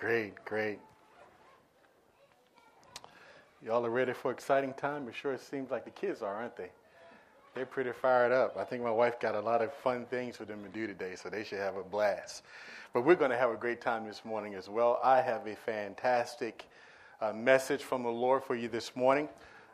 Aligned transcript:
Great, 0.00 0.32
great. 0.46 0.78
Y'all 3.62 3.84
are 3.84 3.90
ready 3.90 4.14
for 4.14 4.30
exciting 4.30 4.72
time? 4.72 5.06
It 5.06 5.14
sure 5.14 5.36
seems 5.36 5.70
like 5.70 5.84
the 5.84 5.90
kids 5.90 6.22
are, 6.22 6.36
aren't 6.36 6.56
they? 6.56 6.70
They're 7.54 7.66
pretty 7.66 7.92
fired 7.92 8.32
up. 8.32 8.56
I 8.56 8.64
think 8.64 8.82
my 8.82 8.90
wife 8.90 9.20
got 9.20 9.34
a 9.34 9.40
lot 9.40 9.60
of 9.60 9.74
fun 9.74 10.06
things 10.06 10.38
for 10.38 10.46
them 10.46 10.62
to 10.62 10.70
do 10.70 10.86
today, 10.86 11.16
so 11.16 11.28
they 11.28 11.44
should 11.44 11.58
have 11.58 11.76
a 11.76 11.82
blast. 11.82 12.44
But 12.94 13.04
we're 13.04 13.14
going 13.14 13.30
to 13.30 13.36
have 13.36 13.50
a 13.50 13.56
great 13.56 13.82
time 13.82 14.06
this 14.06 14.24
morning 14.24 14.54
as 14.54 14.70
well. 14.70 15.00
I 15.04 15.20
have 15.20 15.46
a 15.46 15.54
fantastic 15.54 16.64
uh, 17.20 17.34
message 17.34 17.82
from 17.82 18.02
the 18.02 18.08
Lord 18.08 18.42
for 18.42 18.56
you 18.56 18.68
this 18.68 18.96
morning. 18.96 19.28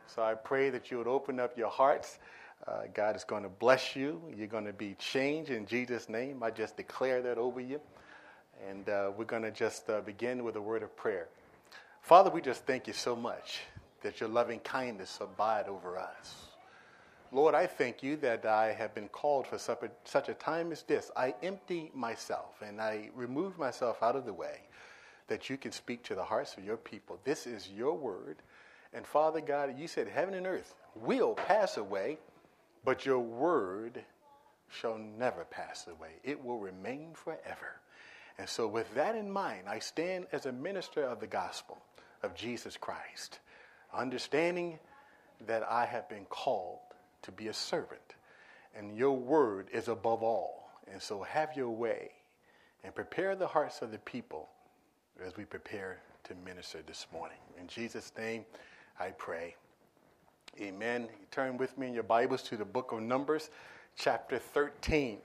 So 0.09 0.25
I 0.25 0.35
pray 0.35 0.71
that 0.71 0.91
you 0.91 0.99
would 0.99 1.07
open 1.07 1.39
up 1.39 1.57
your 1.57 1.71
hearts. 1.71 2.19
Uh, 2.67 2.81
God 2.93 3.15
is 3.15 3.23
going 3.23 3.45
to 3.45 3.49
bless 3.49 3.95
you. 3.95 4.21
You're 4.37 4.49
going 4.49 4.67
to 4.67 4.73
be 4.73 4.97
changed 4.99 5.53
in 5.53 5.67
Jesus' 5.67 6.09
name. 6.09 6.43
I 6.43 6.51
just 6.51 6.77
declare 6.77 7.23
that 7.23 7.39
over 7.39 7.61
you. 7.61 7.81
And 8.69 8.89
uh, 8.89 9.13
we're 9.17 9.25
going 9.25 9.43
to 9.43 9.51
just 9.51 9.89
uh, 9.91 10.01
begin 10.01 10.45
with 10.45 10.57
a 10.57 10.61
word 10.61 10.83
of 10.83 10.97
prayer. 10.97 11.29
Father, 12.01 12.31
we 12.31 12.41
just 12.41 12.65
thank 12.65 12.87
you 12.87 12.93
so 12.93 13.17
much 13.17 13.61
that 14.03 14.21
your 14.21 14.29
loving 14.29 14.61
kindness 14.61 15.19
abide 15.21 15.69
over 15.69 15.99
us. 15.99 16.47
Lord, 17.33 17.55
I 17.55 17.67
thank 17.67 18.03
you 18.03 18.17
that 18.19 18.47
I 18.47 18.73
have 18.73 18.95
been 18.95 19.09
called 19.09 19.47
for 19.47 19.59
such 19.59 20.29
a 20.29 20.35
time 20.35 20.71
as 20.71 20.83
this. 20.83 21.11
I 21.17 21.35
empty 21.43 21.91
myself 21.95 22.63
and 22.65 22.81
I 22.81 23.11
remove 23.15 23.59
myself 23.59 24.03
out 24.03 24.15
of 24.15 24.25
the 24.25 24.33
way 24.33 24.61
that 25.29 25.51
you 25.51 25.57
can 25.57 25.73
speak 25.73 26.05
to 26.05 26.15
the 26.15 26.23
hearts 26.23 26.57
of 26.57 26.65
your 26.65 26.77
people. 26.77 27.19
This 27.25 27.47
is 27.47 27.69
your 27.69 27.95
word. 27.95 28.37
And 28.93 29.05
Father 29.05 29.41
God, 29.41 29.77
you 29.77 29.89
said 29.89 30.07
heaven 30.07 30.35
and 30.35 30.47
earth 30.47 30.75
will 30.95 31.35
pass 31.35 31.77
away, 31.77 32.19
but 32.85 33.05
your 33.05 33.19
word 33.19 34.05
shall 34.71 34.97
never 34.97 35.45
pass 35.45 35.87
away. 35.89 36.13
It 36.23 36.43
will 36.43 36.59
remain 36.59 37.15
forever. 37.15 37.81
And 38.39 38.49
so, 38.49 38.69
with 38.69 38.95
that 38.95 39.15
in 39.15 39.31
mind, 39.31 39.63
I 39.69 39.79
stand 39.79 40.27
as 40.33 40.47
a 40.47 40.53
minister 40.53 41.03
of 41.03 41.21
the 41.21 41.27
gospel 41.27 41.79
of 42.23 42.35
Jesus 42.35 42.77
Christ, 42.77 43.39
understanding 43.95 44.79
that 45.47 45.63
I 45.69 45.87
have 45.87 46.09
been 46.09 46.27
called 46.27 46.81
to 47.23 47.33
be 47.33 47.49
a 47.49 47.55
servant, 47.55 48.15
and 48.77 48.97
your 48.97 49.17
word 49.17 49.69
is 49.73 49.89
above 49.89 50.23
all. 50.23 50.71
And 50.93 51.01
so, 51.01 51.23
have 51.23 51.57
your 51.57 51.71
way 51.71 52.11
and 52.85 52.95
prepare 52.95 53.35
the 53.35 53.47
hearts 53.47 53.83
of 53.83 53.91
the 53.91 53.99
people 53.99 54.49
as 55.25 55.37
we 55.37 55.45
prepare 55.45 55.99
to 56.25 56.35
minister 56.45 56.83
this 56.87 57.07
morning. 57.13 57.39
In 57.59 57.67
Jesus' 57.67 58.13
name, 58.19 58.45
I 59.01 59.09
pray. 59.11 59.57
Amen. 60.61 61.09
turn 61.31 61.57
with 61.57 61.77
me 61.77 61.89
in 61.89 61.95
your 61.95 62.03
Bibles 62.03 62.43
to 62.45 62.57
the 62.57 62.65
book 62.65 62.93
of 62.93 63.03
Numbers, 63.03 63.51
chapter 63.97 64.39
13. 64.39 65.19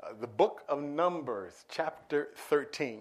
Uh, 0.00 0.10
the 0.20 0.26
book 0.26 0.62
of 0.68 0.80
Numbers, 0.80 1.64
chapter 1.68 2.28
13. 2.48 3.00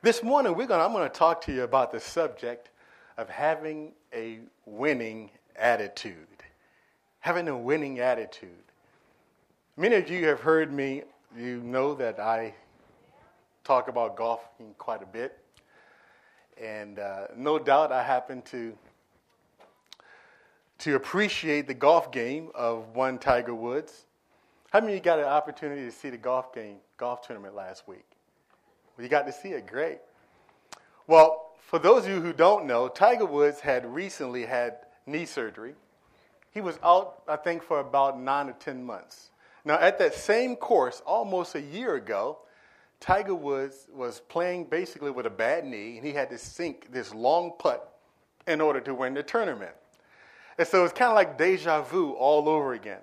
This 0.00 0.22
morning, 0.22 0.54
we're 0.54 0.66
gonna, 0.66 0.84
I'm 0.84 0.92
going 0.92 1.06
to 1.06 1.14
talk 1.14 1.42
to 1.42 1.52
you 1.52 1.64
about 1.64 1.92
the 1.92 2.00
subject 2.00 2.70
of 3.18 3.28
having 3.28 3.92
a 4.14 4.38
winning 4.64 5.30
attitude. 5.56 6.16
Having 7.20 7.48
a 7.48 7.58
winning 7.58 7.98
attitude. 7.98 8.50
Many 9.76 9.96
of 9.96 10.08
you 10.08 10.26
have 10.26 10.40
heard 10.40 10.72
me, 10.72 11.02
you 11.36 11.60
know 11.60 11.92
that 11.94 12.18
I 12.18 12.54
talk 13.62 13.88
about 13.88 14.16
golfing 14.16 14.74
quite 14.78 15.02
a 15.02 15.06
bit. 15.06 15.38
And 16.58 16.98
uh, 16.98 17.26
no 17.36 17.58
doubt 17.58 17.92
I 17.92 18.02
happen 18.02 18.40
to, 18.42 18.72
to 20.78 20.94
appreciate 20.94 21.66
the 21.66 21.74
golf 21.74 22.10
game 22.10 22.48
of 22.54 22.94
one 22.94 23.18
Tiger 23.18 23.54
Woods 23.54 24.05
how 24.76 24.82
many 24.82 24.92
of 24.92 24.98
you 24.98 25.02
got 25.02 25.18
an 25.18 25.24
opportunity 25.24 25.86
to 25.86 25.90
see 25.90 26.10
the 26.10 26.18
golf 26.18 26.52
game, 26.54 26.76
golf 26.98 27.26
tournament 27.26 27.54
last 27.54 27.88
week? 27.88 28.04
Well, 28.94 29.04
you 29.04 29.08
got 29.08 29.26
to 29.26 29.32
see 29.32 29.48
it. 29.48 29.66
Great. 29.66 30.00
Well, 31.06 31.52
for 31.62 31.78
those 31.78 32.04
of 32.04 32.10
you 32.10 32.20
who 32.20 32.34
don't 32.34 32.66
know, 32.66 32.86
Tiger 32.86 33.24
Woods 33.24 33.58
had 33.58 33.86
recently 33.86 34.44
had 34.44 34.76
knee 35.06 35.24
surgery. 35.24 35.72
He 36.50 36.60
was 36.60 36.78
out, 36.84 37.22
I 37.26 37.36
think, 37.36 37.62
for 37.62 37.80
about 37.80 38.20
nine 38.20 38.50
or 38.50 38.52
10 38.52 38.84
months. 38.84 39.30
Now, 39.64 39.76
at 39.76 39.98
that 39.98 40.12
same 40.12 40.56
course, 40.56 41.00
almost 41.06 41.54
a 41.54 41.62
year 41.62 41.94
ago, 41.94 42.40
Tiger 43.00 43.34
Woods 43.34 43.86
was 43.94 44.20
playing 44.28 44.64
basically 44.64 45.10
with 45.10 45.24
a 45.24 45.30
bad 45.30 45.64
knee, 45.64 45.96
and 45.96 46.06
he 46.06 46.12
had 46.12 46.28
to 46.28 46.36
sink 46.36 46.92
this 46.92 47.14
long 47.14 47.54
putt 47.58 47.98
in 48.46 48.60
order 48.60 48.80
to 48.80 48.94
win 48.94 49.14
the 49.14 49.22
tournament. 49.22 49.72
And 50.58 50.68
so 50.68 50.84
it's 50.84 50.92
kind 50.92 51.08
of 51.08 51.14
like 51.14 51.38
deja 51.38 51.80
vu 51.80 52.10
all 52.10 52.46
over 52.46 52.74
again. 52.74 53.00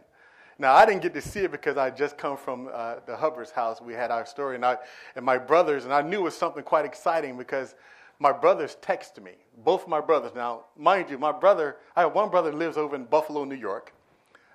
Now, 0.59 0.73
I 0.75 0.85
didn't 0.85 1.01
get 1.01 1.13
to 1.15 1.21
see 1.21 1.41
it 1.41 1.51
because 1.51 1.77
I 1.77 1.89
just 1.89 2.17
come 2.17 2.37
from 2.37 2.69
uh, 2.71 2.95
the 3.05 3.15
Hubbard's 3.15 3.51
house. 3.51 3.81
We 3.81 3.93
had 3.93 4.11
our 4.11 4.25
story, 4.25 4.55
and, 4.55 4.65
I, 4.65 4.77
and 5.15 5.25
my 5.25 5.37
brothers, 5.37 5.85
and 5.85 5.93
I 5.93 6.01
knew 6.01 6.21
it 6.21 6.23
was 6.23 6.37
something 6.37 6.63
quite 6.63 6.85
exciting 6.85 7.37
because 7.37 7.75
my 8.19 8.31
brothers 8.31 8.77
texted 8.81 9.23
me. 9.23 9.33
Both 9.63 9.87
my 9.87 9.99
brothers. 9.99 10.31
Now, 10.35 10.65
mind 10.77 11.09
you, 11.09 11.17
my 11.17 11.31
brother, 11.31 11.77
I 11.95 12.01
have 12.01 12.13
one 12.13 12.29
brother 12.29 12.53
lives 12.53 12.77
over 12.77 12.95
in 12.95 13.05
Buffalo, 13.05 13.43
New 13.43 13.55
York. 13.55 13.93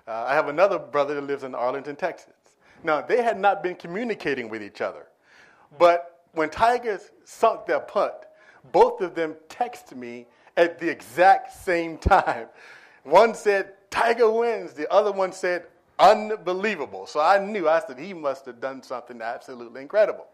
Uh, 0.07 0.25
I 0.27 0.33
have 0.33 0.47
another 0.47 0.79
brother 0.79 1.15
that 1.15 1.23
lives 1.23 1.43
in 1.43 1.53
Arlington, 1.53 1.95
Texas. 1.95 2.33
Now, 2.83 3.01
they 3.01 3.21
had 3.21 3.39
not 3.39 3.61
been 3.61 3.75
communicating 3.75 4.49
with 4.49 4.63
each 4.63 4.81
other. 4.81 5.07
But 5.77 6.25
when 6.31 6.49
Tigers 6.49 7.11
sunk 7.25 7.65
their 7.65 7.79
putt, 7.79 8.33
both 8.71 9.01
of 9.01 9.15
them 9.15 9.35
texted 9.49 9.95
me 9.95 10.27
at 10.57 10.79
the 10.79 10.89
exact 10.89 11.53
same 11.53 11.97
time. 11.99 12.47
One 13.03 13.33
said, 13.33 13.73
Tiger 13.89 14.31
wins. 14.31 14.73
The 14.73 14.91
other 14.91 15.11
one 15.11 15.31
said, 15.31 15.65
unbelievable. 15.99 17.05
So 17.05 17.19
I 17.19 17.43
knew, 17.43 17.67
I 17.67 17.81
said, 17.85 17.99
he 17.99 18.13
must 18.13 18.45
have 18.45 18.59
done 18.59 18.81
something 18.81 19.21
absolutely 19.21 19.81
incredible. 19.81 20.27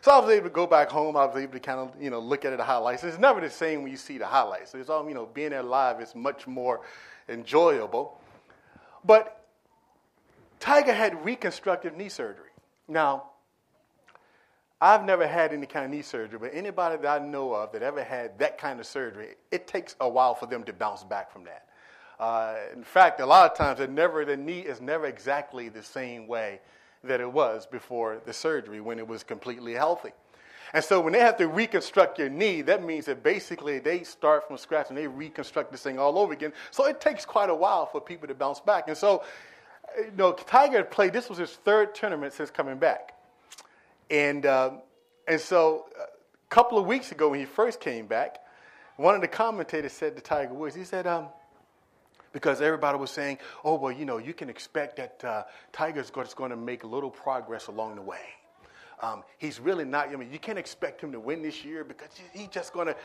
So 0.00 0.10
I 0.10 0.18
was 0.18 0.30
able 0.30 0.48
to 0.48 0.54
go 0.54 0.66
back 0.66 0.90
home. 0.90 1.16
I 1.16 1.24
was 1.24 1.36
able 1.36 1.52
to 1.54 1.60
kind 1.60 1.80
of, 1.80 1.90
you 2.00 2.10
know, 2.10 2.18
look 2.18 2.44
at 2.44 2.56
the 2.56 2.64
highlights. 2.64 3.04
It's 3.04 3.18
never 3.18 3.40
the 3.40 3.48
same 3.48 3.82
when 3.82 3.90
you 3.90 3.96
see 3.96 4.18
the 4.18 4.26
highlights. 4.26 4.74
It's 4.74 4.90
all, 4.90 5.06
you 5.08 5.14
know, 5.14 5.26
being 5.26 5.50
there 5.50 5.62
live 5.62 6.00
is 6.00 6.14
much 6.14 6.46
more 6.46 6.80
enjoyable. 7.28 8.18
But 9.04 9.44
Tiger 10.60 10.92
had 10.92 11.24
reconstructive 11.24 11.96
knee 11.96 12.08
surgery. 12.08 12.50
Now, 12.88 13.24
I've 14.80 15.04
never 15.04 15.26
had 15.26 15.54
any 15.54 15.66
kind 15.66 15.86
of 15.86 15.90
knee 15.90 16.02
surgery, 16.02 16.38
but 16.38 16.50
anybody 16.52 16.98
that 17.00 17.22
I 17.22 17.24
know 17.24 17.54
of 17.54 17.72
that 17.72 17.82
ever 17.82 18.04
had 18.04 18.38
that 18.38 18.58
kind 18.58 18.80
of 18.80 18.86
surgery, 18.86 19.36
it 19.50 19.66
takes 19.66 19.96
a 20.00 20.08
while 20.08 20.34
for 20.34 20.46
them 20.46 20.64
to 20.64 20.72
bounce 20.74 21.04
back 21.04 21.32
from 21.32 21.44
that. 21.44 21.68
Uh, 22.18 22.54
in 22.72 22.84
fact, 22.84 23.20
a 23.20 23.26
lot 23.26 23.50
of 23.50 23.56
times 23.56 23.80
it 23.80 23.90
never, 23.90 24.24
the 24.24 24.36
knee 24.36 24.60
is 24.60 24.80
never 24.80 25.06
exactly 25.06 25.68
the 25.68 25.82
same 25.82 26.26
way 26.26 26.60
that 27.02 27.20
it 27.20 27.30
was 27.30 27.66
before 27.66 28.20
the 28.24 28.32
surgery 28.32 28.80
when 28.80 28.98
it 28.98 29.06
was 29.06 29.22
completely 29.22 29.74
healthy. 29.74 30.12
And 30.72 30.82
so 30.82 31.00
when 31.00 31.12
they 31.12 31.20
have 31.20 31.36
to 31.36 31.46
reconstruct 31.46 32.18
your 32.18 32.28
knee, 32.28 32.62
that 32.62 32.82
means 32.82 33.06
that 33.06 33.22
basically 33.22 33.78
they 33.78 34.02
start 34.02 34.48
from 34.48 34.58
scratch 34.58 34.88
and 34.88 34.98
they 34.98 35.06
reconstruct 35.06 35.70
this 35.70 35.82
thing 35.82 35.98
all 35.98 36.18
over 36.18 36.32
again. 36.32 36.52
So 36.70 36.86
it 36.86 37.00
takes 37.00 37.24
quite 37.24 37.50
a 37.50 37.54
while 37.54 37.86
for 37.86 38.00
people 38.00 38.26
to 38.26 38.34
bounce 38.34 38.60
back. 38.60 38.88
And 38.88 38.96
so, 38.96 39.22
you 39.96 40.10
know, 40.16 40.32
Tiger 40.32 40.82
played, 40.82 41.12
this 41.12 41.28
was 41.28 41.38
his 41.38 41.50
third 41.50 41.94
tournament 41.94 42.32
since 42.32 42.50
coming 42.50 42.78
back. 42.78 43.12
And, 44.10 44.46
um, 44.46 44.80
and 45.28 45.40
so 45.40 45.86
a 45.96 46.06
couple 46.48 46.78
of 46.78 46.86
weeks 46.86 47.12
ago 47.12 47.28
when 47.28 47.38
he 47.38 47.46
first 47.46 47.80
came 47.80 48.06
back, 48.06 48.38
one 48.96 49.14
of 49.14 49.20
the 49.20 49.28
commentators 49.28 49.92
said 49.92 50.16
to 50.16 50.22
Tiger 50.22 50.54
Woods, 50.54 50.74
he 50.74 50.84
said, 50.84 51.06
um, 51.06 51.28
because 52.34 52.60
everybody 52.60 52.98
was 52.98 53.10
saying, 53.10 53.38
oh, 53.64 53.76
well, 53.76 53.92
you 53.92 54.04
know, 54.04 54.18
you 54.18 54.34
can 54.34 54.50
expect 54.50 54.96
that 54.96 55.24
uh, 55.24 55.44
Tiger's 55.72 56.10
going 56.10 56.50
to 56.50 56.56
make 56.56 56.84
little 56.84 57.10
progress 57.10 57.68
along 57.68 57.94
the 57.94 58.02
way. 58.02 58.26
Um, 59.00 59.22
he's 59.38 59.60
really 59.60 59.84
not, 59.84 60.08
I 60.08 60.16
mean, 60.16 60.30
you 60.30 60.38
can't 60.38 60.58
expect 60.58 61.00
him 61.00 61.12
to 61.12 61.20
win 61.20 61.42
this 61.42 61.64
year 61.64 61.84
because 61.84 62.08
he's 62.32 62.48
just 62.48 62.72
going 62.72 62.88
to 62.88 62.96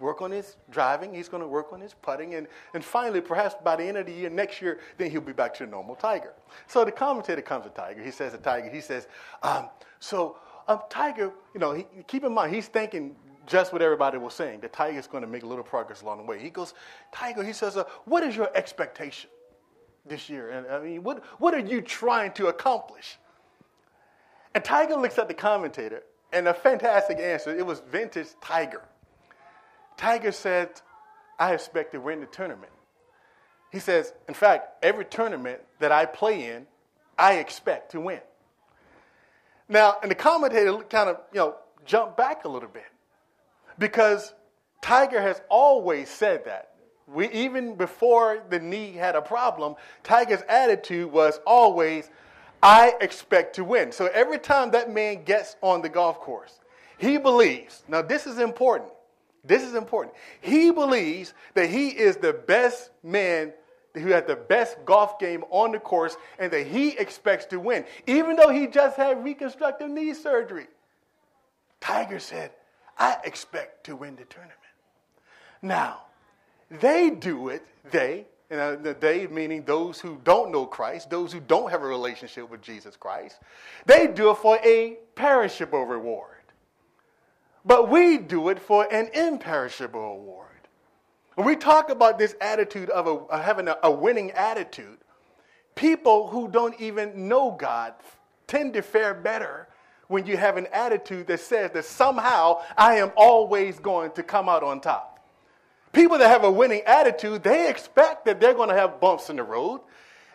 work 0.00 0.22
on 0.22 0.30
his 0.30 0.56
driving, 0.70 1.12
he's 1.12 1.28
going 1.28 1.42
to 1.42 1.48
work 1.48 1.72
on 1.72 1.80
his 1.80 1.92
putting, 1.92 2.34
and, 2.34 2.46
and 2.72 2.84
finally, 2.84 3.20
perhaps 3.20 3.56
by 3.62 3.76
the 3.76 3.84
end 3.84 3.96
of 3.96 4.06
the 4.06 4.12
year, 4.12 4.30
next 4.30 4.62
year, 4.62 4.78
then 4.96 5.10
he'll 5.10 5.20
be 5.20 5.32
back 5.32 5.52
to 5.54 5.66
normal 5.66 5.96
Tiger. 5.96 6.32
So 6.66 6.84
the 6.84 6.92
commentator 6.92 7.42
comes 7.42 7.64
to 7.64 7.70
Tiger. 7.70 8.02
He 8.02 8.12
says 8.12 8.32
to 8.32 8.38
Tiger, 8.38 8.70
he 8.70 8.80
says, 8.80 9.08
um, 9.42 9.68
so 9.98 10.38
um, 10.68 10.80
Tiger, 10.88 11.32
you 11.52 11.60
know, 11.60 11.72
he, 11.72 11.86
keep 12.06 12.24
in 12.24 12.32
mind, 12.32 12.54
he's 12.54 12.68
thinking 12.68 13.16
just 13.48 13.72
what 13.72 13.82
everybody 13.82 14.18
was 14.18 14.34
saying. 14.34 14.60
The 14.60 14.68
Tiger's 14.68 15.06
going 15.06 15.22
to 15.22 15.28
make 15.28 15.42
a 15.42 15.46
little 15.46 15.64
progress 15.64 16.02
along 16.02 16.18
the 16.18 16.24
way. 16.24 16.38
He 16.38 16.50
goes, 16.50 16.74
Tiger, 17.12 17.42
he 17.42 17.52
says, 17.52 17.76
uh, 17.76 17.84
what 18.04 18.22
is 18.22 18.36
your 18.36 18.54
expectation 18.54 19.30
this 20.06 20.28
year? 20.28 20.50
And 20.50 20.66
I 20.66 20.78
mean, 20.78 21.02
what, 21.02 21.24
what 21.38 21.54
are 21.54 21.58
you 21.58 21.80
trying 21.80 22.32
to 22.32 22.48
accomplish? 22.48 23.18
And 24.54 24.64
Tiger 24.64 24.96
looks 24.96 25.18
at 25.18 25.28
the 25.28 25.34
commentator, 25.34 26.02
and 26.32 26.46
a 26.46 26.54
fantastic 26.54 27.18
answer. 27.18 27.56
It 27.56 27.64
was 27.64 27.80
vintage 27.90 28.28
Tiger. 28.40 28.82
Tiger 29.96 30.32
said, 30.32 30.80
I 31.38 31.54
expect 31.54 31.92
to 31.92 32.00
win 32.00 32.20
the 32.20 32.26
tournament. 32.26 32.72
He 33.72 33.78
says, 33.78 34.12
in 34.28 34.34
fact, 34.34 34.82
every 34.82 35.04
tournament 35.04 35.60
that 35.78 35.92
I 35.92 36.06
play 36.06 36.50
in, 36.50 36.66
I 37.18 37.34
expect 37.34 37.92
to 37.92 38.00
win. 38.00 38.20
Now, 39.68 39.96
and 40.02 40.10
the 40.10 40.14
commentator 40.14 40.78
kind 40.84 41.10
of, 41.10 41.20
you 41.32 41.40
know, 41.40 41.56
jumped 41.84 42.16
back 42.16 42.44
a 42.44 42.48
little 42.48 42.68
bit 42.68 42.86
because 43.78 44.34
Tiger 44.82 45.20
has 45.20 45.40
always 45.48 46.08
said 46.08 46.44
that. 46.44 46.70
We, 47.06 47.30
even 47.30 47.74
before 47.74 48.42
the 48.50 48.58
knee 48.58 48.92
had 48.92 49.16
a 49.16 49.22
problem, 49.22 49.76
Tiger's 50.02 50.42
attitude 50.48 51.10
was 51.10 51.40
always, 51.46 52.10
I 52.62 52.94
expect 53.00 53.56
to 53.56 53.64
win. 53.64 53.92
So 53.92 54.06
every 54.12 54.38
time 54.38 54.70
that 54.72 54.92
man 54.92 55.24
gets 55.24 55.56
on 55.62 55.80
the 55.80 55.88
golf 55.88 56.20
course, 56.20 56.60
He 56.98 57.16
believes, 57.16 57.84
now 57.88 58.02
this 58.02 58.26
is 58.26 58.38
important. 58.38 58.90
This 59.44 59.62
is 59.62 59.74
important. 59.74 60.14
He 60.40 60.70
believes 60.70 61.32
that 61.54 61.70
he 61.70 61.88
is 61.88 62.16
the 62.16 62.32
best 62.32 62.90
man 63.02 63.52
who 63.94 64.08
had 64.08 64.26
the 64.26 64.36
best 64.36 64.76
golf 64.84 65.18
game 65.18 65.44
on 65.50 65.72
the 65.72 65.78
course 65.78 66.16
and 66.38 66.52
that 66.52 66.66
he 66.66 66.90
expects 66.98 67.46
to 67.46 67.58
win, 67.58 67.84
even 68.06 68.36
though 68.36 68.50
he 68.50 68.66
just 68.66 68.96
had 68.96 69.24
reconstructive 69.24 69.88
knee 69.88 70.12
surgery. 70.12 70.66
Tiger 71.80 72.18
said, 72.18 72.50
I 72.98 73.18
expect 73.24 73.84
to 73.84 73.96
win 73.96 74.16
the 74.16 74.24
tournament. 74.24 74.58
Now, 75.62 76.02
they 76.70 77.10
do 77.10 77.48
it, 77.48 77.64
they, 77.90 78.26
and 78.50 78.60
uh, 78.60 78.76
the 78.76 78.96
they 78.98 79.26
meaning 79.26 79.62
those 79.64 80.00
who 80.00 80.20
don't 80.24 80.50
know 80.50 80.66
Christ, 80.66 81.10
those 81.10 81.32
who 81.32 81.40
don't 81.40 81.70
have 81.70 81.82
a 81.82 81.86
relationship 81.86 82.50
with 82.50 82.62
Jesus 82.62 82.96
Christ, 82.96 83.38
they 83.86 84.06
do 84.06 84.30
it 84.30 84.38
for 84.38 84.58
a 84.64 84.98
perishable 85.14 85.84
reward. 85.84 86.34
But 87.64 87.90
we 87.90 88.18
do 88.18 88.48
it 88.48 88.58
for 88.58 88.92
an 88.92 89.10
imperishable 89.12 90.18
reward. 90.18 90.46
When 91.34 91.46
we 91.46 91.54
talk 91.54 91.90
about 91.90 92.18
this 92.18 92.34
attitude 92.40 92.90
of, 92.90 93.06
a, 93.06 93.10
of 93.10 93.44
having 93.44 93.68
a, 93.68 93.76
a 93.82 93.90
winning 93.90 94.30
attitude, 94.32 94.98
people 95.74 96.28
who 96.28 96.48
don't 96.48 96.78
even 96.80 97.28
know 97.28 97.52
God 97.52 97.94
tend 98.46 98.72
to 98.74 98.82
fare 98.82 99.14
better 99.14 99.68
when 100.08 100.26
you 100.26 100.36
have 100.36 100.56
an 100.56 100.66
attitude 100.72 101.26
that 101.28 101.40
says 101.40 101.70
that 101.72 101.84
somehow 101.84 102.60
I 102.76 102.96
am 102.96 103.12
always 103.16 103.78
going 103.78 104.10
to 104.12 104.22
come 104.22 104.48
out 104.48 104.62
on 104.62 104.80
top. 104.80 105.20
People 105.92 106.18
that 106.18 106.28
have 106.28 106.44
a 106.44 106.50
winning 106.50 106.82
attitude, 106.86 107.42
they 107.42 107.68
expect 107.68 108.24
that 108.24 108.40
they're 108.40 108.54
going 108.54 108.68
to 108.68 108.74
have 108.74 109.00
bumps 109.00 109.30
in 109.30 109.36
the 109.36 109.42
road. 109.42 109.80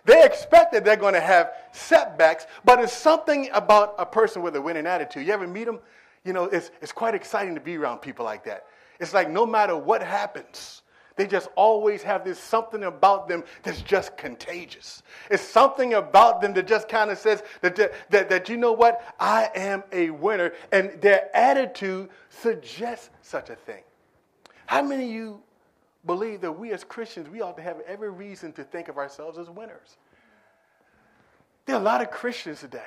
They 0.05 0.23
expect 0.23 0.73
that 0.73 0.83
they're 0.83 0.95
going 0.95 1.13
to 1.13 1.21
have 1.21 1.51
setbacks, 1.71 2.45
but 2.65 2.79
it's 2.79 2.93
something 2.93 3.49
about 3.53 3.95
a 3.97 4.05
person 4.05 4.41
with 4.41 4.55
a 4.55 4.61
winning 4.61 4.85
attitude. 4.85 5.25
You 5.25 5.33
ever 5.33 5.47
meet 5.47 5.65
them? 5.65 5.79
You 6.25 6.33
know, 6.33 6.45
it's, 6.45 6.71
it's 6.81 6.91
quite 6.91 7.15
exciting 7.15 7.55
to 7.55 7.61
be 7.61 7.77
around 7.77 7.99
people 7.99 8.25
like 8.25 8.43
that. 8.45 8.65
It's 8.99 9.13
like 9.13 9.29
no 9.29 9.45
matter 9.45 9.75
what 9.75 10.03
happens, 10.03 10.82
they 11.15 11.27
just 11.27 11.47
always 11.55 12.01
have 12.03 12.23
this 12.23 12.39
something 12.39 12.83
about 12.85 13.27
them 13.27 13.43
that's 13.61 13.81
just 13.81 14.17
contagious. 14.17 15.03
It's 15.29 15.43
something 15.43 15.93
about 15.93 16.41
them 16.41 16.53
that 16.53 16.65
just 16.65 16.89
kind 16.89 17.11
of 17.11 17.17
says 17.17 17.43
that, 17.61 17.75
that, 18.09 18.29
that, 18.29 18.49
you 18.49 18.57
know 18.57 18.73
what? 18.73 19.15
I 19.19 19.49
am 19.53 19.83
a 19.91 20.09
winner. 20.09 20.53
And 20.71 20.99
their 21.01 21.35
attitude 21.35 22.09
suggests 22.29 23.11
such 23.21 23.49
a 23.49 23.55
thing. 23.55 23.83
How 24.65 24.81
many 24.81 25.05
of 25.05 25.11
you 25.11 25.41
believe 26.05 26.41
that 26.41 26.51
we 26.51 26.71
as 26.71 26.83
Christians, 26.83 27.29
we 27.29 27.41
ought 27.41 27.57
to 27.57 27.63
have 27.63 27.79
every 27.85 28.09
reason 28.09 28.51
to 28.53 28.63
think 28.63 28.87
of 28.87 28.97
ourselves 28.97 29.37
as 29.37 29.49
winners? 29.49 29.97
There 31.65 31.75
are 31.75 31.81
a 31.81 31.83
lot 31.83 32.01
of 32.01 32.09
Christians 32.09 32.59
today 32.59 32.81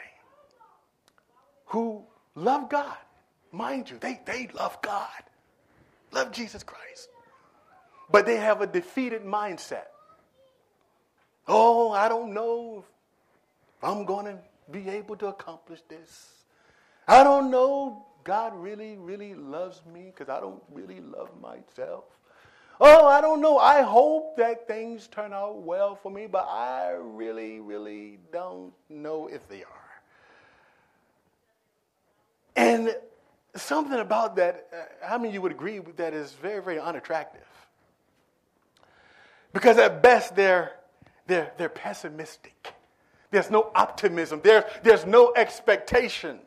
who 1.67 2.03
love 2.35 2.69
God. 2.69 2.97
Mind 3.53 3.89
you, 3.89 3.99
they, 3.99 4.21
they 4.27 4.49
love 4.53 4.83
God, 4.83 5.09
love 6.13 6.33
Jesus 6.33 6.63
Christ. 6.63 7.09
But 8.11 8.27
they 8.27 8.37
have 8.37 8.61
a 8.61 8.67
defeated 8.67 9.25
mindset. 9.25 9.87
Oh, 11.49 11.91
I 11.91 12.09
don't 12.09 12.33
know 12.33 12.85
if 13.79 13.85
I'm 13.85 14.05
going 14.05 14.27
to 14.27 14.39
be 14.71 14.89
able 14.89 15.17
to 15.17 15.29
accomplish 15.29 15.81
this. 15.89 16.31
I 17.07 17.23
don't 17.23 17.51
know 17.51 18.07
God 18.27 18.57
really, 18.57 18.97
really 18.97 19.35
loves 19.35 19.83
me 19.95 20.07
because 20.07 20.29
I 20.29 20.41
don't 20.41 20.61
really 20.73 21.01
love 21.01 21.31
myself. 21.41 22.05
Oh, 22.81 23.07
I 23.07 23.21
don't 23.21 23.41
know. 23.41 23.57
I 23.57 23.83
hope 23.83 24.37
that 24.37 24.67
things 24.67 25.07
turn 25.07 25.33
out 25.33 25.63
well 25.63 25.95
for 25.95 26.11
me, 26.11 26.27
but 26.27 26.47
I 26.49 26.91
really, 26.99 27.61
really 27.61 28.19
don't 28.33 28.73
know 28.91 29.29
if 29.29 29.49
they 29.49 29.63
are. 29.63 29.87
And 32.57 32.97
something 33.55 34.01
about 34.01 34.35
that, 34.37 34.67
uh, 34.73 35.07
how 35.07 35.19
many 35.19 35.33
you 35.33 35.41
would 35.41 35.53
agree 35.53 35.79
that 35.97 36.13
is 36.13 36.33
very, 36.33 36.61
very 36.61 36.81
unattractive? 36.81 37.47
Because 39.57 39.79
at 39.79 40.03
best, 40.03 40.37
they're, 40.37 40.73
they're, 41.27 41.51
they're 41.57 41.71
pessimistic. 41.71 42.75
There's 43.31 43.51
no 43.51 43.71
optimism, 43.75 44.43
there, 44.45 44.69
there's 44.83 45.07
no 45.07 45.33
expectation 45.35 46.41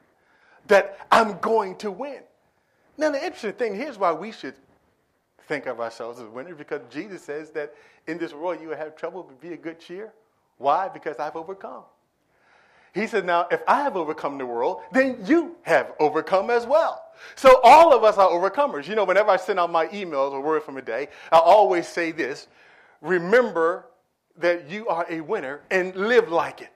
that 0.68 0.96
I'm 1.12 1.40
going 1.40 1.78
to 1.78 1.90
win. 1.90 2.20
Now, 3.00 3.10
the 3.10 3.18
interesting 3.18 3.54
thing 3.54 3.76
here's 3.76 3.98
why 3.98 4.12
we 4.12 4.32
should 4.32 4.54
think 5.48 5.66
of 5.66 5.80
ourselves 5.80 6.20
as 6.20 6.28
winners 6.28 6.56
because 6.56 6.82
Jesus 6.92 7.24
says 7.24 7.50
that 7.52 7.74
in 8.06 8.20
this 8.20 8.32
world 8.32 8.62
you 8.62 8.68
will 8.68 8.78
have 8.78 8.96
trouble, 8.96 9.24
but 9.24 9.42
be 9.42 9.54
a 9.54 9.58
good 9.58 9.80
cheer. 9.80 10.14
Why? 10.60 10.88
Because 10.88 11.18
I've 11.18 11.36
overcome. 11.36 11.86
He 12.94 13.08
said, 13.08 13.26
Now, 13.26 13.48
if 13.50 13.64
I 13.68 13.82
have 13.82 13.98
overcome 13.98 14.38
the 14.38 14.46
world, 14.46 14.82
then 14.92 15.18
you 15.26 15.56
have 15.64 15.94
overcome 16.00 16.52
as 16.52 16.68
well. 16.68 17.02
So 17.36 17.60
all 17.64 17.92
of 17.92 18.04
us 18.04 18.20
are 18.20 18.30
overcomers. 18.30 18.88
You 18.88 18.94
know, 18.94 19.04
whenever 19.04 19.32
I 19.32 19.38
send 19.38 19.60
out 19.60 19.72
my 19.72 19.88
emails 19.88 20.32
or 20.32 20.42
word 20.42 20.62
from 20.62 20.78
a 20.78 20.82
day, 20.84 21.08
I 21.32 21.40
always 21.40 21.88
say 21.88 22.12
this 22.12 22.48
remember 23.02 23.86
that 24.38 24.70
you 24.70 24.88
are 24.88 25.06
a 25.10 25.22
winner 25.22 25.62
and 25.70 25.96
live 25.96 26.32
like 26.32 26.62
it. 26.62 26.72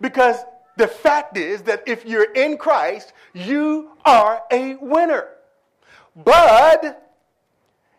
Because 0.00 0.36
the 0.76 0.88
fact 0.88 1.36
is 1.36 1.62
that 1.62 1.82
if 1.86 2.06
you're 2.06 2.32
in 2.32 2.56
Christ, 2.56 3.12
you 3.34 3.90
are 4.04 4.42
a 4.50 4.76
winner. 4.76 5.28
But 6.16 7.10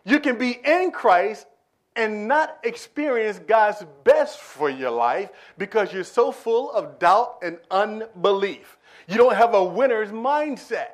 you 0.04 0.20
can 0.20 0.38
be 0.38 0.60
in 0.64 0.90
Christ 0.90 1.46
and 1.96 2.26
not 2.26 2.58
experience 2.64 3.38
God's 3.38 3.84
best 4.02 4.38
for 4.38 4.68
your 4.68 4.90
life 4.90 5.30
because 5.58 5.92
you're 5.92 6.04
so 6.04 6.32
full 6.32 6.72
of 6.72 6.98
doubt 6.98 7.38
and 7.42 7.58
unbelief. 7.70 8.78
You 9.06 9.16
don't 9.16 9.36
have 9.36 9.54
a 9.54 9.62
winner's 9.62 10.10
mindset. 10.10 10.88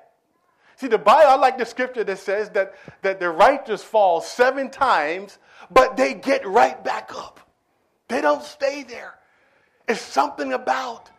See, 0.81 0.89
the 0.89 0.97
Bible, 0.97 1.31
I 1.31 1.37
like 1.37 1.59
the 1.59 1.67
scripture 1.67 2.05
that 2.05 2.19
says 2.21 2.49
that, 2.51 2.75
that 3.03 3.21
the 3.21 3.29
righteous 3.29 3.83
fall 3.83 4.23
seven 4.23 4.71
times, 4.71 5.39
but 5.71 5.99
they 5.99 6.15
get 6.15 6.47
right 6.47 6.83
back 6.83 7.11
up. 7.15 7.39
They 8.09 8.23
don't 8.23 8.43
stay 8.43 8.83
there. 8.85 9.13
It's 9.87 10.01
something 10.01 10.55
about 10.55 11.11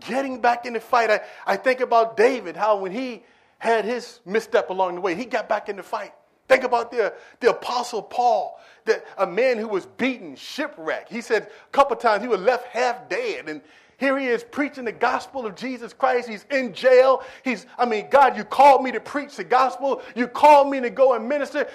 getting 0.00 0.40
back 0.40 0.64
in 0.64 0.72
the 0.72 0.80
fight. 0.80 1.10
I, 1.10 1.20
I 1.46 1.56
think 1.56 1.80
about 1.80 2.16
David, 2.16 2.56
how 2.56 2.78
when 2.78 2.90
he 2.90 3.22
had 3.58 3.84
his 3.84 4.20
misstep 4.24 4.70
along 4.70 4.94
the 4.94 5.02
way, 5.02 5.14
he 5.14 5.26
got 5.26 5.46
back 5.46 5.68
in 5.68 5.76
the 5.76 5.82
fight. 5.82 6.14
Think 6.48 6.64
about 6.64 6.90
the, 6.90 7.12
the 7.40 7.50
Apostle 7.50 8.00
Paul, 8.00 8.58
that 8.86 9.04
a 9.18 9.26
man 9.26 9.58
who 9.58 9.68
was 9.68 9.84
beaten, 9.84 10.36
shipwrecked. 10.36 11.12
He 11.12 11.20
said 11.20 11.42
a 11.42 11.70
couple 11.70 11.96
times 11.96 12.22
he 12.22 12.28
was 12.28 12.40
left 12.40 12.68
half 12.68 13.10
dead. 13.10 13.46
And 13.50 13.60
here 13.98 14.18
he 14.18 14.26
is 14.26 14.44
preaching 14.44 14.84
the 14.84 14.92
gospel 14.92 15.46
of 15.46 15.54
Jesus 15.54 15.92
Christ. 15.92 16.28
He's 16.28 16.44
in 16.50 16.74
jail. 16.74 17.22
He's, 17.42 17.66
I 17.78 17.86
mean, 17.86 18.08
God, 18.10 18.36
you 18.36 18.44
called 18.44 18.82
me 18.82 18.92
to 18.92 19.00
preach 19.00 19.36
the 19.36 19.44
gospel. 19.44 20.02
You 20.14 20.28
called 20.28 20.70
me 20.70 20.80
to 20.80 20.90
go 20.90 21.14
and 21.14 21.28
minister. 21.28 21.66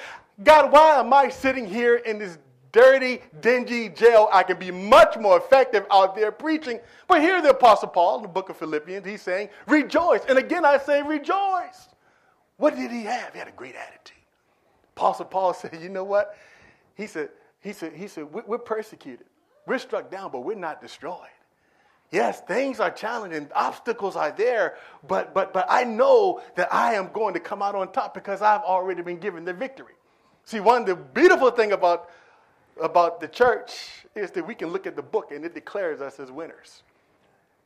God, 0.44 0.72
why 0.72 1.00
am 1.00 1.14
I 1.14 1.30
sitting 1.30 1.66
here 1.66 1.98
in 1.98 2.20
this 2.20 2.38
dirty, 2.72 3.22
dingy 3.42 3.90
jail, 3.90 4.30
I 4.32 4.44
can 4.44 4.58
be 4.58 4.72
much 4.72 5.18
more 5.18 5.38
effective 5.38 5.86
out 5.92 6.16
there 6.16 6.32
preaching. 6.32 6.80
But 7.08 7.22
here 7.22 7.42
the 7.42 7.50
Apostle 7.50 7.90
Paul 7.90 8.18
in 8.18 8.22
the 8.24 8.28
book 8.28 8.50
of 8.50 8.58
Philippians, 8.58 9.06
he's 9.06 9.22
saying, 9.22 9.50
rejoice. 9.68 10.22
And 10.28 10.38
again, 10.38 10.66
I 10.66 10.78
say 10.78 11.02
rejoice. 11.02 11.90
What 12.58 12.76
did 12.76 12.92
he 12.92 13.04
have? 13.04 13.34
He 13.34 13.40
had 13.40 13.48
a 13.48 13.54
great 13.54 13.76
attitude. 13.76 14.18
Apostle 14.96 15.26
Paul 15.26 15.54
said, 15.56 15.78
you 15.82 15.90
know 15.90 16.04
what? 16.04 16.38
He 16.96 17.08
said, 17.08 17.30
he 17.60 17.74
said, 17.74 17.94
he 17.94 18.08
said, 18.08 18.32
we're 18.32 18.58
persecuted. 18.58 19.26
We're 19.68 19.78
struck 19.78 20.10
down, 20.10 20.32
but 20.32 20.44
we're 20.44 20.56
not 20.56 20.82
destroyed. 20.82 21.30
Yes, 22.12 22.42
things 22.42 22.82
are 22.82 22.92
challenging, 22.92 23.50
obstacles 23.56 24.18
are 24.18 24.32
there, 24.32 24.76
but, 25.08 25.34
but, 25.34 25.54
but 25.54 25.66
I 25.70 25.86
know 25.86 26.42
that 26.56 26.74
I 26.74 26.96
am 26.96 27.10
going 27.14 27.34
to 27.36 27.40
come 27.40 27.62
out 27.62 27.74
on 27.74 27.92
top 27.94 28.14
because 28.14 28.42
I've 28.42 28.62
already 28.62 29.02
been 29.02 29.18
given 29.18 29.46
the 29.46 29.54
victory. 29.54 29.94
See, 30.44 30.60
one 30.60 30.84
the 30.84 30.96
beautiful 30.96 31.52
thing 31.52 31.72
about 31.72 32.10
about 32.82 33.20
the 33.20 33.28
church 33.28 34.06
is 34.16 34.32
that 34.32 34.46
we 34.46 34.56
can 34.56 34.70
look 34.70 34.88
at 34.88 34.96
the 34.96 35.02
book 35.02 35.32
and 35.32 35.46
it 35.46 35.54
declares 35.54 36.02
us 36.02 36.20
as 36.20 36.32
winners. 36.32 36.84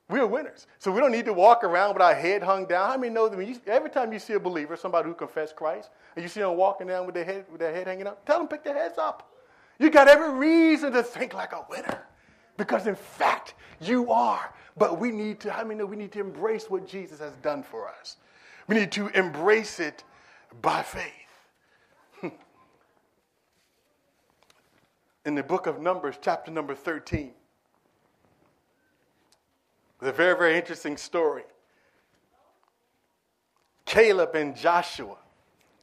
We're 0.08 0.28
winners. 0.28 0.68
So 0.78 0.92
we 0.92 1.00
don't 1.00 1.12
need 1.12 1.26
to 1.26 1.34
walk 1.34 1.64
around 1.64 1.94
with 1.94 2.02
our 2.02 2.14
head 2.14 2.44
hung 2.44 2.66
down. 2.66 2.90
How 2.92 2.98
many 2.98 3.12
know 3.12 3.28
that 3.28 3.44
you, 3.44 3.60
every 3.66 3.90
time 3.90 4.14
you 4.14 4.20
see 4.20 4.34
a 4.34 4.40
believer, 4.40 4.76
somebody 4.76 5.08
who 5.08 5.16
confessed 5.16 5.56
Christ, 5.56 5.90
and 6.16 6.22
you 6.22 6.30
see 6.30 6.42
them 6.42 6.56
walking 6.58 6.88
down 6.88 7.08
with 7.08 7.16
their 7.16 7.26
head, 7.26 7.46
with 7.52 7.60
their 7.60 7.74
head 7.74 7.88
hanging 7.88 8.06
up, 8.06 8.24
tell 8.26 8.38
them 8.38 8.48
pick 8.48 8.64
their 8.64 8.76
heads 8.76 9.00
up. 9.00 9.32
You 9.80 9.90
got 9.90 10.08
every 10.08 10.32
reason 10.32 10.94
to 10.94 11.02
think 11.02 11.34
like 11.34 11.54
a 11.54 11.66
winner. 11.70 12.04
Because 12.58 12.88
in 12.88 12.96
fact, 12.96 13.54
you 13.82 14.12
are. 14.12 14.54
But 14.78 15.00
we 15.00 15.12
need 15.12 15.40
to, 15.42 15.54
many 15.64 15.76
know 15.76 15.86
we 15.86 15.96
need 15.96 16.12
to 16.14 16.20
embrace 16.20 16.70
what 16.70 16.88
Jesus 16.88 17.20
has 17.20 17.36
done 17.38 17.64
for 17.64 17.88
us? 17.88 18.18
We 18.68 18.76
need 18.76 18.92
to 18.94 19.08
embrace 19.10 19.80
it 19.80 20.04
by 20.62 20.84
faith. 20.84 21.12
in 25.26 25.36
the 25.36 25.44
book 25.44 25.68
of 25.68 25.82
Numbers, 25.82 26.16
chapter 26.22 26.52
number 26.52 26.76
13. 26.76 27.32
It's 30.02 30.10
a 30.10 30.12
very, 30.12 30.38
very 30.38 30.58
interesting 30.58 30.98
story. 30.98 31.44
Caleb 33.86 34.36
and 34.36 34.56
Joshua, 34.58 35.16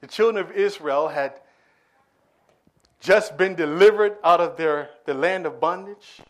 the 0.01 0.07
children 0.07 0.45
of 0.45 0.53
Israel, 0.53 1.09
had 1.09 1.41
just 3.01 3.37
been 3.37 3.55
delivered 3.55 4.19
out 4.23 4.41
of 4.41 4.57
their, 4.57 4.91
the 5.07 5.15
land 5.15 5.47
of 5.47 5.61
bondage, 5.61 6.21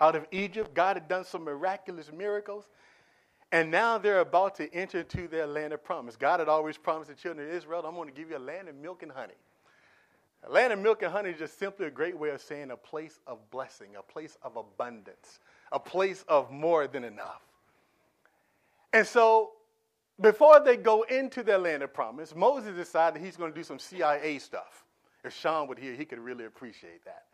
out 0.00 0.16
of 0.16 0.26
Egypt. 0.30 0.74
God 0.74 0.96
had 0.96 1.08
done 1.08 1.24
some 1.24 1.44
miraculous 1.44 2.10
miracles. 2.12 2.66
And 3.52 3.70
now 3.70 3.96
they're 3.96 4.20
about 4.20 4.56
to 4.56 4.72
enter 4.74 5.00
into 5.00 5.28
their 5.28 5.46
land 5.46 5.72
of 5.72 5.84
promise. 5.84 6.16
God 6.16 6.40
had 6.40 6.48
always 6.48 6.76
promised 6.76 7.10
the 7.10 7.16
children 7.16 7.48
of 7.48 7.54
Israel, 7.54 7.84
I'm 7.86 7.94
going 7.94 8.08
to 8.08 8.14
give 8.14 8.30
you 8.30 8.36
a 8.36 8.38
land 8.38 8.68
of 8.68 8.74
milk 8.74 9.02
and 9.02 9.12
honey. 9.12 9.34
A 10.46 10.50
land 10.52 10.72
of 10.72 10.78
milk 10.78 11.02
and 11.02 11.12
honey 11.12 11.30
is 11.30 11.38
just 11.38 11.58
simply 11.58 11.86
a 11.86 11.90
great 11.90 12.16
way 12.16 12.30
of 12.30 12.40
saying 12.40 12.70
a 12.70 12.76
place 12.76 13.20
of 13.26 13.38
blessing, 13.50 13.96
a 13.98 14.02
place 14.02 14.36
of 14.42 14.56
abundance, 14.56 15.40
a 15.72 15.78
place 15.78 16.24
of 16.28 16.50
more 16.50 16.86
than 16.86 17.04
enough. 17.04 17.42
And 18.92 19.06
so, 19.06 19.52
before 20.20 20.60
they 20.60 20.76
go 20.76 21.02
into 21.02 21.42
their 21.42 21.58
land 21.58 21.82
of 21.82 21.92
promise, 21.92 22.34
Moses 22.34 22.74
decided 22.74 23.20
he's 23.20 23.36
going 23.36 23.52
to 23.52 23.58
do 23.58 23.64
some 23.64 23.78
CIA 23.78 24.38
stuff. 24.38 24.84
If 25.24 25.34
Sean 25.34 25.68
would 25.68 25.78
hear, 25.78 25.94
he 25.94 26.04
could 26.04 26.20
really 26.20 26.44
appreciate 26.44 27.04
that. 27.04 27.24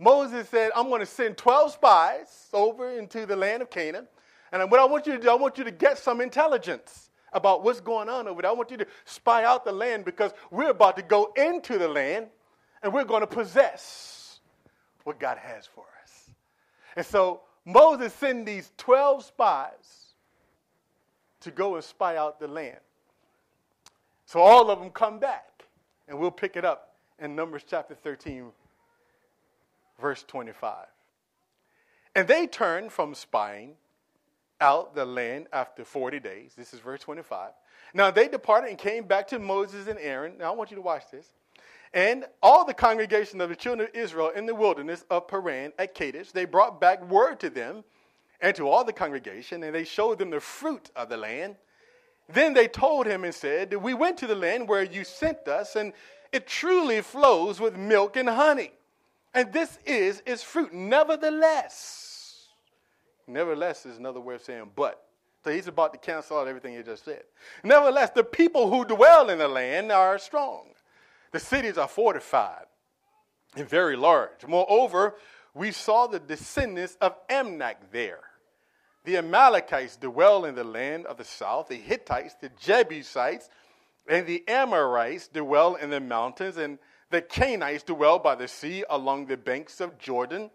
Moses 0.00 0.48
said, 0.48 0.70
I'm 0.74 0.88
going 0.88 1.00
to 1.00 1.06
send 1.06 1.36
12 1.36 1.72
spies 1.72 2.48
over 2.54 2.90
into 2.90 3.26
the 3.26 3.36
land 3.36 3.60
of 3.60 3.68
Canaan. 3.68 4.08
And 4.50 4.70
what 4.70 4.80
I 4.80 4.86
want 4.86 5.06
you 5.06 5.12
to 5.12 5.18
do, 5.20 5.30
I 5.30 5.34
want 5.34 5.58
you 5.58 5.64
to 5.64 5.70
get 5.70 5.98
some 5.98 6.22
intelligence 6.22 7.10
about 7.34 7.62
what's 7.62 7.80
going 7.80 8.08
on 8.08 8.26
over 8.26 8.40
there. 8.40 8.50
I 8.50 8.54
want 8.54 8.70
you 8.70 8.78
to 8.78 8.86
spy 9.04 9.44
out 9.44 9.64
the 9.64 9.72
land 9.72 10.06
because 10.06 10.32
we're 10.50 10.70
about 10.70 10.96
to 10.96 11.02
go 11.02 11.32
into 11.36 11.76
the 11.76 11.86
land 11.86 12.28
and 12.82 12.94
we're 12.94 13.04
going 13.04 13.20
to 13.20 13.26
possess 13.26 14.40
what 15.04 15.20
God 15.20 15.36
has 15.36 15.66
for 15.66 15.84
us. 16.02 16.30
And 16.96 17.04
so 17.04 17.42
Moses 17.66 18.14
sent 18.14 18.46
these 18.46 18.72
12 18.78 19.24
spies 19.24 20.14
to 21.40 21.50
go 21.50 21.74
and 21.74 21.84
spy 21.84 22.16
out 22.16 22.40
the 22.40 22.48
land. 22.48 22.80
So 24.24 24.40
all 24.40 24.70
of 24.70 24.78
them 24.78 24.90
come 24.90 25.18
back, 25.18 25.64
and 26.08 26.18
we'll 26.18 26.30
pick 26.30 26.56
it 26.56 26.64
up 26.64 26.94
in 27.18 27.36
Numbers 27.36 27.64
chapter 27.68 27.94
13, 27.94 28.50
verse 30.00 30.24
25. 30.26 30.86
And 32.14 32.26
they 32.26 32.46
turned 32.46 32.92
from 32.92 33.14
spying 33.14 33.74
out 34.60 34.94
the 34.94 35.04
land 35.04 35.46
after 35.52 35.84
40 35.84 36.20
days. 36.20 36.52
This 36.56 36.74
is 36.74 36.80
verse 36.80 37.00
25. 37.00 37.52
Now 37.94 38.10
they 38.10 38.28
departed 38.28 38.70
and 38.70 38.78
came 38.78 39.04
back 39.04 39.28
to 39.28 39.38
Moses 39.38 39.86
and 39.86 39.98
Aaron. 39.98 40.34
Now 40.38 40.52
I 40.52 40.56
want 40.56 40.70
you 40.70 40.76
to 40.76 40.82
watch 40.82 41.04
this. 41.10 41.26
And 41.92 42.24
all 42.42 42.64
the 42.64 42.74
congregation 42.74 43.40
of 43.40 43.48
the 43.48 43.56
children 43.56 43.88
of 43.88 43.94
Israel 43.96 44.30
in 44.30 44.46
the 44.46 44.54
wilderness 44.54 45.04
of 45.10 45.26
Paran 45.26 45.72
at 45.78 45.94
Kadesh, 45.94 46.30
they 46.30 46.44
brought 46.44 46.80
back 46.80 47.08
word 47.08 47.40
to 47.40 47.50
them 47.50 47.82
and 48.40 48.54
to 48.56 48.68
all 48.68 48.84
the 48.84 48.92
congregation, 48.92 49.62
and 49.64 49.74
they 49.74 49.84
showed 49.84 50.18
them 50.18 50.30
the 50.30 50.40
fruit 50.40 50.90
of 50.94 51.08
the 51.08 51.16
land. 51.16 51.56
Then 52.28 52.54
they 52.54 52.68
told 52.68 53.06
him 53.06 53.24
and 53.24 53.34
said, 53.34 53.74
We 53.74 53.92
went 53.92 54.18
to 54.18 54.26
the 54.26 54.36
land 54.36 54.68
where 54.68 54.84
you 54.84 55.04
sent 55.04 55.48
us, 55.48 55.76
and 55.76 55.92
it 56.32 56.46
truly 56.46 57.02
flows 57.02 57.60
with 57.60 57.76
milk 57.76 58.16
and 58.16 58.28
honey. 58.28 58.72
And 59.32 59.52
this 59.52 59.78
is 59.84 60.22
its 60.26 60.42
fruit. 60.42 60.72
Nevertheless, 60.72 62.10
Nevertheless 63.30 63.86
is 63.86 63.96
another 63.96 64.20
way 64.20 64.34
of 64.34 64.42
saying 64.42 64.70
but. 64.74 65.04
So 65.44 65.50
he's 65.50 65.68
about 65.68 65.92
to 65.92 65.98
cancel 65.98 66.38
out 66.38 66.48
everything 66.48 66.76
he 66.76 66.82
just 66.82 67.04
said. 67.04 67.22
Nevertheless, 67.64 68.10
the 68.10 68.24
people 68.24 68.68
who 68.68 68.84
dwell 68.84 69.30
in 69.30 69.38
the 69.38 69.48
land 69.48 69.90
are 69.90 70.18
strong. 70.18 70.66
The 71.32 71.40
cities 71.40 71.78
are 71.78 71.88
fortified 71.88 72.66
and 73.56 73.68
very 73.68 73.96
large. 73.96 74.46
Moreover, 74.46 75.14
we 75.54 75.70
saw 75.70 76.06
the 76.06 76.18
descendants 76.18 76.96
of 77.00 77.14
Anak 77.28 77.90
there. 77.90 78.20
The 79.04 79.16
Amalekites 79.16 79.96
dwell 79.96 80.44
in 80.44 80.54
the 80.54 80.64
land 80.64 81.06
of 81.06 81.16
the 81.16 81.24
south, 81.24 81.68
the 81.68 81.76
Hittites, 81.76 82.34
the 82.40 82.50
Jebusites, 82.60 83.48
and 84.06 84.26
the 84.26 84.46
Amorites 84.46 85.28
dwell 85.28 85.76
in 85.76 85.88
the 85.88 86.00
mountains, 86.00 86.58
and 86.58 86.78
the 87.10 87.20
Canaanites 87.20 87.82
dwell 87.82 88.18
by 88.18 88.34
the 88.34 88.48
sea 88.48 88.84
along 88.88 89.26
the 89.26 89.36
banks 89.36 89.80
of 89.80 89.98
Jordan. 89.98 90.50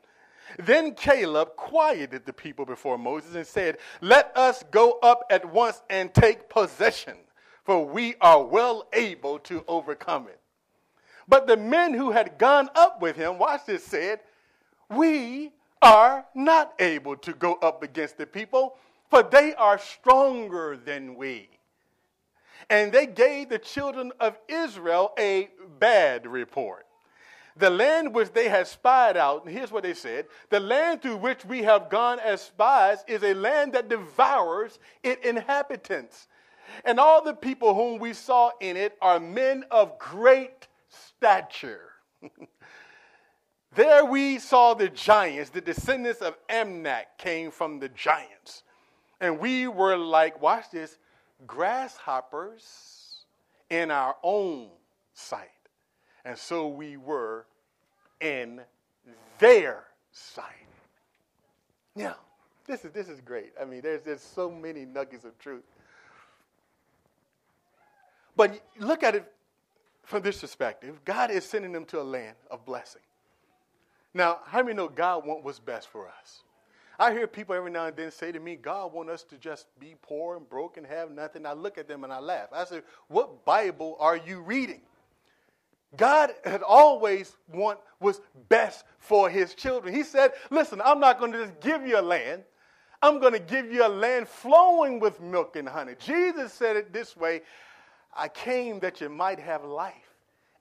Then 0.58 0.94
Caleb 0.94 1.56
quieted 1.56 2.26
the 2.26 2.34
people 2.34 2.66
before 2.66 2.98
Moses 2.98 3.36
and 3.36 3.46
said, 3.46 3.78
Let 4.02 4.36
us 4.38 4.64
go 4.72 5.00
up 5.04 5.24
at 5.30 5.46
once 5.46 5.82
and 5.90 6.14
take 6.14 6.50
possession, 6.50 7.18
for 7.64 7.86
we 7.86 8.16
are 8.22 8.44
well 8.44 8.88
able 8.94 9.40
to 9.40 9.64
overcome 9.68 10.28
it. 10.28 10.40
But 11.28 11.48
the 11.48 11.58
men 11.58 11.94
who 11.94 12.12
had 12.12 12.38
gone 12.38 12.70
up 12.76 13.02
with 13.02 13.16
him, 13.16 13.38
watch 13.38 13.66
this, 13.66 13.84
said, 13.84 14.20
We 14.90 15.52
are 15.82 16.26
not 16.36 16.74
able 16.80 17.18
to 17.18 17.34
go 17.34 17.56
up 17.56 17.84
against 17.84 18.18
the 18.18 18.28
people, 18.28 18.78
for 19.10 19.24
they 19.24 19.54
are 19.56 19.78
stronger 19.78 20.78
than 20.78 21.16
we. 21.16 21.50
And 22.70 22.92
they 22.92 23.06
gave 23.06 23.50
the 23.50 23.60
children 23.60 24.12
of 24.20 24.38
Israel 24.48 25.14
a 25.18 25.50
bad 25.80 26.26
report. 26.28 26.86
The 27.58 27.70
land 27.70 28.14
which 28.14 28.34
they 28.34 28.50
had 28.50 28.68
spied 28.68 29.16
out, 29.16 29.46
and 29.46 29.54
here's 29.54 29.72
what 29.72 29.84
they 29.84 29.94
said 29.94 30.26
the 30.50 30.60
land 30.60 31.02
through 31.02 31.18
which 31.18 31.46
we 31.46 31.64
have 31.64 31.90
gone 31.90 32.20
as 32.20 32.42
spies 32.42 33.04
is 33.08 33.24
a 33.24 33.34
land 33.34 33.74
that 33.74 33.88
devours 33.88 34.80
its 35.04 35.26
inhabitants. 35.26 36.28
And 36.84 37.00
all 37.00 37.24
the 37.24 37.34
people 37.34 37.74
whom 37.74 38.00
we 38.00 38.14
saw 38.14 38.52
in 38.60 38.76
it 38.76 38.98
are 39.02 39.20
men 39.20 39.64
of 39.72 39.98
great 39.98 40.68
stature. 40.90 41.92
there 43.76 44.04
we 44.04 44.40
saw 44.40 44.74
the 44.74 44.90
giants, 44.90 45.52
the 45.52 45.62
descendants 45.62 46.22
of 46.22 46.36
Anak 46.50 47.18
came 47.18 47.52
from 47.52 47.80
the 47.80 47.90
giants. 47.90 48.64
And 49.22 49.40
we 49.40 49.68
were 49.68 49.96
like, 49.96 50.42
watch 50.42 50.72
this, 50.72 50.98
grasshoppers 51.46 53.26
in 53.70 53.92
our 53.92 54.16
own 54.24 54.70
sight 55.14 55.50
and 56.26 56.36
so 56.38 56.68
we 56.68 56.98
were 56.98 57.46
in 58.20 58.62
their 59.38 59.84
sight. 60.12 60.46
Now, 61.96 62.16
this 62.66 62.84
is, 62.84 62.92
this 62.92 63.08
is 63.08 63.22
great. 63.22 63.54
I 63.62 63.66
mean, 63.66 63.82
there's, 63.82 64.02
there's 64.02 64.22
so 64.22 64.50
many 64.50 64.86
nuggets 64.86 65.24
of 65.24 65.38
truth. 65.38 65.64
But 68.36 68.60
look 68.80 69.04
at 69.04 69.16
it 69.16 69.32
from 70.04 70.24
this 70.24 70.42
perspective 70.42 71.00
God 71.06 71.32
is 71.32 71.46
sending 71.46 71.72
them 71.72 71.86
to 71.86 72.02
a 72.02 72.04
land 72.04 72.36
of 72.50 72.66
blessing. 72.66 73.02
Now, 74.14 74.40
how 74.46 74.64
many 74.64 74.74
know 74.74 74.88
God 74.88 75.26
wants 75.26 75.46
what's 75.46 75.60
best 75.60 75.90
for 75.90 76.08
us? 76.08 76.42
I 76.98 77.12
hear 77.12 77.28
people 77.28 77.56
every 77.56 77.72
now 77.72 77.88
and 77.88 77.96
then 77.96 78.12
say 78.12 78.32
to 78.32 78.40
me, 78.40 78.56
God 78.56 78.94
wants 78.94 79.12
us 79.12 79.24
to 79.24 79.38
just 79.38 79.68
be 79.80 79.96
poor 80.02 80.38
and 80.38 80.48
broke 80.48 80.78
and 80.78 80.86
have 80.86 81.12
nothing. 81.12 81.46
I 81.46 81.54
look 81.54 81.78
at 81.78 81.88
them 81.88 82.04
and 82.04 82.14
I 82.14 82.20
laugh. 82.20 82.48
I 82.54 82.64
say, 82.66 82.82
What 83.08 83.46
Bible 83.46 83.98
are 84.00 84.18
you 84.18 84.42
reading? 84.42 84.82
God 85.98 86.32
had 86.44 86.62
always 86.62 87.36
want 87.54 87.80
was 88.00 88.22
best 88.50 88.86
for 89.00 89.30
his 89.30 89.54
children. 89.56 89.94
He 89.94 90.04
said, 90.04 90.34
"Listen, 90.50 90.82
I'm 90.84 91.00
not 91.00 91.20
going 91.20 91.32
to 91.32 91.46
just 91.46 91.60
give 91.62 91.86
you 91.86 92.00
a 92.00 92.02
land. 92.02 92.44
I'm 93.02 93.20
going 93.20 93.34
to 93.34 93.40
give 93.40 93.72
you 93.72 93.86
a 93.86 93.90
land 93.90 94.28
flowing 94.28 95.00
with 95.00 95.22
milk 95.22 95.56
and 95.56 95.68
honey." 95.68 95.96
Jesus 96.00 96.54
said 96.54 96.76
it 96.76 96.92
this 96.92 97.16
way, 97.16 97.42
"I 98.14 98.28
came 98.28 98.80
that 98.80 99.00
you 99.00 99.10
might 99.10 99.40
have 99.40 99.64
life 99.64 99.94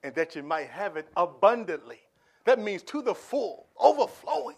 and 0.03 0.13
that 0.15 0.35
you 0.35 0.43
might 0.43 0.69
have 0.69 0.95
it 0.97 1.07
abundantly." 1.17 1.99
That 2.45 2.59
means 2.59 2.83
to 2.83 3.01
the 3.01 3.15
full, 3.15 3.67
overflowing. 3.77 4.57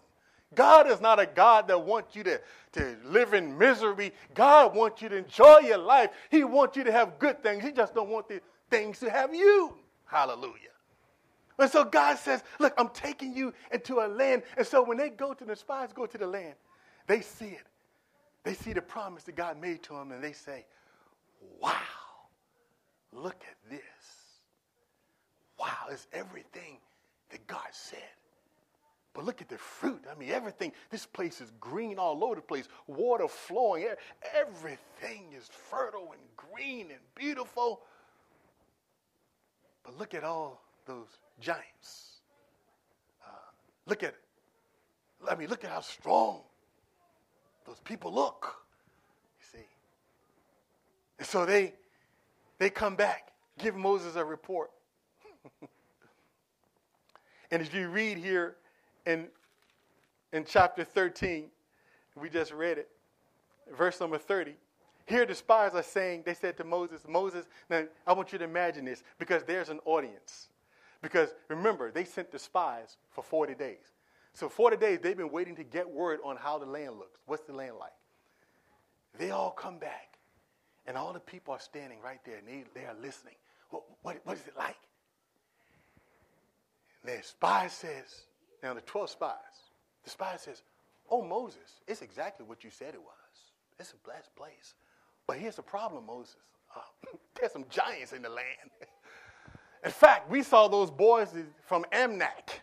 God 0.54 0.90
is 0.90 1.00
not 1.00 1.20
a 1.20 1.26
God 1.26 1.68
that 1.68 1.78
wants 1.78 2.16
you 2.16 2.24
to, 2.24 2.40
to 2.72 2.96
live 3.04 3.34
in 3.34 3.56
misery. 3.58 4.12
God 4.34 4.74
wants 4.74 5.02
you 5.02 5.08
to 5.10 5.16
enjoy 5.16 5.58
your 5.58 5.78
life. 5.78 6.10
He 6.30 6.44
wants 6.44 6.76
you 6.76 6.84
to 6.84 6.92
have 6.92 7.18
good 7.18 7.42
things. 7.42 7.62
He 7.62 7.72
just 7.72 7.94
don't 7.94 8.08
want 8.08 8.28
the 8.28 8.40
things 8.70 8.98
to 9.00 9.10
have 9.10 9.34
you. 9.34 9.74
Hallelujah. 10.06 10.68
And 11.58 11.70
so 11.70 11.84
God 11.84 12.18
says, 12.18 12.42
Look, 12.58 12.72
I'm 12.78 12.88
taking 12.90 13.34
you 13.34 13.52
into 13.72 14.00
a 14.00 14.06
land. 14.06 14.42
And 14.56 14.66
so 14.66 14.82
when 14.82 14.96
they 14.96 15.10
go 15.10 15.34
to 15.34 15.44
the 15.44 15.56
spies, 15.56 15.92
go 15.92 16.06
to 16.06 16.18
the 16.18 16.26
land, 16.26 16.54
they 17.06 17.20
see 17.20 17.46
it. 17.48 17.66
They 18.44 18.54
see 18.54 18.72
the 18.72 18.82
promise 18.82 19.24
that 19.24 19.36
God 19.36 19.60
made 19.60 19.82
to 19.84 19.94
them, 19.94 20.12
and 20.12 20.22
they 20.22 20.32
say, 20.32 20.64
Wow, 21.60 21.74
look 23.12 23.42
at 23.42 23.70
this. 23.70 23.80
Wow, 25.58 25.88
it's 25.90 26.06
everything 26.12 26.78
that 27.30 27.46
God 27.46 27.66
said. 27.72 27.98
But 29.14 29.24
look 29.24 29.40
at 29.40 29.48
the 29.48 29.58
fruit. 29.58 30.04
I 30.10 30.18
mean, 30.18 30.30
everything. 30.30 30.72
This 30.90 31.06
place 31.06 31.40
is 31.40 31.50
green 31.58 31.98
all 31.98 32.22
over 32.22 32.36
the 32.36 32.42
place, 32.42 32.68
water 32.86 33.26
flowing. 33.26 33.88
Everything 34.36 35.32
is 35.36 35.48
fertile 35.48 36.12
and 36.12 36.20
green 36.36 36.90
and 36.90 37.00
beautiful. 37.14 37.80
But 39.82 39.98
look 39.98 40.14
at 40.14 40.22
all 40.22 40.62
those 40.86 41.08
giants. 41.40 42.20
Uh, 43.24 43.30
look 43.86 44.02
at 44.02 44.10
it. 44.10 44.20
I 45.28 45.34
mean, 45.34 45.48
look 45.48 45.64
at 45.64 45.70
how 45.70 45.80
strong 45.80 46.42
those 47.66 47.80
people 47.80 48.12
look. 48.12 48.56
You 49.40 49.58
see. 49.58 49.66
And 51.18 51.26
so 51.26 51.44
they 51.44 51.74
they 52.58 52.70
come 52.70 52.94
back, 52.94 53.32
give 53.58 53.74
Moses 53.74 54.16
a 54.16 54.24
report. 54.24 54.70
and 57.50 57.62
if 57.62 57.72
you 57.74 57.88
read 57.88 58.18
here 58.18 58.57
in 59.08 59.28
in 60.32 60.44
chapter 60.44 60.84
13, 60.84 61.46
we 62.14 62.28
just 62.28 62.52
read 62.52 62.78
it, 62.78 62.88
verse 63.76 63.98
number 64.00 64.18
30. 64.18 64.54
Here 65.06 65.24
the 65.24 65.34
spies 65.34 65.72
are 65.74 65.82
saying, 65.82 66.24
they 66.26 66.34
said 66.34 66.58
to 66.58 66.64
Moses, 66.64 67.06
Moses, 67.08 67.46
now 67.70 67.84
I 68.06 68.12
want 68.12 68.32
you 68.32 68.38
to 68.38 68.44
imagine 68.44 68.84
this 68.84 69.02
because 69.18 69.42
there's 69.44 69.70
an 69.70 69.80
audience. 69.86 70.48
Because 71.00 71.30
remember, 71.48 71.90
they 71.90 72.04
sent 72.04 72.30
the 72.30 72.38
spies 72.38 72.98
for 73.10 73.24
40 73.24 73.54
days. 73.54 73.94
So 74.34 74.50
40 74.50 74.76
days 74.76 74.98
they've 75.02 75.16
been 75.16 75.30
waiting 75.30 75.56
to 75.56 75.64
get 75.64 75.88
word 75.88 76.20
on 76.22 76.36
how 76.36 76.58
the 76.58 76.66
land 76.66 76.98
looks. 76.98 77.20
What's 77.24 77.44
the 77.44 77.54
land 77.54 77.76
like? 77.80 77.92
They 79.18 79.30
all 79.30 79.50
come 79.50 79.78
back, 79.78 80.18
and 80.86 80.96
all 80.96 81.14
the 81.14 81.20
people 81.20 81.54
are 81.54 81.60
standing 81.60 81.98
right 82.04 82.20
there, 82.24 82.36
and 82.36 82.46
they, 82.46 82.64
they 82.74 82.86
are 82.86 82.94
listening. 83.00 83.34
What, 83.70 83.84
what, 84.02 84.20
what 84.24 84.36
is 84.36 84.46
it 84.46 84.56
like? 84.58 84.76
And 87.02 87.18
the 87.18 87.22
spy 87.22 87.68
says, 87.68 88.24
now 88.62 88.74
the 88.74 88.80
12 88.80 89.10
spies, 89.10 89.70
the 90.04 90.10
spy 90.10 90.36
says, 90.36 90.62
Oh, 91.10 91.22
Moses, 91.22 91.80
it's 91.86 92.02
exactly 92.02 92.44
what 92.46 92.62
you 92.62 92.70
said 92.70 92.94
it 92.94 93.00
was. 93.00 93.52
It's 93.78 93.92
a 93.92 94.06
blessed 94.06 94.34
place. 94.36 94.74
But 95.26 95.38
here's 95.38 95.56
the 95.56 95.62
problem, 95.62 96.06
Moses. 96.06 96.36
Uh, 96.74 96.80
there's 97.40 97.52
some 97.52 97.64
giants 97.70 98.12
in 98.12 98.22
the 98.22 98.28
land. 98.28 98.70
in 99.84 99.90
fact, 99.90 100.30
we 100.30 100.42
saw 100.42 100.68
those 100.68 100.90
boys 100.90 101.34
from 101.64 101.84
Anak. 101.92 102.60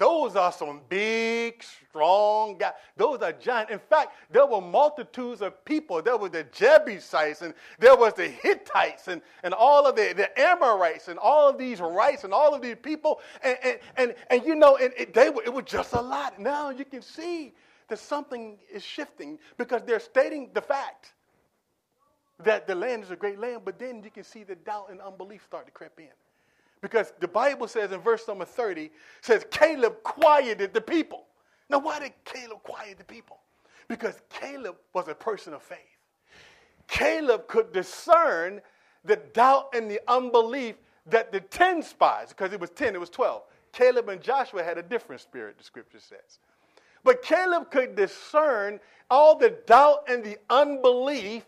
Those 0.00 0.34
are 0.34 0.50
some 0.50 0.80
big, 0.88 1.62
strong 1.62 2.56
guys. 2.56 2.72
Those 2.96 3.20
are 3.20 3.32
giants. 3.32 3.70
In 3.70 3.78
fact, 3.78 4.14
there 4.30 4.46
were 4.46 4.62
multitudes 4.62 5.42
of 5.42 5.62
people. 5.66 6.00
There 6.00 6.16
were 6.16 6.30
the 6.30 6.44
Jebusites, 6.44 7.42
and 7.42 7.52
there 7.78 7.94
was 7.94 8.14
the 8.14 8.26
Hittites, 8.26 9.08
and, 9.08 9.20
and 9.42 9.52
all 9.52 9.86
of 9.86 9.96
the, 9.96 10.14
the 10.16 10.40
Amorites, 10.40 11.08
and 11.08 11.18
all 11.18 11.50
of 11.50 11.58
these 11.58 11.80
rights, 11.80 12.24
and 12.24 12.32
all 12.32 12.54
of 12.54 12.62
these 12.62 12.76
people. 12.80 13.20
And, 13.44 13.58
and, 13.62 13.78
and, 13.98 14.14
and 14.30 14.42
you 14.46 14.54
know, 14.54 14.76
it, 14.76 14.94
it, 14.96 15.12
they 15.12 15.28
were, 15.28 15.42
it 15.42 15.52
was 15.52 15.66
just 15.66 15.92
a 15.92 16.00
lot. 16.00 16.40
Now 16.40 16.70
you 16.70 16.86
can 16.86 17.02
see 17.02 17.52
that 17.88 17.98
something 17.98 18.56
is 18.72 18.82
shifting 18.82 19.38
because 19.58 19.82
they're 19.84 20.00
stating 20.00 20.48
the 20.54 20.62
fact 20.62 21.12
that 22.38 22.66
the 22.66 22.74
land 22.74 23.04
is 23.04 23.10
a 23.10 23.16
great 23.16 23.38
land, 23.38 23.66
but 23.66 23.78
then 23.78 24.02
you 24.02 24.10
can 24.10 24.24
see 24.24 24.44
the 24.44 24.54
doubt 24.54 24.86
and 24.90 24.98
unbelief 25.02 25.44
start 25.44 25.66
to 25.66 25.72
creep 25.72 25.92
in. 25.98 26.08
Because 26.80 27.12
the 27.20 27.28
Bible 27.28 27.68
says 27.68 27.92
in 27.92 28.00
verse 28.00 28.26
number 28.26 28.44
30, 28.44 28.90
says 29.20 29.44
Caleb 29.50 30.02
quieted 30.02 30.72
the 30.72 30.80
people. 30.80 31.26
Now, 31.68 31.78
why 31.78 32.00
did 32.00 32.12
Caleb 32.24 32.62
quiet 32.62 32.98
the 32.98 33.04
people? 33.04 33.38
Because 33.88 34.20
Caleb 34.30 34.76
was 34.94 35.08
a 35.08 35.14
person 35.14 35.52
of 35.52 35.62
faith. 35.62 35.78
Caleb 36.88 37.46
could 37.48 37.72
discern 37.72 38.60
the 39.04 39.16
doubt 39.16 39.68
and 39.74 39.90
the 39.90 40.00
unbelief 40.08 40.76
that 41.06 41.32
the 41.32 41.40
10 41.40 41.82
spies, 41.82 42.28
because 42.28 42.52
it 42.52 42.60
was 42.60 42.70
10, 42.70 42.94
it 42.94 43.00
was 43.00 43.10
12. 43.10 43.42
Caleb 43.72 44.08
and 44.08 44.20
Joshua 44.20 44.62
had 44.62 44.78
a 44.78 44.82
different 44.82 45.20
spirit, 45.20 45.58
the 45.58 45.64
scripture 45.64 46.00
says. 46.00 46.38
But 47.04 47.22
Caleb 47.22 47.70
could 47.70 47.94
discern 47.94 48.80
all 49.10 49.36
the 49.36 49.50
doubt 49.66 50.04
and 50.08 50.22
the 50.22 50.38
unbelief 50.50 51.44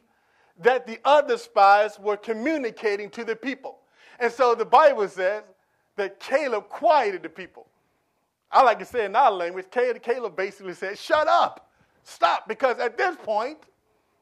that 0.60 0.86
the 0.86 0.98
other 1.04 1.36
spies 1.36 1.98
were 1.98 2.16
communicating 2.16 3.10
to 3.10 3.24
the 3.24 3.36
people. 3.36 3.78
And 4.18 4.32
so 4.32 4.54
the 4.54 4.64
Bible 4.64 5.08
says 5.08 5.42
that 5.96 6.20
Caleb 6.20 6.68
quieted 6.68 7.22
the 7.22 7.28
people. 7.28 7.66
I 8.50 8.62
like 8.62 8.78
to 8.80 8.84
say 8.84 9.06
in 9.06 9.16
our 9.16 9.30
language, 9.30 9.66
Caleb 9.70 10.36
basically 10.36 10.74
said, 10.74 10.98
Shut 10.98 11.26
up, 11.26 11.70
stop, 12.02 12.46
because 12.46 12.78
at 12.78 12.98
this 12.98 13.16
point, 13.16 13.58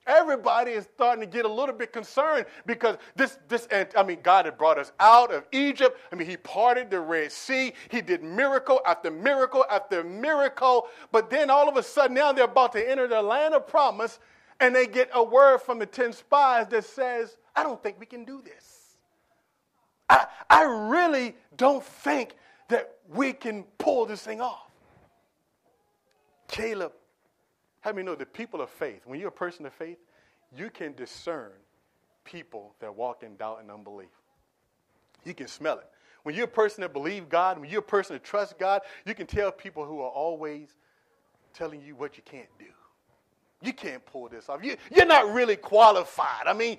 everybody 0.06 0.72
is 0.72 0.88
starting 0.94 1.20
to 1.20 1.26
get 1.26 1.44
a 1.44 1.52
little 1.52 1.74
bit 1.74 1.92
concerned 1.92 2.46
because 2.66 2.96
this, 3.16 3.38
this, 3.48 3.66
and 3.70 3.88
I 3.96 4.02
mean, 4.02 4.18
God 4.22 4.44
had 4.44 4.56
brought 4.56 4.78
us 4.78 4.92
out 5.00 5.32
of 5.32 5.44
Egypt. 5.52 5.98
I 6.12 6.16
mean, 6.16 6.28
He 6.28 6.36
parted 6.36 6.90
the 6.90 7.00
Red 7.00 7.32
Sea. 7.32 7.72
He 7.90 8.00
did 8.00 8.22
miracle 8.22 8.80
after 8.86 9.10
miracle 9.10 9.64
after 9.70 10.04
miracle. 10.04 10.88
But 11.10 11.28
then 11.28 11.50
all 11.50 11.68
of 11.68 11.76
a 11.76 11.82
sudden, 11.82 12.14
now 12.14 12.32
they're 12.32 12.44
about 12.44 12.72
to 12.72 12.90
enter 12.90 13.08
the 13.08 13.20
land 13.20 13.54
of 13.54 13.66
promise, 13.66 14.20
and 14.60 14.74
they 14.74 14.86
get 14.86 15.10
a 15.12 15.22
word 15.22 15.58
from 15.58 15.78
the 15.78 15.86
10 15.86 16.12
spies 16.12 16.68
that 16.68 16.84
says, 16.84 17.36
I 17.56 17.64
don't 17.64 17.82
think 17.82 17.98
we 17.98 18.06
can 18.06 18.24
do 18.24 18.42
this. 18.42 18.69
I, 20.10 20.26
I 20.50 20.62
really 20.64 21.36
don't 21.56 21.84
think 21.84 22.34
that 22.68 22.96
we 23.08 23.32
can 23.32 23.64
pull 23.78 24.06
this 24.06 24.20
thing 24.22 24.40
off. 24.40 24.70
Caleb, 26.48 26.92
how 27.80 27.92
many 27.92 28.04
know 28.04 28.16
the 28.16 28.26
people 28.26 28.60
of 28.60 28.68
faith, 28.70 29.02
when 29.04 29.20
you're 29.20 29.28
a 29.28 29.32
person 29.32 29.64
of 29.66 29.72
faith, 29.72 29.98
you 30.56 30.68
can 30.68 30.94
discern 30.94 31.52
people 32.24 32.74
that 32.80 32.94
walk 32.94 33.22
in 33.22 33.36
doubt 33.36 33.60
and 33.60 33.70
unbelief. 33.70 34.08
You 35.24 35.32
can 35.32 35.46
smell 35.46 35.78
it. 35.78 35.86
When 36.24 36.34
you're 36.34 36.44
a 36.44 36.48
person 36.48 36.82
that 36.82 36.92
believes 36.92 37.26
God, 37.28 37.58
when 37.58 37.70
you're 37.70 37.80
a 37.80 37.82
person 37.82 38.14
that 38.14 38.24
trusts 38.24 38.54
God, 38.58 38.82
you 39.06 39.14
can 39.14 39.26
tell 39.26 39.50
people 39.52 39.86
who 39.86 40.00
are 40.00 40.10
always 40.10 40.76
telling 41.54 41.80
you 41.80 41.94
what 41.94 42.16
you 42.16 42.22
can't 42.24 42.48
do. 42.58 42.66
You 43.62 43.72
can't 43.72 44.04
pull 44.04 44.28
this 44.28 44.48
off. 44.48 44.64
You, 44.64 44.76
you're 44.94 45.06
not 45.06 45.32
really 45.32 45.56
qualified. 45.56 46.46
I 46.46 46.52
mean, 46.52 46.78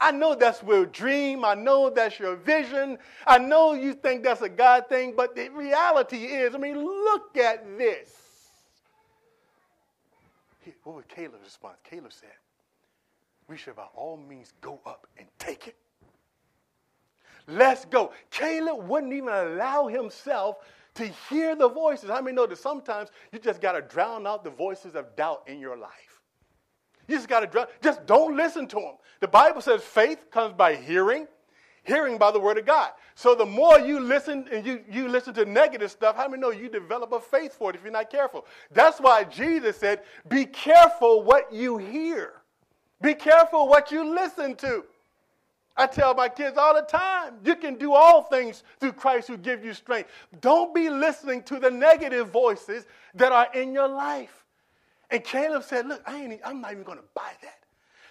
I 0.00 0.10
know 0.10 0.34
that's 0.34 0.62
your 0.62 0.86
dream. 0.86 1.44
I 1.44 1.54
know 1.54 1.90
that's 1.90 2.18
your 2.18 2.36
vision. 2.36 2.98
I 3.26 3.38
know 3.38 3.74
you 3.74 3.94
think 3.94 4.24
that's 4.24 4.42
a 4.42 4.48
God 4.48 4.88
thing, 4.88 5.14
but 5.16 5.36
the 5.36 5.48
reality 5.50 6.24
is, 6.24 6.54
I 6.54 6.58
mean, 6.58 6.76
look 6.76 7.36
at 7.36 7.78
this. 7.78 8.10
What 10.84 10.96
was 10.96 11.04
Caleb's 11.08 11.44
response? 11.44 11.76
Caleb 11.84 12.12
said, 12.12 12.30
We 13.48 13.56
should 13.56 13.76
by 13.76 13.86
all 13.94 14.16
means 14.16 14.52
go 14.60 14.80
up 14.84 15.06
and 15.16 15.28
take 15.38 15.68
it. 15.68 15.76
Let's 17.46 17.84
go. 17.84 18.12
Caleb 18.30 18.88
wouldn't 18.88 19.12
even 19.12 19.28
allow 19.28 19.88
himself 19.88 20.56
to 20.94 21.06
hear 21.28 21.56
the 21.56 21.68
voices. 21.68 22.10
How 22.10 22.20
many 22.20 22.36
know 22.36 22.46
that 22.46 22.58
sometimes 22.58 23.10
you 23.32 23.38
just 23.38 23.60
got 23.60 23.72
to 23.72 23.82
drown 23.82 24.26
out 24.26 24.44
the 24.44 24.50
voices 24.50 24.94
of 24.94 25.16
doubt 25.16 25.42
in 25.46 25.58
your 25.58 25.76
life? 25.76 26.11
You 27.08 27.16
just 27.16 27.28
got 27.28 27.50
to. 27.50 27.68
Just 27.82 28.06
don't 28.06 28.36
listen 28.36 28.66
to 28.68 28.76
them. 28.76 28.94
The 29.20 29.28
Bible 29.28 29.60
says 29.60 29.82
faith 29.82 30.30
comes 30.30 30.54
by 30.54 30.74
hearing, 30.74 31.26
hearing 31.84 32.18
by 32.18 32.30
the 32.30 32.40
word 32.40 32.58
of 32.58 32.66
God. 32.66 32.90
So 33.14 33.34
the 33.34 33.46
more 33.46 33.78
you 33.78 34.00
listen 34.00 34.48
and 34.50 34.66
you, 34.66 34.82
you 34.90 35.08
listen 35.08 35.34
to 35.34 35.44
negative 35.44 35.90
stuff, 35.90 36.16
how 36.16 36.28
many 36.28 36.40
know 36.40 36.50
you 36.50 36.68
develop 36.68 37.12
a 37.12 37.20
faith 37.20 37.54
for 37.54 37.70
it 37.70 37.76
if 37.76 37.82
you're 37.82 37.92
not 37.92 38.10
careful? 38.10 38.46
That's 38.70 39.00
why 39.00 39.24
Jesus 39.24 39.76
said, 39.76 40.02
be 40.28 40.46
careful 40.46 41.22
what 41.22 41.52
you 41.52 41.78
hear. 41.78 42.34
Be 43.00 43.14
careful 43.14 43.68
what 43.68 43.90
you 43.90 44.14
listen 44.14 44.54
to. 44.56 44.84
I 45.76 45.86
tell 45.86 46.14
my 46.14 46.28
kids 46.28 46.58
all 46.58 46.74
the 46.74 46.82
time, 46.82 47.34
you 47.44 47.56
can 47.56 47.76
do 47.76 47.92
all 47.94 48.22
things 48.22 48.62
through 48.78 48.92
Christ 48.92 49.28
who 49.28 49.36
gives 49.36 49.64
you 49.64 49.72
strength. 49.72 50.10
Don't 50.40 50.74
be 50.74 50.90
listening 50.90 51.42
to 51.44 51.58
the 51.58 51.70
negative 51.70 52.28
voices 52.28 52.86
that 53.14 53.32
are 53.32 53.48
in 53.54 53.72
your 53.72 53.88
life. 53.88 54.44
And 55.12 55.22
Caleb 55.22 55.62
said, 55.62 55.86
Look, 55.86 56.02
I 56.06 56.22
ain't, 56.22 56.40
I'm 56.44 56.60
not 56.62 56.72
even 56.72 56.84
going 56.84 56.98
to 56.98 57.04
buy 57.14 57.30
that. 57.42 57.58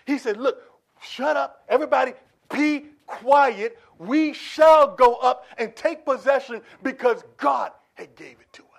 He 0.05 0.19
said, 0.19 0.37
Look, 0.37 0.61
shut 1.01 1.35
up. 1.35 1.63
Everybody, 1.67 2.13
be 2.53 2.85
quiet. 3.07 3.79
We 3.97 4.33
shall 4.33 4.95
go 4.95 5.15
up 5.15 5.45
and 5.57 5.75
take 5.75 6.05
possession 6.05 6.61
because 6.83 7.23
God 7.37 7.71
had 7.95 8.15
gave 8.15 8.37
it 8.39 8.53
to 8.53 8.61
us. 8.61 8.70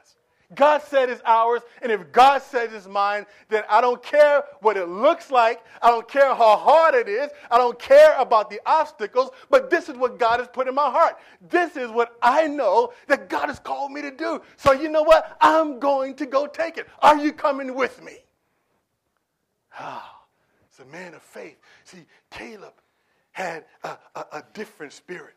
God 0.55 0.83
said 0.83 1.09
it's 1.09 1.23
ours, 1.25 1.63
and 1.81 1.91
if 1.91 2.13
God 2.13 2.43
said 2.43 2.73
it's 2.73 2.87
mine, 2.87 3.27
then 3.49 3.63
I 3.69 3.81
don't 3.81 4.03
care 4.03 4.45
what 4.61 4.77
it 4.77 4.89
looks 4.89 5.31
like. 5.31 5.63
I 5.81 5.91
don't 5.91 6.09
care 6.09 6.35
how 6.35 6.57
hard 6.57 6.95
it 6.95 7.09
is. 7.09 7.31
I 7.51 7.59
don't 7.59 7.79
care 7.79 8.19
about 8.19 8.51
the 8.51 8.61
obstacles, 8.67 9.31
but 9.51 9.71
this 9.71 9.89
is 9.89 9.97
what 9.97 10.19
God 10.19 10.41
has 10.41 10.49
put 10.49 10.69
in 10.69 10.75
my 10.75 10.91
heart. 10.91 11.19
This 11.49 11.77
is 11.77 11.91
what 11.91 12.17
I 12.23 12.47
know 12.47 12.93
that 13.09 13.29
God 13.29 13.49
has 13.49 13.59
called 13.59 13.93
me 13.93 14.03
to 14.03 14.11
do. 14.11 14.43
So 14.57 14.73
you 14.73 14.89
know 14.89 15.03
what? 15.03 15.37
I'm 15.41 15.79
going 15.79 16.15
to 16.17 16.27
go 16.27 16.47
take 16.47 16.77
it. 16.77 16.87
Are 17.01 17.17
you 17.17 17.33
coming 17.33 17.75
with 17.75 18.03
me? 18.03 18.19
Ah, 19.79 20.23
it's 20.69 20.81
a 20.81 20.85
man 20.87 21.15
of 21.15 21.23
faith. 21.23 21.57
See, 21.85 22.05
Caleb 22.31 22.75
had 23.33 23.65
a, 23.85 23.97
a, 24.15 24.21
a 24.33 24.45
different 24.53 24.93
spirit. 24.93 25.35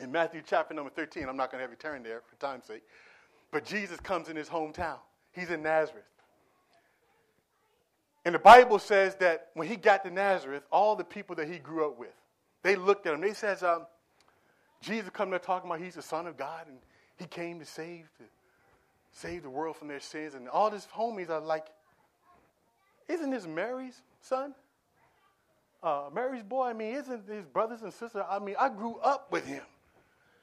In 0.00 0.10
Matthew 0.10 0.42
chapter 0.44 0.74
number 0.74 0.90
13, 0.90 1.28
I'm 1.28 1.36
not 1.36 1.50
going 1.50 1.58
to 1.58 1.62
have 1.62 1.70
you 1.70 1.76
turn 1.76 2.02
there 2.02 2.22
for 2.26 2.36
time's 2.36 2.64
sake. 2.64 2.82
But 3.52 3.64
Jesus 3.64 4.00
comes 4.00 4.28
in 4.28 4.34
his 4.34 4.48
hometown. 4.48 4.98
He's 5.32 5.50
in 5.50 5.62
Nazareth. 5.62 6.04
And 8.24 8.34
the 8.34 8.40
Bible 8.40 8.78
says 8.78 9.14
that 9.16 9.48
when 9.54 9.68
he 9.68 9.76
got 9.76 10.04
to 10.04 10.10
Nazareth, 10.10 10.62
all 10.72 10.96
the 10.96 11.04
people 11.04 11.36
that 11.36 11.48
he 11.48 11.58
grew 11.58 11.86
up 11.86 11.98
with, 11.98 12.14
they 12.62 12.76
looked 12.76 13.06
at 13.06 13.14
him. 13.14 13.20
They 13.20 13.34
says, 13.34 13.62
um, 13.62 13.86
Jesus 14.80 15.10
come 15.12 15.30
there 15.30 15.38
talking 15.38 15.68
about 15.68 15.80
he's 15.80 15.94
the 15.94 16.02
Son 16.02 16.26
of 16.26 16.36
God 16.36 16.66
and 16.66 16.78
he 17.16 17.26
came 17.26 17.58
to 17.58 17.66
save 17.66 18.08
to 18.18 18.24
save 19.12 19.42
the 19.42 19.50
world 19.50 19.76
from 19.76 19.88
their 19.88 20.00
sins. 20.00 20.34
And 20.34 20.48
all 20.48 20.70
his 20.70 20.88
homies 20.94 21.28
are 21.28 21.40
like, 21.40 21.66
isn't 23.08 23.30
this 23.30 23.46
Mary's 23.46 24.00
son? 24.20 24.54
Uh, 25.82 26.04
Mary's 26.14 26.42
boy? 26.44 26.68
I 26.68 26.72
mean, 26.72 26.94
isn't 26.94 27.28
his 27.28 27.44
brothers 27.44 27.82
and 27.82 27.92
sisters? 27.92 28.22
I 28.28 28.38
mean, 28.38 28.54
I 28.58 28.68
grew 28.68 28.96
up 28.98 29.30
with 29.30 29.46
him. 29.46 29.62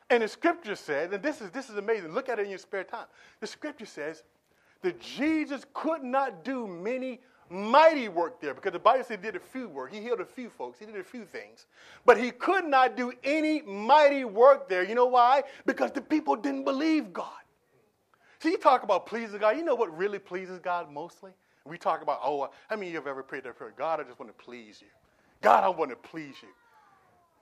And 0.09 0.23
the 0.23 0.27
scripture 0.27 0.75
says, 0.75 1.11
and 1.11 1.21
this 1.21 1.41
is, 1.41 1.51
this 1.51 1.69
is 1.69 1.77
amazing, 1.77 2.13
look 2.13 2.29
at 2.29 2.39
it 2.39 2.43
in 2.43 2.49
your 2.49 2.59
spare 2.59 2.83
time. 2.83 3.05
The 3.41 3.47
scripture 3.47 3.85
says 3.85 4.23
that 4.81 4.99
Jesus 4.99 5.65
could 5.73 6.03
not 6.03 6.43
do 6.43 6.65
many 6.65 7.19
mighty 7.49 8.07
work 8.09 8.39
there 8.39 8.53
because 8.53 8.71
the 8.73 8.79
Bible 8.79 9.03
said 9.03 9.19
he 9.19 9.23
did 9.23 9.35
a 9.35 9.39
few 9.39 9.67
work. 9.67 9.93
He 9.93 10.01
healed 10.01 10.19
a 10.19 10.25
few 10.25 10.49
folks. 10.49 10.79
He 10.79 10.85
did 10.85 10.95
a 10.95 11.03
few 11.03 11.25
things. 11.25 11.67
But 12.05 12.19
he 12.19 12.31
could 12.31 12.65
not 12.65 12.95
do 12.95 13.11
any 13.23 13.61
mighty 13.61 14.25
work 14.25 14.69
there. 14.69 14.83
You 14.83 14.95
know 14.95 15.07
why? 15.07 15.43
Because 15.65 15.91
the 15.91 16.01
people 16.01 16.35
didn't 16.35 16.63
believe 16.63 17.13
God. 17.13 17.27
See, 18.39 18.51
you 18.51 18.57
talk 18.57 18.83
about 18.83 19.05
pleasing 19.05 19.39
God. 19.39 19.57
You 19.57 19.63
know 19.63 19.75
what 19.75 19.95
really 19.95 20.19
pleases 20.19 20.59
God 20.59 20.91
mostly? 20.91 21.31
We 21.65 21.77
talk 21.77 22.01
about, 22.01 22.21
oh, 22.23 22.49
how 22.67 22.75
many 22.75 22.87
of 22.87 22.93
you 22.93 22.99
have 22.99 23.07
ever 23.07 23.21
prayed 23.21 23.43
that 23.43 23.57
prayer? 23.57 23.73
God, 23.77 23.99
I 23.99 24.03
just 24.03 24.19
want 24.19 24.35
to 24.35 24.43
please 24.43 24.81
you. 24.81 24.87
God, 25.41 25.63
I 25.63 25.69
want 25.69 25.91
to 25.91 25.95
please 25.95 26.35
you. 26.41 26.49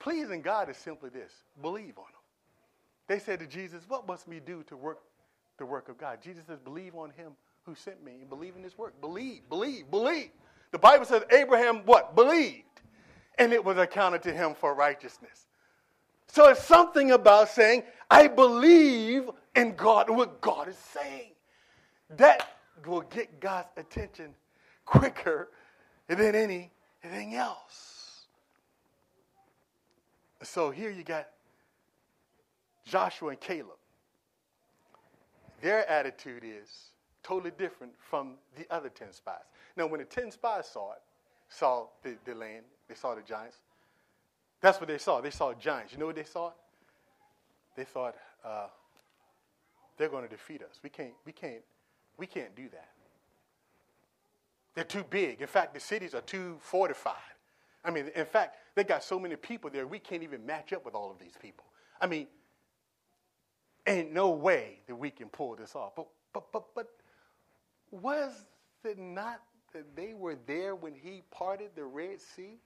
Pleasing 0.00 0.42
God 0.42 0.68
is 0.68 0.76
simply 0.76 1.08
this 1.10 1.32
believe 1.62 1.96
on 1.98 2.04
Him. 2.04 2.17
They 3.08 3.18
said 3.18 3.40
to 3.40 3.46
Jesus, 3.46 3.84
What 3.88 4.06
must 4.06 4.28
we 4.28 4.38
do 4.38 4.62
to 4.64 4.76
work 4.76 5.00
the 5.58 5.66
work 5.66 5.88
of 5.88 5.98
God? 5.98 6.18
Jesus 6.22 6.44
says, 6.46 6.60
Believe 6.60 6.94
on 6.94 7.10
him 7.10 7.32
who 7.64 7.74
sent 7.74 8.04
me 8.04 8.18
and 8.20 8.28
believe 8.28 8.54
in 8.56 8.62
his 8.62 8.78
work. 8.78 9.00
Believe, 9.00 9.40
believe, 9.48 9.90
believe. 9.90 10.30
The 10.70 10.78
Bible 10.78 11.06
says 11.06 11.22
Abraham 11.32 11.78
what? 11.86 12.14
Believed. 12.14 12.64
And 13.38 13.52
it 13.52 13.64
was 13.64 13.78
accounted 13.78 14.22
to 14.24 14.32
him 14.32 14.54
for 14.54 14.74
righteousness. 14.74 15.46
So 16.28 16.48
it's 16.50 16.62
something 16.62 17.12
about 17.12 17.48
saying, 17.48 17.84
I 18.10 18.28
believe 18.28 19.30
in 19.56 19.74
God, 19.74 20.10
what 20.10 20.40
God 20.40 20.68
is 20.68 20.76
saying. 20.76 21.30
That 22.16 22.48
will 22.86 23.02
get 23.02 23.40
God's 23.40 23.68
attention 23.76 24.34
quicker 24.84 25.48
than 26.08 26.34
anything 26.34 27.34
else. 27.34 28.26
So 30.42 30.70
here 30.70 30.90
you 30.90 31.02
got 31.02 31.28
Joshua 32.88 33.30
and 33.30 33.40
Caleb. 33.40 33.76
Their 35.60 35.88
attitude 35.88 36.42
is 36.44 36.90
totally 37.22 37.52
different 37.58 37.92
from 37.98 38.34
the 38.56 38.66
other 38.72 38.88
10 38.88 39.12
spies. 39.12 39.42
Now, 39.76 39.86
when 39.86 40.00
the 40.00 40.06
10 40.06 40.30
spies 40.30 40.66
saw 40.66 40.92
it, 40.92 41.02
saw 41.48 41.86
the, 42.02 42.16
the 42.24 42.34
land, 42.34 42.64
they 42.88 42.94
saw 42.94 43.14
the 43.14 43.22
giants, 43.22 43.56
that's 44.60 44.80
what 44.80 44.88
they 44.88 44.98
saw. 44.98 45.20
They 45.20 45.30
saw 45.30 45.52
giants. 45.54 45.92
You 45.92 45.98
know 45.98 46.06
what 46.06 46.16
they 46.16 46.24
saw? 46.24 46.52
They 47.76 47.84
thought, 47.84 48.16
uh, 48.44 48.66
they're 49.96 50.08
going 50.08 50.24
to 50.24 50.30
defeat 50.30 50.62
us. 50.62 50.80
We 50.82 50.90
can't, 50.90 51.12
we 51.24 51.32
can't, 51.32 51.62
we 52.16 52.26
can't 52.26 52.54
do 52.56 52.68
that. 52.70 52.88
They're 54.74 54.84
too 54.84 55.04
big. 55.08 55.40
In 55.40 55.46
fact, 55.46 55.74
the 55.74 55.80
cities 55.80 56.14
are 56.14 56.20
too 56.20 56.56
fortified. 56.60 57.14
I 57.84 57.90
mean, 57.90 58.10
in 58.14 58.26
fact, 58.26 58.56
they 58.74 58.84
got 58.84 59.04
so 59.04 59.18
many 59.18 59.36
people 59.36 59.70
there, 59.70 59.86
we 59.86 59.98
can't 59.98 60.22
even 60.22 60.44
match 60.44 60.72
up 60.72 60.84
with 60.84 60.94
all 60.94 61.10
of 61.10 61.18
these 61.18 61.34
people. 61.40 61.64
I 62.00 62.06
mean, 62.06 62.26
ain't 63.88 64.12
no 64.12 64.30
way 64.30 64.80
that 64.86 64.94
we 64.94 65.10
can 65.10 65.28
pull 65.28 65.56
this 65.56 65.74
off. 65.74 65.92
But, 65.96 66.06
but, 66.32 66.52
but, 66.52 66.74
but 66.74 66.88
was 67.90 68.32
it 68.84 68.98
not 68.98 69.40
that 69.72 69.96
they 69.96 70.14
were 70.14 70.36
there 70.46 70.74
when 70.74 70.94
he 70.94 71.22
parted 71.30 71.70
the 71.74 71.84
Red 71.84 72.20
Sea? 72.20 72.58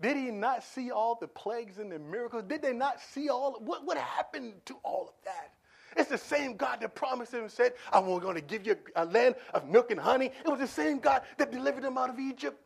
Did 0.00 0.16
he 0.16 0.30
not 0.30 0.62
see 0.62 0.90
all 0.90 1.16
the 1.18 1.26
plagues 1.28 1.78
and 1.78 1.90
the 1.90 1.98
miracles? 1.98 2.44
Did 2.46 2.62
they 2.62 2.74
not 2.74 3.00
see 3.00 3.28
all? 3.30 3.58
What, 3.60 3.84
what 3.86 3.96
happened 3.96 4.54
to 4.66 4.76
all 4.82 5.08
of 5.08 5.14
that? 5.24 5.52
It's 5.96 6.10
the 6.10 6.18
same 6.18 6.56
God 6.56 6.80
that 6.82 6.94
promised 6.94 7.32
him 7.32 7.40
and 7.42 7.50
said, 7.50 7.72
I'm 7.90 8.04
going 8.04 8.34
to 8.34 8.42
give 8.42 8.66
you 8.66 8.76
a 8.96 9.06
land 9.06 9.36
of 9.54 9.66
milk 9.66 9.90
and 9.90 9.98
honey. 9.98 10.26
It 10.26 10.48
was 10.48 10.60
the 10.60 10.66
same 10.66 10.98
God 10.98 11.22
that 11.38 11.50
delivered 11.50 11.82
them 11.82 11.96
out 11.96 12.10
of 12.10 12.18
Egypt. 12.18 12.60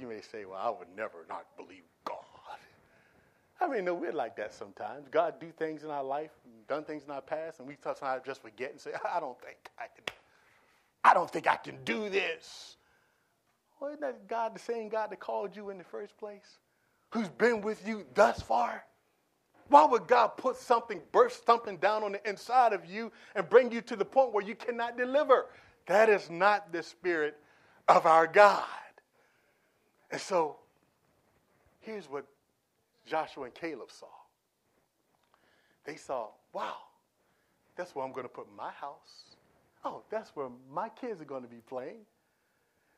You 0.00 0.08
may 0.08 0.20
say, 0.20 0.44
well, 0.44 0.58
I 0.60 0.70
would 0.70 0.88
never 0.96 1.24
not 1.28 1.46
believe 1.56 1.84
God. 2.04 2.23
I 3.60 3.68
mean, 3.68 3.84
no, 3.84 3.94
we're 3.94 4.12
like 4.12 4.36
that 4.36 4.52
sometimes. 4.52 5.08
God 5.10 5.40
do 5.40 5.50
things 5.56 5.84
in 5.84 5.90
our 5.90 6.02
life, 6.02 6.30
done 6.68 6.84
things 6.84 7.04
in 7.04 7.10
our 7.10 7.22
past, 7.22 7.60
and 7.60 7.68
we 7.68 7.76
sometimes 7.82 8.22
just 8.26 8.42
forget 8.42 8.72
and 8.72 8.80
say, 8.80 8.90
I 9.14 9.20
don't 9.20 9.40
think 9.40 9.56
I 9.78 9.86
can, 9.94 10.04
I 11.04 11.14
don't 11.14 11.30
think 11.30 11.46
I 11.46 11.56
can 11.56 11.82
do 11.84 12.08
this. 12.08 12.76
Well, 13.80 13.90
isn't 13.90 14.00
that 14.00 14.28
God 14.28 14.54
the 14.54 14.60
same 14.60 14.88
God 14.88 15.10
that 15.10 15.20
called 15.20 15.56
you 15.56 15.70
in 15.70 15.78
the 15.78 15.84
first 15.84 16.16
place? 16.16 16.58
Who's 17.10 17.28
been 17.28 17.60
with 17.60 17.86
you 17.86 18.04
thus 18.14 18.42
far? 18.42 18.84
Why 19.68 19.84
would 19.84 20.06
God 20.06 20.36
put 20.36 20.56
something, 20.56 21.00
burst 21.12 21.46
something 21.46 21.78
down 21.78 22.02
on 22.02 22.12
the 22.12 22.28
inside 22.28 22.72
of 22.72 22.84
you 22.84 23.12
and 23.34 23.48
bring 23.48 23.72
you 23.72 23.80
to 23.82 23.96
the 23.96 24.04
point 24.04 24.32
where 24.32 24.44
you 24.44 24.54
cannot 24.54 24.98
deliver? 24.98 25.46
That 25.86 26.08
is 26.08 26.28
not 26.28 26.72
the 26.72 26.82
spirit 26.82 27.36
of 27.88 28.04
our 28.06 28.26
God. 28.26 28.64
And 30.10 30.20
so, 30.20 30.56
here's 31.80 32.08
what 32.08 32.26
Joshua 33.06 33.44
and 33.44 33.54
Caleb 33.54 33.90
saw. 33.90 34.06
They 35.84 35.96
saw, 35.96 36.28
wow, 36.52 36.76
that's 37.76 37.94
where 37.94 38.04
I'm 38.04 38.12
going 38.12 38.24
to 38.24 38.32
put 38.32 38.46
my 38.56 38.70
house. 38.70 39.36
Oh, 39.84 40.02
that's 40.10 40.30
where 40.34 40.48
my 40.72 40.88
kids 40.88 41.20
are 41.20 41.26
going 41.26 41.42
to 41.42 41.48
be 41.48 41.60
playing. 41.68 42.06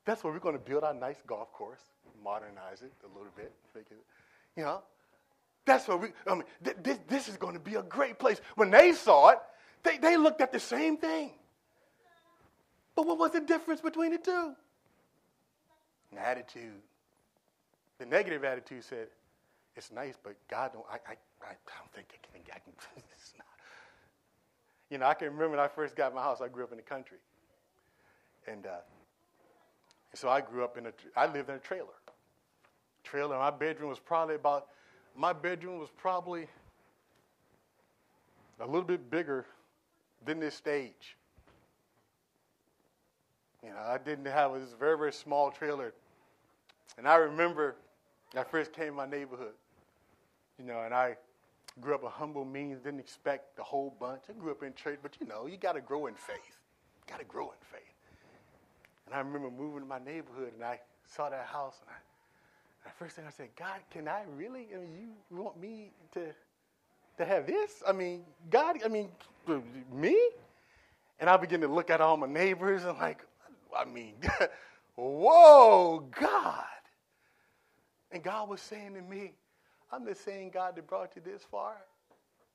That's 0.04 0.22
where 0.22 0.32
we're 0.32 0.38
going 0.38 0.56
to 0.56 0.64
build 0.64 0.84
our 0.84 0.94
nice 0.94 1.20
golf 1.26 1.52
course, 1.52 1.82
modernize 2.22 2.82
it 2.82 2.92
a 3.02 3.08
little 3.08 3.32
bit, 3.36 3.52
make 3.74 3.86
it, 3.90 3.98
you 4.56 4.62
know. 4.62 4.82
That's 5.64 5.88
where 5.88 5.96
we, 5.96 6.08
I 6.28 6.34
mean, 6.34 6.44
th- 6.62 6.76
this, 6.80 6.98
this 7.08 7.28
is 7.28 7.36
going 7.36 7.54
to 7.54 7.60
be 7.60 7.74
a 7.74 7.82
great 7.82 8.20
place. 8.20 8.40
When 8.54 8.70
they 8.70 8.92
saw 8.92 9.30
it, 9.30 9.38
they, 9.82 9.98
they 9.98 10.16
looked 10.16 10.40
at 10.40 10.52
the 10.52 10.60
same 10.60 10.96
thing. 10.96 11.32
But 12.94 13.04
what 13.04 13.18
was 13.18 13.32
the 13.32 13.40
difference 13.40 13.80
between 13.80 14.12
the 14.12 14.18
two? 14.18 14.52
An 16.12 16.18
attitude. 16.18 16.80
The 17.98 18.06
negative 18.06 18.44
attitude 18.44 18.84
said, 18.84 19.08
it's 19.76 19.92
nice, 19.92 20.14
but 20.22 20.36
God 20.48 20.72
don't, 20.72 20.84
I, 20.90 20.94
I, 20.94 21.16
I 21.42 21.54
don't 21.78 21.92
think 21.94 22.08
I 22.12 22.18
can, 22.32 22.42
I 22.54 22.58
can 22.58 22.72
it's 23.16 23.34
not. 23.36 23.46
You 24.90 24.98
know, 24.98 25.06
I 25.06 25.14
can 25.14 25.28
remember 25.28 25.50
when 25.50 25.60
I 25.60 25.68
first 25.68 25.96
got 25.96 26.14
my 26.14 26.22
house, 26.22 26.40
I 26.40 26.48
grew 26.48 26.64
up 26.64 26.70
in 26.70 26.76
the 26.76 26.82
country. 26.82 27.18
And 28.46 28.66
uh, 28.66 28.78
so 30.14 30.28
I 30.28 30.40
grew 30.40 30.64
up 30.64 30.78
in 30.78 30.86
a, 30.86 30.92
I 31.16 31.26
lived 31.26 31.48
in 31.50 31.56
a 31.56 31.60
trailer. 31.60 31.88
Trailer, 33.04 33.38
my 33.38 33.50
bedroom 33.50 33.90
was 33.90 33.98
probably 33.98 34.36
about, 34.36 34.68
my 35.16 35.32
bedroom 35.32 35.78
was 35.78 35.90
probably 35.96 36.46
a 38.60 38.66
little 38.66 38.82
bit 38.82 39.10
bigger 39.10 39.46
than 40.24 40.40
this 40.40 40.54
stage. 40.54 41.16
You 43.62 43.70
know, 43.70 43.78
I 43.78 43.98
didn't 43.98 44.26
have 44.26 44.54
this 44.54 44.74
very, 44.78 44.96
very 44.96 45.12
small 45.12 45.50
trailer. 45.50 45.92
And 46.98 47.06
I 47.06 47.16
remember 47.16 47.76
I 48.34 48.44
first 48.44 48.72
came 48.72 48.88
to 48.88 48.92
my 48.92 49.06
neighborhood, 49.06 49.54
you 50.58 50.64
know, 50.64 50.82
and 50.82 50.94
I 50.94 51.16
grew 51.80 51.94
up 51.94 52.04
a 52.04 52.08
humble 52.08 52.44
means, 52.44 52.80
didn't 52.80 53.00
expect 53.00 53.56
the 53.56 53.62
whole 53.62 53.94
bunch. 54.00 54.22
I 54.28 54.32
grew 54.32 54.50
up 54.50 54.62
in 54.62 54.74
church, 54.74 54.98
but 55.02 55.16
you 55.20 55.26
know, 55.26 55.46
you 55.46 55.56
got 55.56 55.72
to 55.72 55.80
grow 55.80 56.06
in 56.06 56.14
faith. 56.14 56.36
You 57.06 57.12
got 57.12 57.18
to 57.18 57.26
grow 57.26 57.50
in 57.50 57.58
faith. 57.60 57.82
And 59.06 59.14
I 59.14 59.18
remember 59.18 59.50
moving 59.50 59.80
to 59.80 59.86
my 59.86 59.98
neighborhood 59.98 60.52
and 60.54 60.64
I 60.64 60.80
saw 61.06 61.28
that 61.30 61.46
house 61.46 61.76
and 61.80 61.90
I, 61.90 61.98
the 62.84 62.92
first 62.98 63.16
thing 63.16 63.24
I 63.26 63.30
said, 63.30 63.48
God, 63.56 63.80
can 63.90 64.08
I 64.08 64.22
really? 64.36 64.68
I 64.74 64.78
mean, 64.78 65.14
you 65.30 65.36
want 65.36 65.60
me 65.60 65.90
to 66.14 66.32
to 67.18 67.24
have 67.24 67.46
this? 67.46 67.82
I 67.86 67.92
mean, 67.92 68.24
God, 68.50 68.76
I 68.84 68.88
mean, 68.88 69.08
me? 69.92 70.18
And 71.18 71.30
I 71.30 71.36
began 71.36 71.60
to 71.62 71.68
look 71.68 71.90
at 71.90 72.00
all 72.00 72.16
my 72.16 72.26
neighbors 72.26 72.84
and 72.84 72.98
like, 72.98 73.24
I 73.76 73.84
mean, 73.84 74.14
whoa, 74.96 76.06
God. 76.18 76.64
And 78.12 78.22
God 78.22 78.48
was 78.48 78.60
saying 78.60 78.94
to 78.94 79.02
me, 79.02 79.32
I'm 79.92 80.04
the 80.04 80.14
same 80.14 80.50
God 80.50 80.76
that 80.76 80.86
brought 80.86 81.16
you 81.16 81.22
this 81.24 81.42
far. 81.42 81.76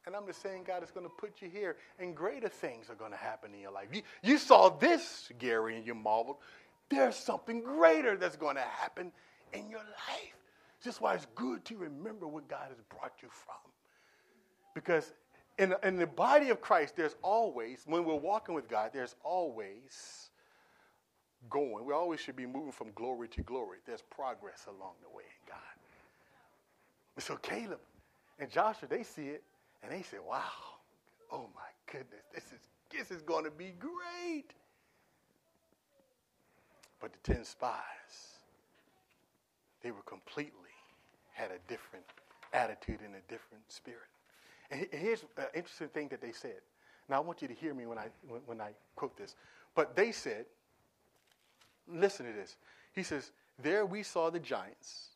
And 0.06 0.16
I'm 0.16 0.26
the 0.26 0.34
same 0.34 0.64
God 0.64 0.82
that's 0.82 0.92
going 0.92 1.06
to 1.06 1.12
put 1.12 1.42
you 1.42 1.50
here. 1.50 1.78
And 2.00 2.16
greater 2.16 2.50
things 2.50 2.90
are 2.90 2.96
going 2.96 3.12
to 3.12 3.18
happen 3.18 3.54
in 3.54 3.60
your 3.60 3.72
life. 3.72 3.90
You, 3.94 4.02
you 4.24 4.38
saw 4.38 4.70
this, 4.70 5.30
Gary, 5.38 5.78
and 5.78 5.86
you 5.86 5.94
marveled. 5.94 6.38
There's 6.90 7.16
something 7.16 7.62
greater 7.62 8.18
that's 8.18 8.36
going 8.36 8.56
to 8.56 8.62
happen 8.62 9.12
in 9.54 9.70
your 9.70 9.80
life. 9.80 10.36
This 10.84 10.96
is 10.96 11.02
why 11.02 11.14
it's 11.14 11.28
good 11.36 11.64
to 11.66 11.78
remember 11.78 12.28
what 12.28 12.48
God 12.48 12.68
has 12.70 12.82
brought 12.90 13.14
you 13.22 13.30
from. 13.30 13.56
Because 14.74 15.14
in, 15.60 15.76
in 15.84 15.98
the 15.98 16.08
body 16.08 16.50
of 16.50 16.62
Christ, 16.62 16.96
there's 16.96 17.16
always, 17.22 17.84
when 17.86 18.04
we're 18.04 18.16
walking 18.16 18.56
with 18.56 18.68
God, 18.68 18.90
there's 18.94 19.16
always 19.24 20.32
going. 21.50 21.86
We 21.86 21.94
always 21.94 22.20
should 22.20 22.36
be 22.36 22.48
moving 22.48 22.72
from 22.72 22.92
glory 22.96 23.28
to 23.30 23.42
glory. 23.44 23.78
There's 23.86 24.02
progress 24.02 24.66
along 24.68 24.94
the 25.04 25.10
way 25.16 25.24
in 25.24 25.48
God. 25.48 25.81
So 27.22 27.36
Caleb 27.38 27.80
and 28.40 28.50
Joshua, 28.50 28.88
they 28.90 29.04
see 29.04 29.28
it 29.28 29.44
and 29.84 29.92
they 29.92 30.02
say, 30.02 30.18
wow, 30.28 30.42
oh 31.32 31.48
my 31.56 31.92
goodness, 31.92 32.24
this 32.34 32.46
is, 32.46 32.60
this 32.92 33.12
is 33.12 33.22
going 33.22 33.46
to 33.46 33.52
be 33.52 33.74
great. 33.80 34.52
But 37.00 37.12
the 37.14 37.34
10 37.34 37.46
spies, 37.46 37.80
they 39.84 39.92
were 39.92 40.04
completely, 40.06 40.52
had 41.34 41.52
a 41.52 41.60
different 41.68 42.06
attitude 42.54 43.00
and 43.06 43.16
a 43.16 43.22
different 43.32 43.64
spirit. 43.68 44.00
And 44.72 44.88
here's 44.92 45.24
an 45.38 45.46
interesting 45.54 45.90
thing 45.90 46.08
that 46.10 46.22
they 46.22 46.32
said. 46.32 46.62
Now, 47.10 47.18
I 47.18 47.20
want 47.20 47.42
you 47.42 47.48
to 47.48 47.54
hear 47.54 47.74
me 47.74 47.86
when 47.86 47.98
I, 47.98 48.08
when, 48.28 48.42
when 48.46 48.62
I 48.62 48.72
quote 48.96 49.18
this. 49.18 49.36
But 49.76 49.96
they 49.96 50.12
said, 50.12 50.46
listen 51.88 52.26
to 52.26 52.32
this. 52.32 52.56
He 52.94 53.04
says, 53.04 53.32
There 53.62 53.86
we 53.86 54.04
saw 54.04 54.30
the 54.30 54.40
giants, 54.40 55.10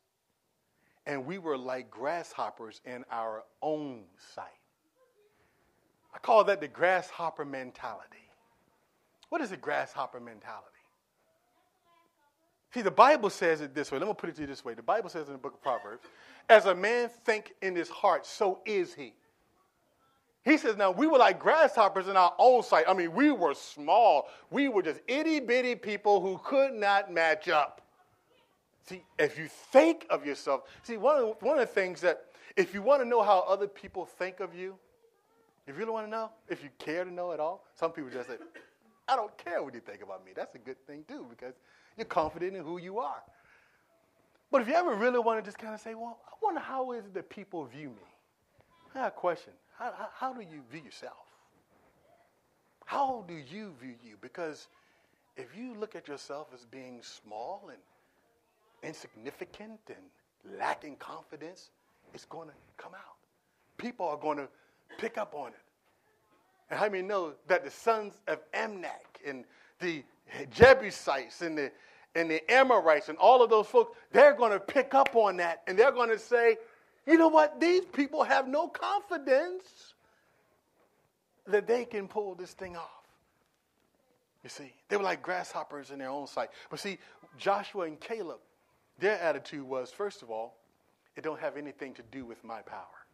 and 1.05 1.25
we 1.25 1.37
were 1.37 1.57
like 1.57 1.89
grasshoppers 1.89 2.81
in 2.85 3.03
our 3.11 3.43
own 3.61 4.03
sight. 4.33 4.45
I 6.13 6.17
call 6.19 6.43
that 6.45 6.61
the 6.61 6.67
grasshopper 6.67 7.45
mentality. 7.45 8.29
What 9.29 9.41
is 9.41 9.51
a 9.51 9.57
grasshopper 9.57 10.19
mentality? 10.19 10.69
See, 12.73 12.81
the 12.81 12.91
Bible 12.91 13.29
says 13.29 13.61
it 13.61 13.73
this 13.73 13.91
way. 13.91 13.99
Let 13.99 14.07
me 14.07 14.13
put 14.13 14.29
it 14.29 14.35
to 14.35 14.41
you 14.41 14.47
this 14.47 14.65
way. 14.65 14.73
The 14.73 14.83
Bible 14.83 15.09
says 15.09 15.27
in 15.27 15.33
the 15.33 15.39
book 15.39 15.53
of 15.53 15.61
Proverbs, 15.61 16.03
as 16.49 16.65
a 16.65 16.75
man 16.75 17.09
think 17.25 17.53
in 17.61 17.75
his 17.75 17.89
heart, 17.89 18.25
so 18.25 18.59
is 18.65 18.93
he. 18.93 19.13
He 20.43 20.57
says, 20.57 20.77
now 20.77 20.91
we 20.91 21.07
were 21.07 21.17
like 21.17 21.39
grasshoppers 21.39 22.07
in 22.07 22.15
our 22.15 22.33
own 22.37 22.61
sight. 22.61 22.85
I 22.87 22.93
mean, 22.93 23.13
we 23.13 23.31
were 23.31 23.55
small. 23.55 24.27
We 24.51 24.67
were 24.67 24.83
just 24.83 24.99
itty 25.07 25.39
bitty 25.39 25.75
people 25.75 26.21
who 26.21 26.37
could 26.43 26.73
not 26.73 27.11
match 27.11 27.47
up. 27.49 27.81
See, 28.87 29.03
if 29.17 29.37
you 29.37 29.47
think 29.47 30.05
of 30.09 30.25
yourself, 30.25 30.63
see, 30.83 30.97
one 30.97 31.15
of, 31.17 31.21
the, 31.21 31.45
one 31.45 31.57
of 31.57 31.67
the 31.67 31.73
things 31.73 32.01
that, 32.01 32.25
if 32.55 32.73
you 32.73 32.81
want 32.81 33.01
to 33.01 33.07
know 33.07 33.23
how 33.23 33.39
other 33.47 33.67
people 33.67 34.05
think 34.05 34.39
of 34.39 34.53
you, 34.53 34.75
if 35.65 35.73
you 35.73 35.79
really 35.79 35.91
want 35.91 36.05
to 36.05 36.11
know, 36.11 36.29
if 36.47 36.63
you 36.63 36.69
care 36.77 37.03
to 37.03 37.11
know 37.11 37.31
at 37.31 37.39
all, 37.39 37.65
some 37.73 37.91
people 37.91 38.11
just 38.11 38.29
say, 38.29 38.37
I 39.07 39.15
don't 39.15 39.35
care 39.37 39.63
what 39.63 39.73
you 39.73 39.79
think 39.79 40.03
about 40.03 40.23
me. 40.23 40.31
That's 40.35 40.53
a 40.53 40.59
good 40.59 40.77
thing, 40.85 41.03
too, 41.07 41.25
because 41.29 41.55
You're 41.97 42.05
confident 42.05 42.55
in 42.55 42.63
who 42.63 42.77
you 42.77 42.99
are. 42.99 43.23
But 44.51 44.61
if 44.61 44.67
you 44.67 44.73
ever 44.73 44.93
really 44.93 45.19
want 45.19 45.43
to 45.43 45.47
just 45.47 45.57
kind 45.57 45.73
of 45.73 45.79
say, 45.79 45.95
well, 45.95 46.19
I 46.27 46.33
wonder 46.41 46.59
how 46.59 46.91
is 46.91 47.05
it 47.05 47.13
that 47.13 47.29
people 47.29 47.65
view 47.65 47.89
me? 47.89 47.95
I 48.93 48.99
have 48.99 49.07
a 49.07 49.11
question. 49.11 49.53
How, 49.77 49.93
how, 49.97 50.09
how 50.13 50.33
do 50.33 50.41
you 50.41 50.61
view 50.71 50.81
yourself? 50.83 51.13
How 52.85 53.25
do 53.27 53.33
you 53.33 53.73
view 53.81 53.95
you? 54.03 54.15
Because 54.21 54.67
if 55.35 55.57
you 55.57 55.73
look 55.75 55.95
at 55.95 56.07
yourself 56.07 56.47
as 56.53 56.65
being 56.65 57.01
small 57.01 57.69
and 57.69 57.79
insignificant 58.83 59.79
and 59.87 60.57
lacking 60.59 60.95
confidence, 60.97 61.69
it's 62.13 62.25
going 62.25 62.47
to 62.47 62.53
come 62.77 62.93
out. 62.93 63.15
People 63.77 64.07
are 64.07 64.17
going 64.17 64.37
to 64.37 64.47
pick 64.97 65.17
up 65.17 65.33
on 65.35 65.49
it. 65.49 65.59
And 66.69 66.79
how 66.79 66.89
many 66.89 67.03
know 67.03 67.33
that 67.47 67.63
the 67.63 67.71
sons 67.71 68.13
of 68.27 68.39
Anak 68.53 69.19
and 69.25 69.43
the 69.79 70.03
Jebusites 70.51 71.41
and 71.41 71.57
the, 71.57 71.71
and 72.15 72.29
the 72.29 72.51
Amorites 72.51 73.09
and 73.09 73.17
all 73.17 73.43
of 73.43 73.49
those 73.49 73.67
folks, 73.67 73.97
they're 74.11 74.33
going 74.33 74.51
to 74.51 74.59
pick 74.59 74.93
up 74.93 75.15
on 75.15 75.37
that 75.37 75.61
and 75.67 75.77
they're 75.77 75.91
going 75.91 76.09
to 76.09 76.19
say, 76.19 76.57
you 77.05 77.17
know 77.17 77.27
what? 77.27 77.59
These 77.59 77.85
people 77.85 78.23
have 78.23 78.47
no 78.47 78.67
confidence 78.67 79.93
that 81.45 81.67
they 81.67 81.85
can 81.85 82.07
pull 82.07 82.33
this 82.33 82.53
thing 82.53 82.75
off. 82.75 82.89
You 84.43 84.49
see, 84.49 84.73
they 84.89 84.97
were 84.97 85.03
like 85.03 85.21
grasshoppers 85.21 85.91
in 85.91 85.99
their 85.99 86.09
own 86.09 86.27
sight. 86.27 86.49
But 86.69 86.79
see, 86.79 86.97
Joshua 87.37 87.85
and 87.85 87.99
Caleb, 87.99 88.39
their 88.99 89.19
attitude 89.19 89.63
was 89.63 89.91
first 89.91 90.21
of 90.21 90.29
all, 90.29 90.57
it 91.15 91.23
don't 91.23 91.39
have 91.39 91.57
anything 91.57 91.93
to 91.95 92.03
do 92.11 92.25
with 92.25 92.43
my 92.43 92.61
power. 92.61 93.05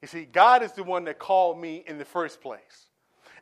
You 0.00 0.08
see, 0.08 0.24
God 0.24 0.62
is 0.62 0.72
the 0.72 0.82
one 0.82 1.04
that 1.04 1.18
called 1.18 1.58
me 1.58 1.84
in 1.86 1.98
the 1.98 2.04
first 2.04 2.40
place. 2.40 2.86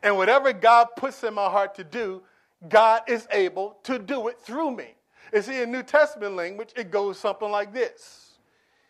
And 0.03 0.17
whatever 0.17 0.53
God 0.53 0.89
puts 0.95 1.23
in 1.23 1.33
my 1.33 1.49
heart 1.49 1.75
to 1.75 1.83
do, 1.83 2.21
God 2.69 3.01
is 3.07 3.27
able 3.31 3.77
to 3.83 3.97
do 3.97 4.27
it 4.27 4.39
through 4.39 4.71
me. 4.71 4.93
You 5.33 5.41
see, 5.41 5.61
in 5.61 5.71
New 5.71 5.83
Testament 5.83 6.35
language, 6.35 6.71
it 6.75 6.91
goes 6.91 7.17
something 7.17 7.49
like 7.49 7.73
this 7.73 8.33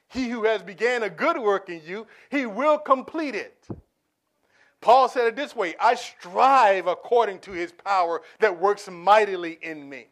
He 0.09 0.29
who 0.29 0.43
has 0.43 0.61
began 0.61 1.03
a 1.03 1.09
good 1.09 1.37
work 1.37 1.69
in 1.69 1.81
you, 1.85 2.07
he 2.29 2.45
will 2.45 2.77
complete 2.77 3.35
it. 3.35 3.67
Paul 4.81 5.07
said 5.07 5.27
it 5.27 5.35
this 5.35 5.55
way 5.55 5.75
I 5.79 5.95
strive 5.95 6.87
according 6.87 7.39
to 7.41 7.51
his 7.51 7.71
power 7.71 8.21
that 8.39 8.59
works 8.59 8.89
mightily 8.89 9.59
in 9.61 9.87
me. 9.87 10.07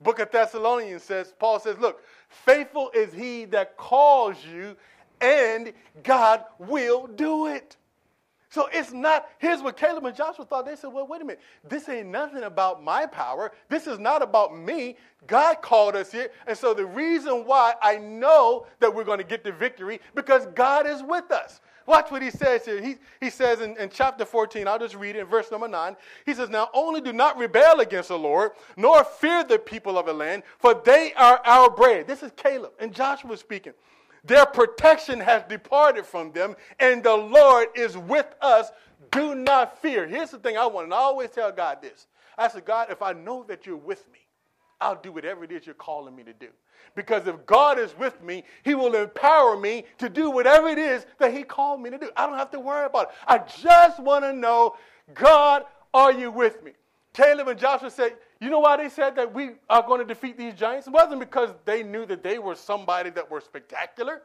Book 0.00 0.18
of 0.18 0.30
Thessalonians 0.30 1.02
says, 1.02 1.34
Paul 1.38 1.60
says, 1.60 1.78
Look, 1.78 2.02
faithful 2.28 2.90
is 2.94 3.12
he 3.12 3.44
that 3.46 3.76
calls 3.76 4.36
you, 4.44 4.76
and 5.20 5.72
God 6.02 6.44
will 6.58 7.06
do 7.06 7.46
it. 7.46 7.76
So 8.50 8.68
it's 8.72 8.92
not, 8.92 9.28
here's 9.38 9.62
what 9.62 9.76
Caleb 9.76 10.04
and 10.06 10.16
Joshua 10.16 10.44
thought. 10.44 10.66
They 10.66 10.74
said, 10.74 10.92
well, 10.92 11.06
wait 11.06 11.22
a 11.22 11.24
minute. 11.24 11.40
This 11.62 11.88
ain't 11.88 12.08
nothing 12.08 12.42
about 12.42 12.82
my 12.82 13.06
power. 13.06 13.52
This 13.68 13.86
is 13.86 14.00
not 14.00 14.22
about 14.22 14.58
me. 14.58 14.96
God 15.28 15.62
called 15.62 15.94
us 15.94 16.10
here. 16.10 16.30
And 16.48 16.58
so 16.58 16.74
the 16.74 16.84
reason 16.84 17.44
why 17.46 17.74
I 17.80 17.98
know 17.98 18.66
that 18.80 18.92
we're 18.92 19.04
going 19.04 19.18
to 19.18 19.24
get 19.24 19.44
the 19.44 19.52
victory, 19.52 20.00
because 20.16 20.46
God 20.46 20.88
is 20.88 21.00
with 21.00 21.30
us. 21.30 21.60
Watch 21.86 22.10
what 22.10 22.22
he 22.22 22.30
says 22.30 22.64
here. 22.64 22.80
He, 22.82 22.96
he 23.20 23.30
says 23.30 23.60
in, 23.60 23.76
in 23.76 23.90
chapter 23.90 24.24
14, 24.24 24.68
I'll 24.68 24.78
just 24.78 24.94
read 24.94 25.16
it 25.16 25.20
in 25.20 25.26
verse 25.26 25.50
number 25.50 25.68
9. 25.68 25.96
He 26.26 26.34
says, 26.34 26.48
Now 26.48 26.68
only 26.74 27.00
do 27.00 27.12
not 27.12 27.38
rebel 27.38 27.80
against 27.80 28.08
the 28.08 28.18
Lord, 28.18 28.52
nor 28.76 29.02
fear 29.04 29.44
the 29.44 29.58
people 29.58 29.98
of 29.98 30.06
the 30.06 30.12
land, 30.12 30.42
for 30.58 30.74
they 30.74 31.12
are 31.14 31.40
our 31.44 31.70
bread. 31.70 32.06
This 32.06 32.22
is 32.22 32.32
Caleb 32.36 32.72
and 32.78 32.94
Joshua 32.94 33.36
speaking. 33.36 33.72
Their 34.24 34.46
protection 34.46 35.18
has 35.20 35.42
departed 35.48 36.04
from 36.04 36.32
them, 36.32 36.54
and 36.78 37.02
the 37.02 37.16
Lord 37.16 37.68
is 37.74 37.96
with 37.96 38.34
us. 38.42 38.70
Do 39.10 39.34
not 39.34 39.80
fear. 39.80 40.06
Here's 40.06 40.30
the 40.30 40.38
thing 40.38 40.56
I 40.56 40.66
want, 40.66 40.84
and 40.84 40.94
I 40.94 40.98
always 40.98 41.30
tell 41.30 41.50
God 41.50 41.80
this. 41.80 42.06
I 42.36 42.48
said, 42.48 42.64
God, 42.64 42.88
if 42.90 43.02
I 43.02 43.12
know 43.12 43.44
that 43.44 43.66
you're 43.66 43.76
with 43.76 44.06
me, 44.12 44.18
I'll 44.80 45.00
do 45.00 45.12
whatever 45.12 45.44
it 45.44 45.52
is 45.52 45.66
you're 45.66 45.74
calling 45.74 46.16
me 46.16 46.22
to 46.24 46.32
do. 46.32 46.48
Because 46.94 47.26
if 47.26 47.44
God 47.46 47.78
is 47.78 47.96
with 47.98 48.22
me, 48.22 48.44
He 48.62 48.74
will 48.74 48.94
empower 48.94 49.56
me 49.56 49.84
to 49.98 50.08
do 50.08 50.30
whatever 50.30 50.68
it 50.68 50.78
is 50.78 51.06
that 51.18 51.32
He 51.32 51.42
called 51.42 51.80
me 51.80 51.90
to 51.90 51.98
do. 51.98 52.10
I 52.16 52.26
don't 52.26 52.38
have 52.38 52.50
to 52.52 52.60
worry 52.60 52.86
about 52.86 53.08
it. 53.08 53.14
I 53.26 53.38
just 53.38 54.00
want 54.00 54.24
to 54.24 54.32
know, 54.32 54.76
God, 55.14 55.64
are 55.92 56.12
you 56.12 56.30
with 56.30 56.62
me? 56.64 56.72
Caleb 57.12 57.48
and 57.48 57.58
Joshua 57.58 57.90
said, 57.90 58.14
you 58.40 58.48
know 58.48 58.60
why 58.60 58.76
they 58.76 58.88
said 58.88 59.16
that 59.16 59.34
we 59.34 59.50
are 59.68 59.82
going 59.82 59.98
to 59.98 60.06
defeat 60.06 60.38
these 60.38 60.54
giants? 60.54 60.86
It 60.86 60.92
wasn't 60.92 61.20
because 61.20 61.50
they 61.64 61.82
knew 61.82 62.06
that 62.06 62.22
they 62.22 62.38
were 62.38 62.54
somebody 62.54 63.10
that 63.10 63.30
were 63.30 63.40
spectacular, 63.40 64.22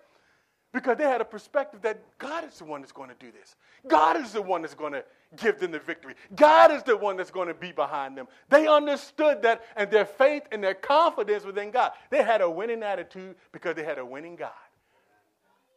because 0.72 0.98
they 0.98 1.04
had 1.04 1.22
a 1.22 1.26
perspective 1.26 1.82
that 1.82 2.00
God 2.18 2.48
is 2.48 2.60
the 2.60 2.66
one 2.66 2.82
that's 2.82 2.92
going 2.92 3.10
to 3.10 3.16
do 3.20 3.32
this. 3.32 3.56
God 3.88 4.18
is 4.18 4.34
the 4.34 4.42
one 4.42 4.62
that's 4.62 4.74
going 4.74 4.94
to 4.94 5.04
give 5.38 5.60
them 5.60 5.72
the 5.72 5.80
victory. 5.80 6.16
God 6.36 6.72
is 6.72 6.84
the 6.84 6.98
one 6.98 7.18
that's 7.18 7.32
going 7.32 7.48
to 7.48 7.54
be 7.54 7.72
behind 7.72 8.18
them. 8.18 8.28
They 8.50 8.68
understood 8.68 9.42
that, 9.44 9.64
and 9.76 9.90
their 9.90 10.06
faith 10.06 10.44
and 10.52 10.64
their 10.64 10.74
confidence 10.74 11.46
within 11.46 11.72
God. 11.72 11.92
They 12.10 12.24
had 12.24 12.42
a 12.42 12.50
winning 12.50 12.84
attitude 12.84 13.36
because 13.52 13.76
they 13.76 13.84
had 13.84 13.98
a 13.98 14.06
winning 14.06 14.36
God. 14.36 14.52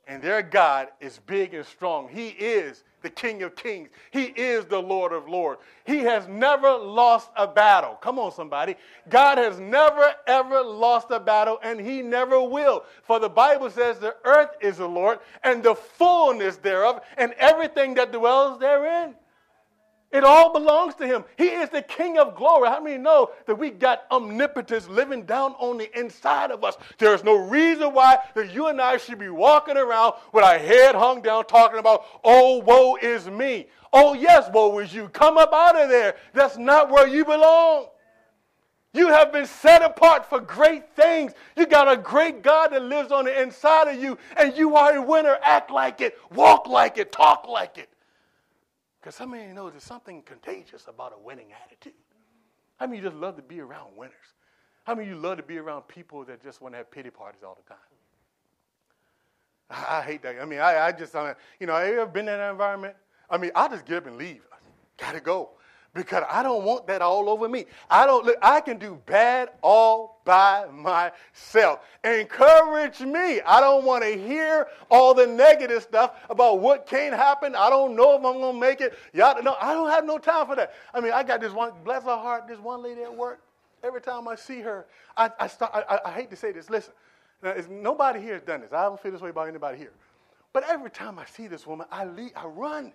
And 0.08 0.22
their 0.22 0.40
God 0.40 0.88
is 1.00 1.20
big 1.26 1.52
and 1.52 1.66
strong. 1.66 2.08
He 2.08 2.28
is 2.28 2.82
the 3.02 3.10
King 3.10 3.42
of 3.42 3.54
Kings. 3.54 3.90
He 4.10 4.24
is 4.24 4.64
the 4.64 4.80
Lord 4.80 5.12
of 5.12 5.28
Lords. 5.28 5.60
He 5.84 5.98
has 5.98 6.26
never 6.26 6.72
lost 6.72 7.30
a 7.36 7.46
battle. 7.46 7.94
Come 8.00 8.18
on, 8.18 8.32
somebody. 8.32 8.76
God 9.10 9.36
has 9.36 9.60
never, 9.60 10.14
ever 10.26 10.62
lost 10.62 11.10
a 11.10 11.20
battle, 11.20 11.58
and 11.62 11.78
He 11.78 12.00
never 12.00 12.42
will. 12.42 12.84
For 13.02 13.20
the 13.20 13.28
Bible 13.28 13.68
says 13.70 13.98
the 13.98 14.16
earth 14.24 14.56
is 14.62 14.78
the 14.78 14.88
Lord, 14.88 15.18
and 15.44 15.62
the 15.62 15.74
fullness 15.74 16.56
thereof, 16.56 17.02
and 17.18 17.34
everything 17.34 17.92
that 17.94 18.10
dwells 18.10 18.58
therein. 18.58 19.14
It 20.10 20.24
all 20.24 20.54
belongs 20.54 20.94
to 20.96 21.06
him. 21.06 21.24
He 21.36 21.48
is 21.48 21.68
the 21.68 21.82
King 21.82 22.16
of 22.16 22.34
glory. 22.34 22.68
How 22.68 22.80
many 22.80 22.96
know 22.96 23.30
that 23.46 23.54
we 23.54 23.68
got 23.68 24.04
omnipotence 24.10 24.88
living 24.88 25.24
down 25.24 25.52
on 25.58 25.76
the 25.76 25.98
inside 25.98 26.50
of 26.50 26.64
us? 26.64 26.78
There 26.96 27.14
is 27.14 27.22
no 27.24 27.36
reason 27.36 27.92
why 27.92 28.18
that 28.34 28.50
you 28.54 28.68
and 28.68 28.80
I 28.80 28.96
should 28.96 29.18
be 29.18 29.28
walking 29.28 29.76
around 29.76 30.14
with 30.32 30.44
our 30.44 30.58
head 30.58 30.94
hung 30.94 31.20
down 31.20 31.44
talking 31.44 31.78
about, 31.78 32.04
oh, 32.24 32.58
woe 32.58 32.96
is 32.96 33.28
me. 33.28 33.66
Oh, 33.92 34.14
yes, 34.14 34.50
woe 34.52 34.78
is 34.78 34.94
you. 34.94 35.08
Come 35.08 35.36
up 35.36 35.52
out 35.52 35.78
of 35.78 35.90
there. 35.90 36.16
That's 36.32 36.56
not 36.56 36.90
where 36.90 37.06
you 37.06 37.26
belong. 37.26 37.88
You 38.94 39.08
have 39.08 39.30
been 39.30 39.46
set 39.46 39.82
apart 39.82 40.24
for 40.24 40.40
great 40.40 40.94
things. 40.96 41.32
You 41.54 41.66
got 41.66 41.92
a 41.92 42.00
great 42.00 42.42
God 42.42 42.72
that 42.72 42.82
lives 42.82 43.12
on 43.12 43.26
the 43.26 43.42
inside 43.42 43.88
of 43.88 44.02
you, 44.02 44.16
and 44.38 44.56
you 44.56 44.74
are 44.74 44.96
a 44.96 45.02
winner. 45.02 45.38
Act 45.42 45.70
like 45.70 46.00
it, 46.00 46.16
walk 46.32 46.66
like 46.66 46.96
it, 46.96 47.12
talk 47.12 47.46
like 47.46 47.76
it. 47.76 47.90
Because 49.00 49.20
of 49.20 49.30
you 49.30 49.54
know 49.54 49.70
there's 49.70 49.84
something 49.84 50.22
contagious 50.22 50.86
about 50.88 51.12
a 51.14 51.18
winning 51.18 51.48
attitude. 51.64 51.92
How 52.76 52.86
many 52.86 52.98
you 52.98 53.04
just 53.04 53.16
love 53.16 53.36
to 53.36 53.42
be 53.42 53.60
around 53.60 53.96
winners? 53.96 54.14
How 54.84 54.94
many 54.94 55.08
you 55.08 55.16
love 55.16 55.36
to 55.36 55.42
be 55.42 55.58
around 55.58 55.82
people 55.82 56.24
that 56.24 56.42
just 56.42 56.60
want 56.60 56.74
to 56.74 56.78
have 56.78 56.90
pity 56.90 57.10
parties 57.10 57.42
all 57.44 57.56
the 57.62 57.68
time? 57.68 57.78
I, 59.70 59.98
I 59.98 60.02
hate 60.02 60.22
that. 60.22 60.40
I 60.40 60.44
mean, 60.44 60.60
I, 60.60 60.86
I 60.86 60.92
just, 60.92 61.14
I 61.14 61.26
mean, 61.26 61.34
you 61.60 61.66
know, 61.66 61.74
have 61.74 61.88
you 61.88 62.00
ever 62.00 62.10
been 62.10 62.28
in 62.28 62.38
that 62.38 62.50
environment? 62.50 62.94
I 63.28 63.36
mean, 63.36 63.50
I 63.54 63.68
just 63.68 63.84
get 63.84 63.98
up 63.98 64.06
and 64.06 64.16
leave. 64.16 64.42
Gotta 64.96 65.20
go 65.20 65.50
because 65.94 66.24
I 66.30 66.42
don't 66.42 66.64
want 66.64 66.86
that 66.86 67.02
all 67.02 67.28
over 67.28 67.48
me. 67.48 67.66
I 67.90 68.06
don't 68.06 68.24
look, 68.24 68.36
I 68.42 68.60
can 68.60 68.78
do 68.78 69.00
bad 69.06 69.50
all 69.62 70.20
by 70.24 70.66
myself. 70.72 71.80
Encourage 72.04 73.00
me. 73.00 73.40
I 73.40 73.60
don't 73.60 73.84
want 73.84 74.04
to 74.04 74.10
hear 74.10 74.68
all 74.90 75.14
the 75.14 75.26
negative 75.26 75.82
stuff 75.82 76.12
about 76.30 76.60
what 76.60 76.86
can't 76.86 77.14
happen. 77.14 77.54
I 77.54 77.70
don't 77.70 77.96
know 77.96 78.16
if 78.18 78.24
I'm 78.24 78.40
gonna 78.40 78.58
make 78.58 78.80
it. 78.80 78.98
Y'all 79.12 79.42
no, 79.42 79.56
I 79.60 79.72
don't 79.72 79.90
have 79.90 80.04
no 80.04 80.18
time 80.18 80.46
for 80.46 80.56
that. 80.56 80.74
I 80.94 81.00
mean, 81.00 81.12
I 81.12 81.22
got 81.22 81.40
this 81.40 81.52
one, 81.52 81.72
bless 81.84 82.04
her 82.04 82.16
heart, 82.16 82.46
this 82.48 82.58
one 82.58 82.82
lady 82.82 83.02
at 83.02 83.14
work. 83.14 83.40
Every 83.82 84.00
time 84.00 84.26
I 84.28 84.34
see 84.34 84.60
her, 84.60 84.86
I, 85.16 85.30
I 85.38 85.46
start 85.46 85.72
I, 85.74 86.00
I 86.04 86.10
hate 86.12 86.30
to 86.30 86.36
say 86.36 86.52
this, 86.52 86.68
listen. 86.68 86.92
Now, 87.42 87.54
nobody 87.70 88.20
here 88.20 88.34
has 88.34 88.42
done 88.42 88.60
this. 88.62 88.72
I 88.72 88.82
don't 88.82 89.00
feel 89.00 89.12
this 89.12 89.20
way 89.20 89.30
about 89.30 89.48
anybody 89.48 89.78
here. 89.78 89.92
But 90.52 90.64
every 90.68 90.90
time 90.90 91.18
I 91.18 91.24
see 91.24 91.46
this 91.46 91.66
woman, 91.66 91.86
I 91.90 92.04
leave, 92.04 92.32
I 92.34 92.46
run. 92.46 92.92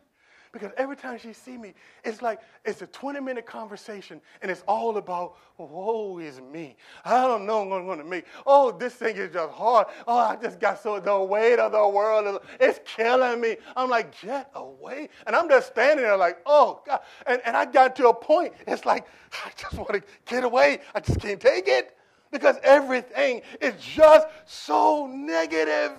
Because 0.53 0.71
every 0.77 0.95
time 0.95 1.17
she 1.17 1.33
see 1.33 1.57
me, 1.57 1.73
it's 2.05 2.21
like 2.21 2.39
it's 2.63 2.83
a 2.83 2.87
20 2.87 3.19
minute 3.19 3.47
conversation 3.47 4.21
and 4.43 4.51
it's 4.51 4.63
all 4.67 4.97
about, 4.97 5.35
woe 5.57 6.19
is 6.19 6.39
me. 6.41 6.77
I 7.03 7.23
don't 7.23 7.47
know 7.47 7.63
what 7.63 7.79
I'm 7.79 7.87
going 7.87 7.97
to 7.97 8.05
make. 8.05 8.25
Oh, 8.45 8.71
this 8.71 8.93
thing 8.93 9.17
is 9.17 9.33
just 9.33 9.51
hard. 9.51 9.87
Oh, 10.07 10.15
I 10.15 10.35
just 10.35 10.59
got 10.59 10.79
so, 10.79 10.99
the 10.99 11.19
weight 11.19 11.57
of 11.57 11.71
the 11.71 11.87
world, 11.89 12.39
it's 12.59 12.79
killing 12.85 13.41
me. 13.41 13.57
I'm 13.75 13.89
like, 13.89 14.21
get 14.21 14.51
away. 14.53 15.09
And 15.25 15.35
I'm 15.35 15.49
just 15.49 15.71
standing 15.71 16.05
there 16.05 16.15
like, 16.15 16.37
oh, 16.45 16.83
God. 16.85 16.99
And, 17.25 17.41
and 17.45 17.57
I 17.57 17.65
got 17.65 17.95
to 17.95 18.09
a 18.09 18.13
point, 18.13 18.53
it's 18.67 18.85
like, 18.85 19.07
I 19.43 19.49
just 19.57 19.73
want 19.73 19.93
to 19.93 20.03
get 20.27 20.43
away. 20.43 20.81
I 20.93 20.99
just 20.99 21.19
can't 21.19 21.41
take 21.41 21.67
it 21.67 21.97
because 22.31 22.57
everything 22.61 23.41
is 23.59 23.73
just 23.79 24.27
so 24.45 25.07
negative. 25.07 25.93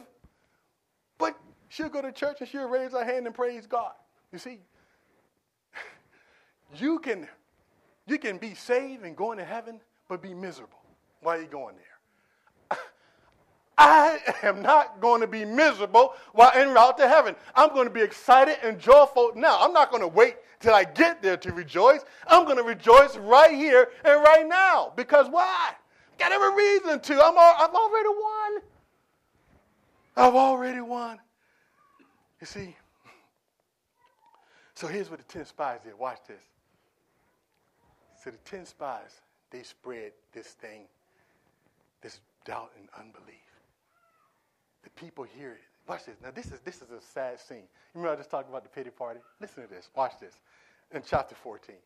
But 1.19 1.37
she'll 1.69 1.89
go 1.89 2.03
to 2.03 2.13
church 2.13 2.37
and 2.39 2.49
she'll 2.49 2.69
raise 2.69 2.93
her 2.93 3.05
hand 3.05 3.27
and 3.27 3.35
praise 3.35 3.67
God. 3.67 3.95
You 4.35 4.41
see, 4.41 4.59
you 6.75 6.99
can, 6.99 7.29
you 8.09 8.19
can 8.19 8.37
be 8.37 8.55
saved 8.55 9.05
and 9.05 9.17
going 9.17 9.39
to 9.39 9.45
heaven, 9.45 9.79
but 10.09 10.21
be 10.21 10.35
miserable 10.35 10.81
while 11.21 11.39
you're 11.39 11.47
going 11.47 11.77
there. 11.77 12.79
I 13.79 14.19
am 14.43 14.61
not 14.61 15.01
going 15.01 15.21
to 15.21 15.29
be 15.29 15.45
miserable 15.45 16.15
while 16.33 16.51
en 16.53 16.75
route 16.75 16.99
to 16.99 17.09
heaven. 17.09 17.37
I'm 17.55 17.73
going 17.75 17.87
to 17.87 17.95
be 17.95 18.03
excited 18.03 18.57
and 18.65 18.77
joyful 18.77 19.31
now. 19.37 19.61
I'm 19.61 19.73
not 19.73 19.93
going 19.93 20.03
to 20.03 20.09
wait 20.09 20.35
till 20.59 20.75
I 20.75 20.83
get 20.83 21.23
there 21.23 21.37
to 21.37 21.53
rejoice. 21.53 22.01
I'm 22.27 22.45
going 22.45 22.57
to 22.57 22.65
rejoice 22.65 23.17
right 23.17 23.55
here 23.55 23.91
and 24.05 24.21
right 24.21 24.49
now. 24.49 24.93
Because 24.97 25.29
why? 25.29 25.75
Got 26.19 26.33
every 26.33 26.57
reason 26.57 26.99
to. 26.99 27.15
I'm 27.15 27.39
all, 27.39 27.55
I've 27.57 27.73
already 27.73 28.09
won. 28.09 28.63
I've 30.17 30.35
already 30.35 30.81
won. 30.81 31.21
You 32.41 32.49
see? 32.49 32.77
So 34.85 34.89
here's 34.89 35.09
what 35.09 35.19
the 35.19 35.25
10 35.33 35.47
spies 35.47 35.81
did. 35.83 35.99
Watch 35.99 36.19
this. 36.29 36.43
So 38.23 38.31
the 38.31 38.37
10 38.45 38.67
spies, 38.67 39.23
they 39.51 39.63
spread 39.63 40.13
this 40.35 40.49
thing, 40.49 40.83
this 42.03 42.21
doubt 42.45 42.71
and 42.79 42.87
unbelief. 42.99 43.49
The 44.83 44.91
people 44.91 45.25
hear 45.25 45.53
it. 45.53 45.63
Watch 45.89 46.05
this. 46.05 46.17
Now 46.23 46.33
this 46.35 46.53
is 46.53 46.61
this 46.67 46.83
is 46.83 46.91
a 46.91 47.01
sad 47.01 47.41
scene. 47.41 47.63
You 47.95 48.03
remember 48.03 48.13
I 48.13 48.17
just 48.17 48.31
talked 48.31 48.51
about 48.51 48.63
the 48.63 48.69
pity 48.69 48.91
party? 48.91 49.21
Listen 49.41 49.63
to 49.63 49.71
this. 49.71 49.89
Watch 49.97 50.21
this. 50.21 50.35
In 50.93 51.01
chapter 51.03 51.35
14. 51.35 51.77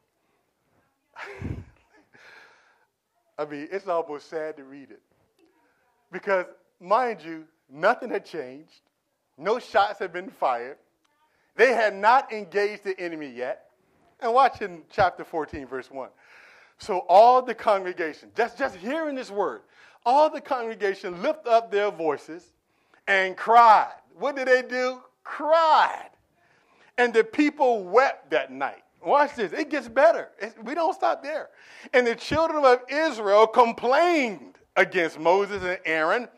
I 3.38 3.44
mean, 3.44 3.68
it's 3.70 3.86
almost 3.86 4.28
sad 4.28 4.56
to 4.56 4.64
read 4.64 4.90
it. 4.90 5.02
Because, 6.10 6.46
mind 6.80 7.20
you, 7.24 7.44
nothing 7.70 8.10
had 8.10 8.24
changed. 8.24 8.80
No 9.36 9.60
shots 9.60 10.00
had 10.00 10.12
been 10.12 10.30
fired. 10.30 10.78
They 11.58 11.74
had 11.74 11.92
not 11.92 12.32
engaged 12.32 12.84
the 12.84 12.98
enemy 13.00 13.28
yet. 13.28 13.64
And 14.20 14.32
watch 14.32 14.62
in 14.62 14.82
chapter 14.90 15.24
14, 15.24 15.66
verse 15.66 15.90
1. 15.90 16.08
So 16.78 17.00
all 17.08 17.42
the 17.42 17.54
congregation, 17.54 18.30
just, 18.36 18.56
just 18.56 18.76
hearing 18.76 19.16
this 19.16 19.28
word, 19.28 19.62
all 20.06 20.30
the 20.30 20.40
congregation 20.40 21.20
lift 21.20 21.48
up 21.48 21.72
their 21.72 21.90
voices 21.90 22.52
and 23.08 23.36
cried. 23.36 23.92
What 24.16 24.36
did 24.36 24.46
they 24.46 24.62
do? 24.62 25.00
Cried. 25.24 26.10
And 26.96 27.12
the 27.12 27.24
people 27.24 27.82
wept 27.82 28.30
that 28.30 28.52
night. 28.52 28.84
Watch 29.04 29.34
this. 29.34 29.52
It 29.52 29.68
gets 29.68 29.88
better. 29.88 30.28
We 30.62 30.76
don't 30.76 30.94
stop 30.94 31.24
there. 31.24 31.48
And 31.92 32.06
the 32.06 32.14
children 32.14 32.64
of 32.64 32.82
Israel 32.88 33.48
complained 33.48 34.58
against 34.76 35.18
Moses 35.18 35.64
and 35.64 35.78
Aaron. 35.84 36.28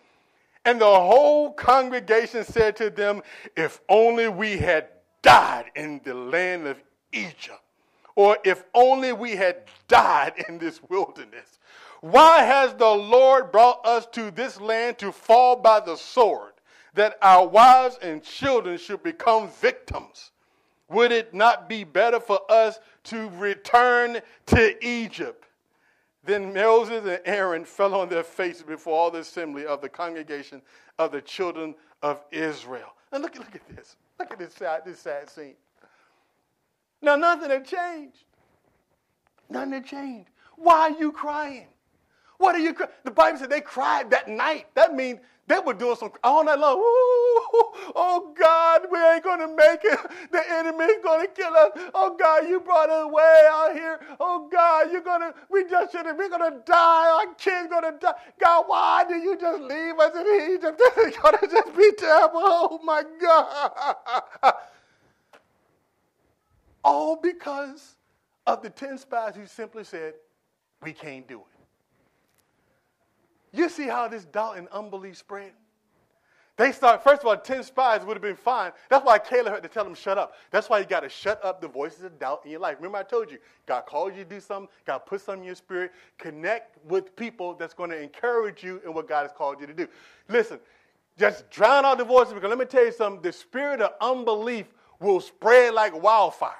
And 0.64 0.80
the 0.80 0.86
whole 0.86 1.52
congregation 1.52 2.42
said 2.44 2.74
to 2.76 2.88
them, 2.88 3.22
If 3.54 3.82
only 3.90 4.28
we 4.28 4.56
had 4.56 4.88
died 5.22 5.66
in 5.74 6.00
the 6.04 6.14
land 6.14 6.66
of 6.66 6.82
Egypt, 7.12 7.60
or 8.14 8.38
if 8.44 8.64
only 8.74 9.12
we 9.12 9.36
had 9.36 9.64
died 9.88 10.44
in 10.48 10.58
this 10.58 10.80
wilderness. 10.88 11.58
Why 12.00 12.42
has 12.42 12.74
the 12.74 12.88
Lord 12.88 13.52
brought 13.52 13.86
us 13.86 14.06
to 14.12 14.30
this 14.30 14.60
land 14.60 14.98
to 14.98 15.12
fall 15.12 15.56
by 15.56 15.80
the 15.80 15.96
sword, 15.96 16.52
that 16.94 17.18
our 17.22 17.46
wives 17.46 17.98
and 18.00 18.22
children 18.22 18.78
should 18.78 19.02
become 19.02 19.48
victims? 19.60 20.30
Would 20.88 21.12
it 21.12 21.32
not 21.34 21.68
be 21.68 21.84
better 21.84 22.18
for 22.18 22.40
us 22.48 22.80
to 23.04 23.28
return 23.30 24.20
to 24.46 24.86
Egypt? 24.86 25.44
Then 26.24 26.52
Moses 26.52 27.06
and 27.06 27.20
Aaron 27.24 27.64
fell 27.64 27.94
on 27.94 28.08
their 28.08 28.24
faces 28.24 28.62
before 28.62 28.98
all 28.98 29.10
the 29.10 29.20
assembly 29.20 29.66
of 29.66 29.80
the 29.80 29.88
congregation 29.88 30.60
of 30.98 31.12
the 31.12 31.22
children 31.22 31.74
of 32.02 32.22
Israel. 32.30 32.92
And 33.12 33.22
look, 33.22 33.38
look 33.38 33.54
at 33.54 33.68
this. 33.74 33.96
Look 34.20 34.32
at 34.32 34.38
this 34.38 34.52
sad, 34.52 34.82
this 34.84 35.00
sad 35.00 35.30
scene. 35.30 35.54
Now, 37.00 37.16
nothing 37.16 37.48
had 37.48 37.64
changed. 37.64 38.24
Nothing 39.48 39.72
had 39.72 39.86
changed. 39.86 40.28
Why 40.56 40.80
are 40.80 40.90
you 40.90 41.10
crying? 41.10 41.68
What 42.36 42.54
are 42.54 42.58
you 42.58 42.74
crying? 42.74 42.92
The 43.02 43.12
Bible 43.12 43.38
said 43.38 43.48
they 43.48 43.62
cried 43.62 44.10
that 44.10 44.28
night. 44.28 44.66
That 44.74 44.94
means 44.94 45.20
they 45.50 45.58
were 45.58 45.74
doing 45.74 45.96
some 45.96 46.12
all 46.22 46.44
night 46.44 46.60
long. 46.60 46.76
Oh 47.96 48.32
God, 48.38 48.82
we 48.92 48.98
ain't 48.98 49.24
gonna 49.24 49.48
make 49.48 49.80
it. 49.82 49.98
The 50.30 50.40
enemy's 50.48 51.02
gonna 51.02 51.26
kill 51.26 51.52
us. 51.54 51.70
Oh 51.92 52.16
God, 52.16 52.48
you 52.48 52.60
brought 52.60 52.88
us 52.88 53.10
way 53.10 53.48
out 53.50 53.72
here. 53.74 53.98
Oh 54.20 54.48
God, 54.50 54.92
you're 54.92 55.00
gonna. 55.00 55.34
We 55.50 55.64
just 55.68 55.90
should 55.90 56.06
have. 56.06 56.16
We're 56.16 56.28
gonna 56.28 56.60
die. 56.64 57.08
Our 57.26 57.34
kids 57.34 57.68
gonna 57.68 57.92
die. 58.00 58.14
God, 58.42 58.64
why 58.68 59.04
did 59.08 59.24
you 59.24 59.36
just 59.36 59.60
leave 59.62 59.98
us 59.98 60.14
in 60.14 60.54
Egypt? 60.54 60.80
This 60.96 61.08
is 61.08 61.16
gonna 61.20 61.38
just 61.50 61.76
be 61.76 61.90
terrible. 61.98 62.42
Oh 62.44 62.80
my 62.84 63.02
God. 63.20 64.54
All 66.84 67.16
because 67.16 67.96
of 68.46 68.62
the 68.62 68.70
ten 68.70 68.98
spies 68.98 69.34
who 69.34 69.46
simply 69.46 69.82
said, 69.82 70.14
"We 70.82 70.92
can't 70.92 71.26
do 71.26 71.40
it." 71.40 71.59
You 73.52 73.68
see 73.68 73.86
how 73.86 74.08
this 74.08 74.24
doubt 74.24 74.58
and 74.58 74.68
unbelief 74.68 75.16
spread? 75.16 75.52
They 76.60 76.72
start, 76.72 77.02
first 77.02 77.22
of 77.22 77.26
all, 77.26 77.38
10 77.38 77.62
spies 77.62 78.04
would 78.04 78.14
have 78.14 78.22
been 78.22 78.36
fine. 78.36 78.72
That's 78.90 79.02
why 79.02 79.18
Caleb 79.18 79.54
had 79.54 79.62
to 79.62 79.68
tell 79.70 79.82
them, 79.82 79.94
shut 79.94 80.18
up. 80.18 80.34
That's 80.50 80.68
why 80.68 80.80
you 80.80 80.84
got 80.84 81.00
to 81.00 81.08
shut 81.08 81.42
up 81.42 81.62
the 81.62 81.68
voices 81.68 82.04
of 82.04 82.18
doubt 82.18 82.42
in 82.44 82.50
your 82.50 82.60
life. 82.60 82.76
Remember, 82.76 82.98
I 82.98 83.02
told 83.02 83.30
you, 83.30 83.38
God 83.64 83.86
called 83.86 84.14
you 84.14 84.24
to 84.24 84.28
do 84.28 84.40
something, 84.40 84.68
God 84.84 84.98
put 85.06 85.22
something 85.22 85.42
in 85.42 85.46
your 85.46 85.54
spirit. 85.54 85.92
Connect 86.18 86.76
with 86.84 87.16
people 87.16 87.54
that's 87.54 87.72
going 87.72 87.88
to 87.88 87.98
encourage 87.98 88.62
you 88.62 88.82
in 88.84 88.92
what 88.92 89.08
God 89.08 89.22
has 89.22 89.32
called 89.32 89.58
you 89.58 89.66
to 89.68 89.72
do. 89.72 89.88
Listen, 90.28 90.60
just 91.18 91.48
drown 91.50 91.86
out 91.86 91.96
the 91.96 92.04
voices 92.04 92.34
because 92.34 92.50
let 92.50 92.58
me 92.58 92.66
tell 92.66 92.84
you 92.84 92.92
something 92.92 93.22
the 93.22 93.32
spirit 93.32 93.80
of 93.80 93.92
unbelief 94.02 94.66
will 95.00 95.20
spread 95.20 95.72
like 95.72 95.94
wildfire. 96.02 96.52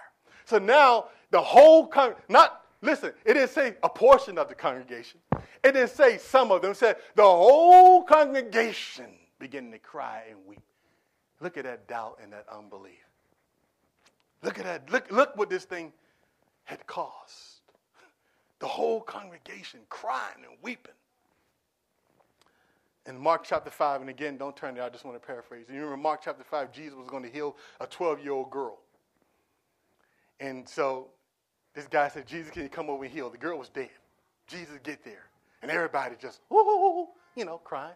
So 0.46 0.58
now, 0.58 1.08
the 1.30 1.42
whole, 1.42 1.86
con- 1.86 2.14
not 2.30 2.62
Listen, 2.82 3.12
it 3.24 3.34
didn't 3.34 3.50
say 3.50 3.74
a 3.82 3.88
portion 3.88 4.38
of 4.38 4.48
the 4.48 4.54
congregation. 4.54 5.20
It 5.62 5.72
didn't 5.72 5.90
say 5.90 6.16
some 6.16 6.50
of 6.50 6.62
them. 6.62 6.70
It 6.70 6.76
said 6.76 6.96
the 7.14 7.22
whole 7.22 8.02
congregation 8.02 9.10
began 9.38 9.70
to 9.70 9.78
cry 9.78 10.24
and 10.30 10.38
weep. 10.46 10.62
Look 11.40 11.56
at 11.56 11.64
that 11.64 11.86
doubt 11.88 12.18
and 12.22 12.32
that 12.32 12.46
unbelief. 12.50 12.94
Look 14.42 14.58
at 14.58 14.64
that. 14.64 14.90
Look, 14.90 15.10
look 15.10 15.36
what 15.36 15.50
this 15.50 15.64
thing 15.64 15.92
had 16.64 16.86
caused. 16.86 17.60
The 18.60 18.66
whole 18.66 19.00
congregation 19.00 19.80
crying 19.88 20.44
and 20.48 20.56
weeping. 20.62 20.92
In 23.06 23.18
Mark 23.18 23.44
chapter 23.44 23.70
5, 23.70 24.02
and 24.02 24.10
again, 24.10 24.36
don't 24.36 24.54
turn 24.56 24.74
there, 24.74 24.84
I 24.84 24.90
just 24.90 25.04
want 25.04 25.20
to 25.20 25.26
paraphrase. 25.26 25.66
You 25.68 25.76
remember 25.76 25.96
Mark 25.96 26.20
chapter 26.22 26.44
5, 26.44 26.70
Jesus 26.70 26.96
was 26.96 27.08
going 27.08 27.22
to 27.22 27.30
heal 27.30 27.56
a 27.80 27.86
12 27.86 28.22
year 28.22 28.32
old 28.32 28.50
girl. 28.50 28.78
And 30.38 30.68
so 30.68 31.08
this 31.74 31.86
guy 31.86 32.08
said, 32.08 32.26
Jesus, 32.26 32.50
can 32.50 32.62
you 32.62 32.68
come 32.68 32.90
over 32.90 33.04
and 33.04 33.12
heal? 33.12 33.30
The 33.30 33.38
girl 33.38 33.58
was 33.58 33.68
dead. 33.68 33.90
Jesus, 34.46 34.78
get 34.82 35.04
there. 35.04 35.26
And 35.62 35.70
everybody 35.70 36.16
just, 36.20 36.40
ooh, 36.52 37.08
you 37.36 37.44
know, 37.44 37.58
crying. 37.58 37.94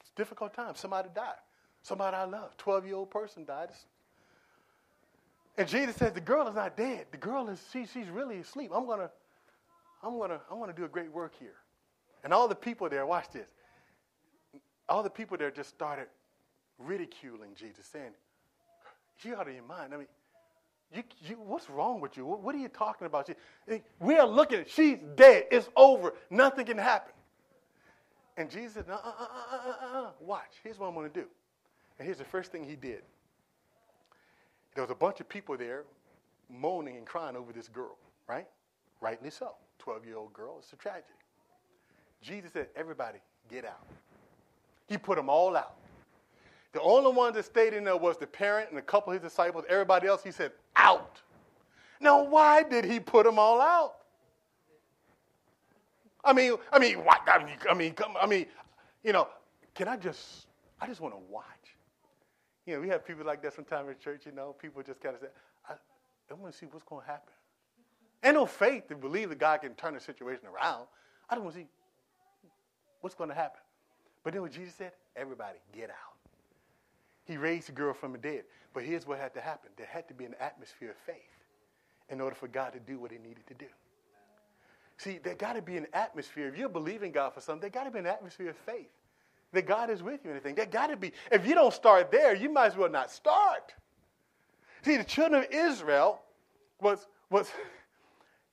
It's 0.00 0.10
difficult 0.16 0.54
time. 0.54 0.74
Somebody 0.74 1.08
died. 1.14 1.34
Somebody 1.82 2.16
I 2.16 2.24
love. 2.24 2.56
12 2.56 2.86
year 2.86 2.96
old 2.96 3.10
person 3.10 3.44
died. 3.44 3.68
And 5.56 5.68
Jesus 5.68 5.96
says, 5.96 6.12
the 6.12 6.20
girl 6.20 6.48
is 6.48 6.54
not 6.54 6.76
dead. 6.76 7.06
The 7.10 7.18
girl 7.18 7.48
is, 7.48 7.62
she, 7.72 7.86
she's 7.86 8.08
really 8.08 8.38
asleep. 8.38 8.70
I'm 8.74 8.86
going 8.86 9.00
to, 9.00 9.10
I'm 10.02 10.16
going 10.16 10.30
to, 10.30 10.40
I'm 10.50 10.58
going 10.58 10.70
to 10.70 10.76
do 10.76 10.84
a 10.84 10.88
great 10.88 11.12
work 11.12 11.32
here. 11.38 11.56
And 12.24 12.32
all 12.32 12.48
the 12.48 12.54
people 12.54 12.88
there, 12.88 13.06
watch 13.06 13.26
this. 13.32 13.48
All 14.88 15.02
the 15.02 15.10
people 15.10 15.36
there 15.36 15.50
just 15.50 15.70
started 15.70 16.06
ridiculing 16.78 17.50
Jesus, 17.54 17.86
saying, 17.86 18.12
you 19.22 19.36
out 19.36 19.48
of 19.48 19.54
your 19.54 19.64
mind. 19.64 19.92
I 19.92 19.98
mean, 19.98 20.06
you, 20.92 21.02
you, 21.28 21.36
what's 21.36 21.70
wrong 21.70 22.00
with 22.00 22.16
you? 22.16 22.26
What, 22.26 22.42
what, 22.42 22.54
are 22.54 22.58
you 22.58 22.68
talking 22.68 23.06
about? 23.06 23.28
She, 23.28 23.82
we 24.00 24.16
are 24.18 24.26
looking, 24.26 24.64
she's 24.66 24.98
dead. 25.14 25.44
It's 25.50 25.68
over. 25.76 26.14
Nothing 26.30 26.66
can 26.66 26.78
happen. 26.78 27.12
And 28.36 28.50
Jesus 28.50 28.74
said, 28.74 28.86
uh, 28.88 28.94
uh, 28.94 29.26
uh, 29.52 29.98
uh, 29.98 30.10
watch. 30.20 30.50
Here's 30.64 30.78
what 30.78 30.88
I'm 30.88 30.94
going 30.94 31.10
to 31.10 31.20
do. 31.20 31.26
And 31.98 32.06
here's 32.06 32.18
the 32.18 32.24
first 32.24 32.50
thing 32.50 32.64
he 32.64 32.76
did. 32.76 33.02
There 34.74 34.82
was 34.82 34.90
a 34.90 34.94
bunch 34.94 35.20
of 35.20 35.28
people 35.28 35.56
there 35.56 35.84
moaning 36.48 36.96
and 36.96 37.06
crying 37.06 37.36
over 37.36 37.52
this 37.52 37.68
girl, 37.68 37.96
right? 38.28 38.46
Rightly 39.00 39.30
so. 39.30 39.54
12 39.78 40.06
year 40.06 40.16
old 40.16 40.32
girl. 40.32 40.56
It's 40.58 40.72
a 40.72 40.76
tragedy. 40.76 41.06
Jesus 42.22 42.52
said, 42.52 42.68
everybody, 42.76 43.18
get 43.50 43.64
out. 43.64 43.86
He 44.88 44.98
put 44.98 45.16
them 45.16 45.28
all 45.28 45.56
out. 45.56 45.76
The 46.72 46.80
only 46.80 47.12
ones 47.12 47.34
that 47.34 47.44
stayed 47.44 47.74
in 47.74 47.84
there 47.84 47.96
was 47.96 48.16
the 48.16 48.26
parent 48.26 48.70
and 48.70 48.78
a 48.78 48.82
couple 48.82 49.12
of 49.12 49.20
his 49.20 49.30
disciples. 49.30 49.64
Everybody 49.68 50.06
else, 50.06 50.22
he 50.22 50.30
said, 50.30 50.52
out. 50.76 51.20
Now, 52.00 52.22
why 52.22 52.62
did 52.62 52.84
he 52.84 53.00
put 53.00 53.24
them 53.24 53.38
all 53.38 53.60
out? 53.60 53.94
I 56.24 56.32
mean, 56.32 56.54
I 56.72 56.78
mean, 56.78 56.98
what? 57.04 57.20
I 57.26 57.44
mean, 57.44 57.56
I 57.68 57.74
mean, 57.74 57.92
come, 57.94 58.14
I 58.20 58.26
mean, 58.26 58.46
you 59.02 59.12
know, 59.12 59.28
can 59.74 59.88
I 59.88 59.96
just? 59.96 60.46
I 60.80 60.86
just 60.86 61.00
want 61.00 61.14
to 61.14 61.20
watch. 61.30 61.44
You 62.66 62.74
know, 62.74 62.80
we 62.80 62.88
have 62.88 63.06
people 63.06 63.24
like 63.24 63.42
that 63.42 63.54
sometimes 63.54 63.88
in 63.88 63.96
church. 63.98 64.22
You 64.26 64.32
know, 64.32 64.54
people 64.60 64.82
just 64.82 65.00
kind 65.00 65.14
of 65.14 65.20
say, 65.20 65.28
I, 65.68 65.72
I 66.30 66.34
want 66.34 66.52
to 66.52 66.58
see 66.58 66.66
what's 66.70 66.84
going 66.84 67.02
to 67.02 67.06
happen. 67.06 67.32
Ain't 68.22 68.34
no 68.34 68.46
faith 68.46 68.88
to 68.88 68.96
believe 68.96 69.30
that 69.30 69.38
God 69.38 69.62
can 69.62 69.74
turn 69.74 69.94
the 69.94 70.00
situation 70.00 70.44
around. 70.46 70.86
I 71.28 71.34
don't 71.34 71.44
want 71.44 71.56
to 71.56 71.62
see 71.62 71.68
what's 73.00 73.14
going 73.14 73.30
to 73.30 73.34
happen. 73.34 73.60
But 74.22 74.34
then 74.34 74.42
what 74.42 74.52
Jesus 74.52 74.74
said, 74.74 74.92
everybody 75.16 75.58
get 75.74 75.90
out. 75.90 76.09
He 77.30 77.36
raised 77.36 77.68
the 77.68 77.72
girl 77.72 77.94
from 77.94 78.10
the 78.10 78.18
dead. 78.18 78.42
But 78.74 78.82
here's 78.82 79.06
what 79.06 79.20
had 79.20 79.34
to 79.34 79.40
happen 79.40 79.70
there 79.76 79.86
had 79.86 80.08
to 80.08 80.14
be 80.14 80.24
an 80.24 80.34
atmosphere 80.40 80.90
of 80.90 80.96
faith 80.96 81.14
in 82.08 82.20
order 82.20 82.34
for 82.34 82.48
God 82.48 82.72
to 82.72 82.80
do 82.80 82.98
what 82.98 83.12
he 83.12 83.18
needed 83.18 83.46
to 83.46 83.54
do. 83.54 83.66
See, 84.96 85.20
there 85.22 85.36
got 85.36 85.52
to 85.52 85.62
be 85.62 85.76
an 85.76 85.86
atmosphere. 85.92 86.48
If 86.48 86.58
you're 86.58 86.68
believing 86.68 87.12
God 87.12 87.32
for 87.32 87.40
something, 87.40 87.60
there 87.60 87.70
got 87.70 87.84
to 87.84 87.92
be 87.92 88.00
an 88.00 88.06
atmosphere 88.08 88.50
of 88.50 88.56
faith 88.56 88.90
that 89.52 89.64
God 89.64 89.90
is 89.90 90.02
with 90.02 90.24
you. 90.24 90.32
Anything 90.32 90.56
that 90.56 90.72
got 90.72 90.88
to 90.88 90.96
be. 90.96 91.12
If 91.30 91.46
you 91.46 91.54
don't 91.54 91.72
start 91.72 92.10
there, 92.10 92.34
you 92.34 92.52
might 92.52 92.66
as 92.66 92.76
well 92.76 92.90
not 92.90 93.12
start. 93.12 93.74
See, 94.82 94.96
the 94.96 95.04
children 95.04 95.44
of 95.44 95.50
Israel 95.52 96.20
was 96.80 97.06
was 97.30 97.48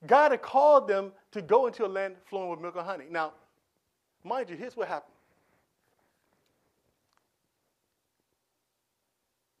God 0.06 0.30
had 0.30 0.40
called 0.40 0.86
them 0.86 1.10
to 1.32 1.42
go 1.42 1.66
into 1.66 1.84
a 1.84 1.88
land 1.88 2.14
flowing 2.26 2.50
with 2.50 2.60
milk 2.60 2.76
and 2.76 2.86
honey. 2.86 3.06
Now, 3.10 3.32
mind 4.22 4.48
you, 4.50 4.56
here's 4.56 4.76
what 4.76 4.86
happened. 4.86 5.17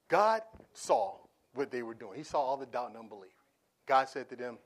God 0.08 0.42
saw 0.72 1.14
what 1.54 1.70
they 1.70 1.82
were 1.82 1.94
doing. 1.94 2.16
He 2.16 2.24
saw 2.24 2.40
all 2.40 2.56
the 2.56 2.66
doubt 2.66 2.88
and 2.88 2.96
unbelief. 2.96 3.32
God 3.86 4.08
said 4.08 4.28
to 4.30 4.36
them, 4.36 4.58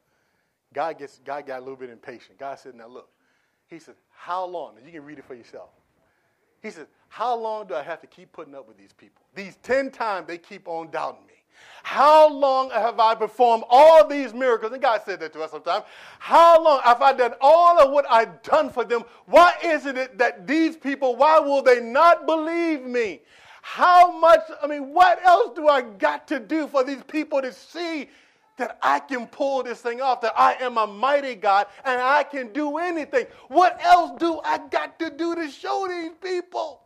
God 0.73 0.99
gets 0.99 1.21
God 1.25 1.47
got 1.47 1.59
a 1.59 1.61
little 1.61 1.77
bit 1.77 1.91
impatient. 1.91 2.39
God 2.39 2.59
said, 2.59 2.75
Now 2.75 2.89
look, 2.89 3.09
he 3.69 3.79
said, 3.79 3.95
How 4.11 4.45
long? 4.45 4.75
You 4.85 4.93
can 4.93 5.05
read 5.05 5.19
it 5.19 5.25
for 5.25 5.35
yourself. 5.35 5.71
He 6.63 6.71
said, 6.71 6.87
How 7.09 7.37
long 7.37 7.67
do 7.67 7.75
I 7.75 7.83
have 7.83 8.01
to 8.01 8.07
keep 8.07 8.33
putting 8.33 8.55
up 8.55 8.67
with 8.67 8.79
these 8.79 8.93
people? 8.93 9.23
These 9.35 9.57
10 9.63 9.91
times 9.91 10.27
they 10.27 10.39
keep 10.39 10.69
on 10.69 10.91
doubting 10.91 11.27
me. 11.27 11.33
How 11.83 12.29
long 12.29 12.71
have 12.71 12.99
I 12.99 13.15
performed 13.15 13.65
all 13.69 14.07
these 14.07 14.33
miracles? 14.33 14.73
And 14.73 14.81
God 14.81 15.03
said 15.05 15.21
that 15.21 15.33
to 15.35 15.43
us 15.43 15.51
sometimes. 15.51 15.85
How 16.19 16.63
long 16.63 16.81
have 16.85 17.03
I 17.03 17.13
done 17.13 17.35
all 17.41 17.79
of 17.81 17.91
what 17.93 18.07
I've 18.11 18.43
done 18.43 18.71
for 18.71 18.85
them? 18.85 19.03
Why 19.27 19.53
isn't 19.63 19.97
it 19.97 20.19
that 20.19 20.47
these 20.47 20.77
people, 20.77 21.17
why 21.17 21.39
will 21.39 21.63
they 21.63 21.81
not 21.81 22.27
believe 22.27 22.83
me? 22.83 23.21
How 23.63 24.19
much, 24.19 24.41
I 24.61 24.67
mean, 24.67 24.93
what 24.93 25.25
else 25.25 25.55
do 25.55 25.69
I 25.69 25.83
got 25.83 26.27
to 26.29 26.41
do 26.41 26.67
for 26.67 26.83
these 26.83 27.03
people 27.05 27.41
to 27.41 27.53
see 27.53 28.11
that 28.59 28.77
I 28.83 28.99
can 28.99 29.29
pull 29.29 29.63
this 29.63 29.81
thing 29.81 30.03
off, 30.03 30.21
that 30.23 30.35
I 30.37 30.55
am 30.55 30.79
a 30.79 30.87
mighty 30.87 31.37
God 31.37 31.69
and 31.85 32.03
I 32.03 32.25
can 32.25 32.53
do 32.53 32.79
anything? 32.79 33.27
What 33.49 33.81
else 33.81 34.19
do 34.19 34.41
I 34.45 34.59
got 34.69 34.99
to 34.99 35.11
do 35.11 35.37
to 35.37 35.49
show 35.49 35.87
these 35.89 36.11
people? 36.21 36.83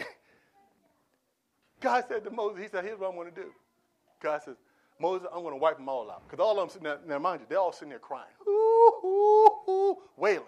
God 1.80 2.04
said 2.08 2.24
to 2.24 2.30
Moses, 2.30 2.62
He 2.62 2.68
said, 2.68 2.82
Here's 2.82 2.98
what 2.98 3.10
I'm 3.10 3.14
going 3.14 3.32
to 3.32 3.40
do. 3.42 3.50
God 4.22 4.40
says, 4.42 4.56
Moses, 4.98 5.28
I'm 5.34 5.42
going 5.42 5.52
to 5.52 5.60
wipe 5.60 5.76
them 5.76 5.90
all 5.90 6.10
out. 6.10 6.22
Because 6.26 6.42
all 6.42 6.58
of 6.58 6.72
them 6.72 6.82
sitting 6.82 7.08
now 7.08 7.18
mind 7.18 7.42
you, 7.42 7.46
they're 7.46 7.58
all 7.58 7.72
sitting 7.72 7.90
there 7.90 7.98
crying, 7.98 8.24
ooh, 8.48 8.92
ooh, 9.04 9.70
ooh, 9.70 9.96
wailing. 10.16 10.46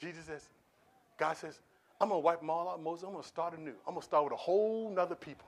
Jesus 0.00 0.24
says, 0.26 0.48
God 1.18 1.36
says, 1.36 1.58
I'm 2.00 2.08
going 2.08 2.20
to 2.20 2.24
wipe 2.24 2.40
them 2.40 2.50
all 2.50 2.68
out, 2.68 2.82
Moses. 2.82 3.04
I'm 3.04 3.12
going 3.12 3.22
to 3.22 3.28
start 3.28 3.58
anew. 3.58 3.72
I'm 3.86 3.94
going 3.94 4.00
to 4.00 4.04
start 4.04 4.24
with 4.24 4.32
a 4.32 4.36
whole 4.36 4.90
nother 4.90 5.14
people. 5.14 5.46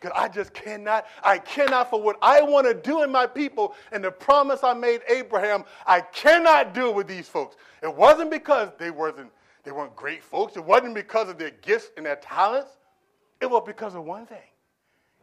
Because 0.00 0.18
I 0.20 0.28
just 0.28 0.52
cannot, 0.52 1.06
I 1.22 1.38
cannot, 1.38 1.88
for 1.88 2.02
what 2.02 2.16
I 2.20 2.42
want 2.42 2.66
to 2.66 2.74
do 2.74 3.02
in 3.02 3.10
my 3.10 3.26
people 3.26 3.74
and 3.92 4.04
the 4.04 4.10
promise 4.10 4.62
I 4.62 4.74
made 4.74 5.00
Abraham, 5.08 5.64
I 5.86 6.00
cannot 6.00 6.74
do 6.74 6.88
it 6.90 6.94
with 6.94 7.06
these 7.06 7.28
folks. 7.28 7.56
It 7.82 7.94
wasn't 7.94 8.30
because 8.30 8.70
they 8.78 8.90
wasn't, 8.90 9.30
they 9.62 9.70
weren't 9.70 9.96
great 9.96 10.22
folks. 10.22 10.56
It 10.56 10.64
wasn't 10.64 10.94
because 10.94 11.28
of 11.28 11.38
their 11.38 11.52
gifts 11.62 11.90
and 11.96 12.04
their 12.04 12.16
talents. 12.16 12.72
It 13.40 13.48
was 13.48 13.62
because 13.66 13.94
of 13.94 14.04
one 14.04 14.26
thing. 14.26 14.38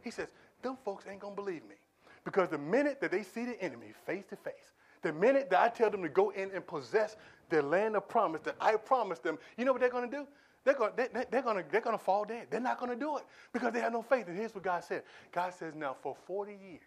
He 0.02 0.10
says, 0.10 0.28
them 0.62 0.76
folks 0.84 1.04
ain't 1.08 1.20
going 1.20 1.36
to 1.36 1.40
believe 1.40 1.62
me. 1.68 1.76
Because 2.24 2.48
the 2.48 2.58
minute 2.58 3.00
that 3.00 3.10
they 3.10 3.22
see 3.22 3.44
the 3.44 3.60
enemy 3.62 3.92
face 4.06 4.24
to 4.30 4.36
face, 4.36 4.54
the 5.02 5.12
minute 5.12 5.50
that 5.50 5.60
I 5.60 5.68
tell 5.68 5.90
them 5.90 6.02
to 6.02 6.08
go 6.08 6.30
in 6.30 6.50
and 6.52 6.66
possess 6.66 7.16
their 7.50 7.62
land 7.62 7.96
of 7.96 8.08
promise 8.08 8.40
that 8.42 8.56
I 8.60 8.76
promised 8.76 9.22
them, 9.22 9.38
you 9.56 9.64
know 9.64 9.72
what 9.72 9.80
they're 9.80 9.90
going 9.90 10.10
to 10.10 10.16
do? 10.16 10.26
They're 10.64 10.74
going, 10.74 10.92
they, 10.96 11.08
they're, 11.30 11.42
going 11.42 11.56
to, 11.56 11.64
they're 11.70 11.80
going 11.80 11.98
to 11.98 12.02
fall 12.02 12.24
dead. 12.24 12.46
They're 12.50 12.60
not 12.60 12.78
going 12.78 12.90
to 12.90 12.98
do 12.98 13.16
it 13.16 13.24
because 13.52 13.72
they 13.72 13.80
have 13.80 13.92
no 13.92 14.02
faith. 14.02 14.28
And 14.28 14.36
here's 14.36 14.54
what 14.54 14.62
God 14.62 14.84
said 14.84 15.02
God 15.32 15.52
says, 15.54 15.74
now 15.74 15.96
for 16.00 16.16
40 16.26 16.52
years, 16.52 16.80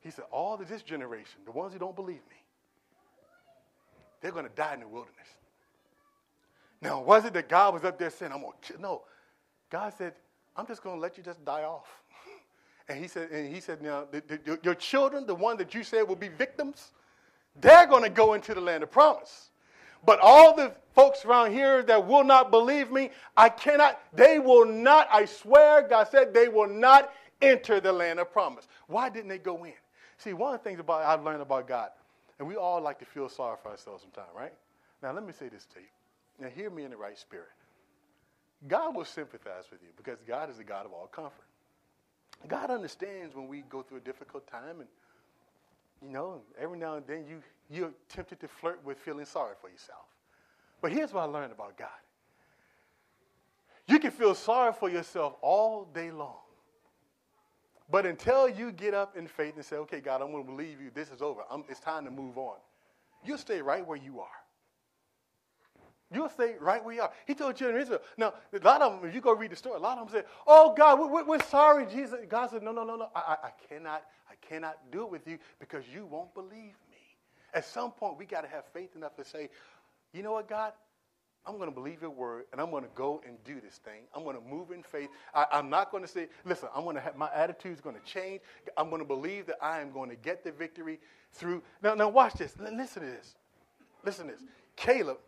He 0.00 0.10
said, 0.10 0.24
all 0.30 0.54
of 0.54 0.68
this 0.68 0.82
generation, 0.82 1.40
the 1.44 1.52
ones 1.52 1.72
who 1.74 1.78
don't 1.78 1.96
believe 1.96 2.22
me, 2.30 2.36
they're 4.20 4.32
going 4.32 4.48
to 4.48 4.54
die 4.54 4.74
in 4.74 4.80
the 4.80 4.88
wilderness. 4.88 5.14
Now, 6.80 7.02
was 7.02 7.24
it 7.24 7.32
that 7.34 7.48
God 7.48 7.74
was 7.74 7.84
up 7.84 7.98
there 7.98 8.10
saying, 8.10 8.32
I'm 8.32 8.40
going 8.40 8.52
to 8.62 8.72
kill? 8.72 8.80
No. 8.80 9.02
God 9.68 9.92
said, 9.98 10.14
I'm 10.56 10.66
just 10.66 10.82
going 10.82 10.96
to 10.96 11.00
let 11.00 11.16
you 11.18 11.22
just 11.22 11.44
die 11.44 11.64
off. 11.64 11.88
And 12.90 12.98
he 12.98 13.06
said, 13.06 13.30
and 13.30 13.54
he 13.54 13.60
said, 13.60 13.82
now 13.82 14.06
the, 14.10 14.22
the, 14.26 14.58
your 14.62 14.74
children, 14.74 15.26
the 15.26 15.34
one 15.34 15.58
that 15.58 15.74
you 15.74 15.84
said 15.84 16.08
will 16.08 16.16
be 16.16 16.28
victims, 16.28 16.92
they're 17.60 17.86
going 17.86 18.02
to 18.02 18.08
go 18.08 18.32
into 18.32 18.54
the 18.54 18.62
land 18.62 18.82
of 18.82 18.90
promise. 18.90 19.47
But 20.04 20.18
all 20.20 20.54
the 20.54 20.74
folks 20.94 21.24
around 21.24 21.52
here 21.52 21.82
that 21.82 22.06
will 22.06 22.24
not 22.24 22.50
believe 22.50 22.90
me, 22.90 23.10
I 23.36 23.48
cannot, 23.48 24.00
they 24.12 24.38
will 24.38 24.64
not, 24.64 25.08
I 25.12 25.24
swear, 25.24 25.86
God 25.88 26.08
said, 26.08 26.32
they 26.34 26.48
will 26.48 26.68
not 26.68 27.12
enter 27.40 27.80
the 27.80 27.92
land 27.92 28.18
of 28.18 28.32
promise. 28.32 28.66
Why 28.86 29.08
didn't 29.08 29.28
they 29.28 29.38
go 29.38 29.64
in? 29.64 29.72
See, 30.18 30.32
one 30.32 30.54
of 30.54 30.60
the 30.60 30.64
things 30.68 30.80
about 30.80 31.02
I've 31.02 31.24
learned 31.24 31.42
about 31.42 31.68
God, 31.68 31.90
and 32.38 32.48
we 32.48 32.56
all 32.56 32.80
like 32.80 32.98
to 32.98 33.04
feel 33.04 33.28
sorry 33.28 33.56
for 33.62 33.70
ourselves 33.70 34.02
sometimes, 34.02 34.28
right? 34.36 34.52
Now, 35.02 35.12
let 35.12 35.24
me 35.24 35.32
say 35.32 35.48
this 35.48 35.66
to 35.74 35.80
you. 35.80 35.86
Now, 36.40 36.48
hear 36.48 36.70
me 36.70 36.84
in 36.84 36.90
the 36.90 36.96
right 36.96 37.18
spirit. 37.18 37.48
God 38.66 38.96
will 38.96 39.04
sympathize 39.04 39.64
with 39.70 39.80
you 39.82 39.88
because 39.96 40.18
God 40.26 40.50
is 40.50 40.56
the 40.56 40.64
God 40.64 40.84
of 40.84 40.92
all 40.92 41.06
comfort. 41.06 41.44
God 42.48 42.70
understands 42.70 43.34
when 43.34 43.48
we 43.48 43.62
go 43.68 43.82
through 43.82 43.98
a 43.98 44.00
difficult 44.00 44.46
time, 44.46 44.80
and 44.80 44.88
you 46.02 46.10
know, 46.10 46.40
every 46.58 46.78
now 46.78 46.96
and 46.96 47.06
then 47.06 47.26
you 47.28 47.42
you're 47.70 47.92
tempted 48.08 48.40
to 48.40 48.48
flirt 48.48 48.82
with 48.84 48.98
feeling 48.98 49.26
sorry 49.26 49.54
for 49.60 49.68
yourself. 49.68 50.06
But 50.80 50.92
here's 50.92 51.12
what 51.12 51.22
I 51.22 51.24
learned 51.24 51.52
about 51.52 51.76
God. 51.76 51.88
You 53.86 53.98
can 53.98 54.10
feel 54.10 54.34
sorry 54.34 54.72
for 54.72 54.88
yourself 54.88 55.34
all 55.42 55.84
day 55.84 56.10
long. 56.10 56.36
But 57.90 58.04
until 58.06 58.48
you 58.48 58.70
get 58.70 58.92
up 58.94 59.16
in 59.16 59.26
faith 59.26 59.56
and 59.56 59.64
say, 59.64 59.76
okay, 59.76 60.00
God, 60.00 60.20
I'm 60.20 60.30
going 60.30 60.44
to 60.44 60.50
believe 60.50 60.80
you, 60.80 60.90
this 60.94 61.10
is 61.10 61.22
over, 61.22 61.40
I'm, 61.50 61.64
it's 61.68 61.80
time 61.80 62.04
to 62.04 62.10
move 62.10 62.36
on, 62.36 62.56
you'll 63.24 63.38
stay 63.38 63.62
right 63.62 63.86
where 63.86 63.96
you 63.96 64.20
are. 64.20 64.26
You'll 66.10 66.30
stay 66.30 66.54
right 66.58 66.82
where 66.82 66.94
you 66.94 67.02
are. 67.02 67.12
He 67.26 67.34
told 67.34 67.56
children 67.56 67.82
Israel. 67.82 68.00
Now, 68.16 68.32
a 68.52 68.64
lot 68.64 68.80
of 68.80 69.00
them, 69.00 69.08
if 69.08 69.14
you 69.14 69.20
go 69.20 69.34
read 69.34 69.50
the 69.50 69.56
story, 69.56 69.76
a 69.76 69.80
lot 69.80 69.98
of 69.98 70.10
them 70.10 70.22
say, 70.22 70.26
"Oh 70.46 70.74
God, 70.74 70.98
we're, 70.98 71.24
we're 71.24 71.42
sorry, 71.44 71.84
Jesus." 71.84 72.20
God 72.28 72.50
said, 72.50 72.62
"No, 72.62 72.72
no, 72.72 72.82
no, 72.84 72.96
no. 72.96 73.10
I, 73.14 73.20
I, 73.20 73.46
I 73.48 73.50
cannot, 73.68 74.04
I 74.30 74.34
cannot 74.40 74.78
do 74.90 75.02
it 75.02 75.10
with 75.10 75.28
you 75.28 75.38
because 75.60 75.84
you 75.92 76.06
won't 76.06 76.32
believe 76.32 76.74
me." 76.90 76.96
At 77.52 77.66
some 77.66 77.90
point, 77.90 78.18
we 78.18 78.24
got 78.24 78.40
to 78.40 78.48
have 78.48 78.64
faith 78.72 78.96
enough 78.96 79.16
to 79.16 79.24
say, 79.24 79.50
"You 80.14 80.22
know 80.22 80.32
what, 80.32 80.48
God? 80.48 80.72
I'm 81.46 81.56
going 81.56 81.70
to 81.70 81.74
believe 81.74 82.02
your 82.02 82.10
word, 82.10 82.44
and 82.52 82.60
I'm 82.60 82.70
going 82.70 82.84
to 82.84 82.90
go 82.94 83.22
and 83.26 83.42
do 83.44 83.60
this 83.60 83.76
thing. 83.76 84.02
I'm 84.14 84.22
going 84.22 84.36
to 84.36 84.42
move 84.42 84.70
in 84.70 84.82
faith. 84.82 85.08
I, 85.32 85.46
am 85.52 85.70
not 85.70 85.90
going 85.90 86.02
to 86.02 86.08
say, 86.08 86.28
listen, 86.44 86.68
I'm 86.76 86.84
going 86.84 86.96
to 86.96 87.00
have 87.00 87.16
my 87.16 87.30
attitude 87.34 87.72
is 87.72 87.80
going 87.80 87.96
to 87.96 88.02
change. 88.02 88.42
I'm 88.76 88.90
going 88.90 89.00
to 89.00 89.08
believe 89.08 89.46
that 89.46 89.56
I 89.62 89.80
am 89.80 89.90
going 89.90 90.10
to 90.10 90.16
get 90.16 90.44
the 90.44 90.52
victory 90.52 90.98
through. 91.32 91.62
Now, 91.82 91.94
now 91.94 92.10
watch 92.10 92.34
this. 92.34 92.54
Listen 92.58 93.02
to 93.02 93.08
this. 93.08 93.36
Listen 94.04 94.26
to 94.26 94.32
this. 94.32 94.42
Caleb 94.76 95.18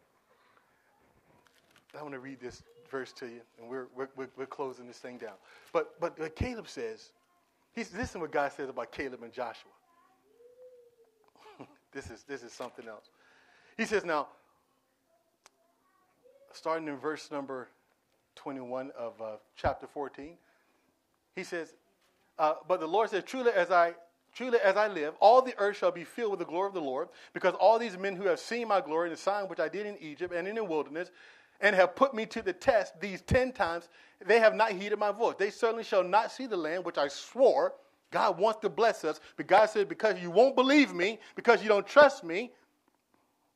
I 1.99 2.03
want 2.03 2.14
to 2.14 2.20
read 2.20 2.41
this 2.41 2.62
verse 2.91 3.12
to 3.14 3.26
you, 3.26 3.41
and 3.61 3.68
we're, 3.68 3.86
we're, 3.97 4.28
we're 4.36 4.47
closing 4.47 4.86
this 4.86 4.99
thing 4.99 5.18
down. 5.18 5.34
But, 5.72 6.01
but 6.01 6.18
what 6.18 6.36
Caleb 6.36 6.68
says, 6.68 7.11
he's, 7.72 7.93
listen 7.95 8.20
what 8.20 8.32
God 8.32 8.53
says 8.53 8.68
about 8.68 8.93
Caleb 8.93 9.22
and 9.22 9.32
Joshua. 9.32 9.70
this, 11.93 12.11
is, 12.11 12.24
this 12.28 12.43
is 12.43 12.53
something 12.53 12.86
else. 12.86 13.11
He 13.76 13.86
says, 13.86 14.05
now, 14.05 14.28
starting 16.53 16.88
in 16.88 16.97
verse 16.97 17.30
number 17.30 17.68
21 18.36 18.93
of 18.99 19.20
uh, 19.20 19.24
chapter 19.57 19.86
14, 19.86 20.34
he 21.34 21.45
says, 21.45 21.74
uh, 22.38 22.55
But 22.68 22.80
the 22.80 22.88
Lord 22.88 23.11
says, 23.11 23.24
Truly 23.24 23.51
as 23.53 23.70
I 23.70 23.95
Truly, 24.32 24.59
as 24.62 24.76
I 24.76 24.86
live, 24.86 25.14
all 25.18 25.43
the 25.43 25.55
earth 25.59 25.78
shall 25.78 25.91
be 25.91 26.05
filled 26.05 26.30
with 26.30 26.38
the 26.38 26.45
glory 26.45 26.68
of 26.68 26.74
the 26.74 26.80
Lord, 26.80 27.09
because 27.34 27.55
all 27.55 27.78
these 27.78 27.99
men 27.99 28.14
who 28.14 28.26
have 28.28 28.38
seen 28.38 28.68
my 28.68 28.80
glory 28.80 29.09
and 29.09 29.16
the 29.16 29.20
sign 29.20 29.49
which 29.49 29.59
I 29.59 29.68
did 29.68 29.86
in 29.86 29.97
Egypt 30.01 30.32
and 30.32 30.47
in 30.47 30.55
the 30.55 30.64
wilderness 30.64 31.11
and 31.61 31.77
have 31.77 31.95
put 31.95 32.15
me 32.15 32.27
to 32.27 32.43
the 32.43 32.53
test 32.53 32.99
these 33.01 33.23
ten 33.23 33.53
times, 33.53 33.89
they 34.25 34.41
have 34.41 34.55
not 34.55 34.73
heeded 34.73 34.99
my 34.99 35.13
voice. 35.13 35.37
They 35.39 35.51
certainly 35.51 35.85
shall 35.85 36.05
not 36.05 36.33
see 36.33 36.47
the 36.47 36.57
land 36.57 36.85
which 36.85 36.99
I 36.99 37.09
swore. 37.09 37.75
God 38.11 38.39
wants 38.39 38.61
to 38.61 38.69
bless 38.69 39.05
us, 39.05 39.21
but 39.37 39.47
God 39.47 39.67
said, 39.67 39.89
because 39.89 40.21
you 40.21 40.31
won't 40.31 40.57
believe 40.57 40.93
me, 40.93 41.21
because 41.37 41.63
you 41.63 41.69
don't 41.69 41.87
trust 41.87 42.25
me, 42.25 42.53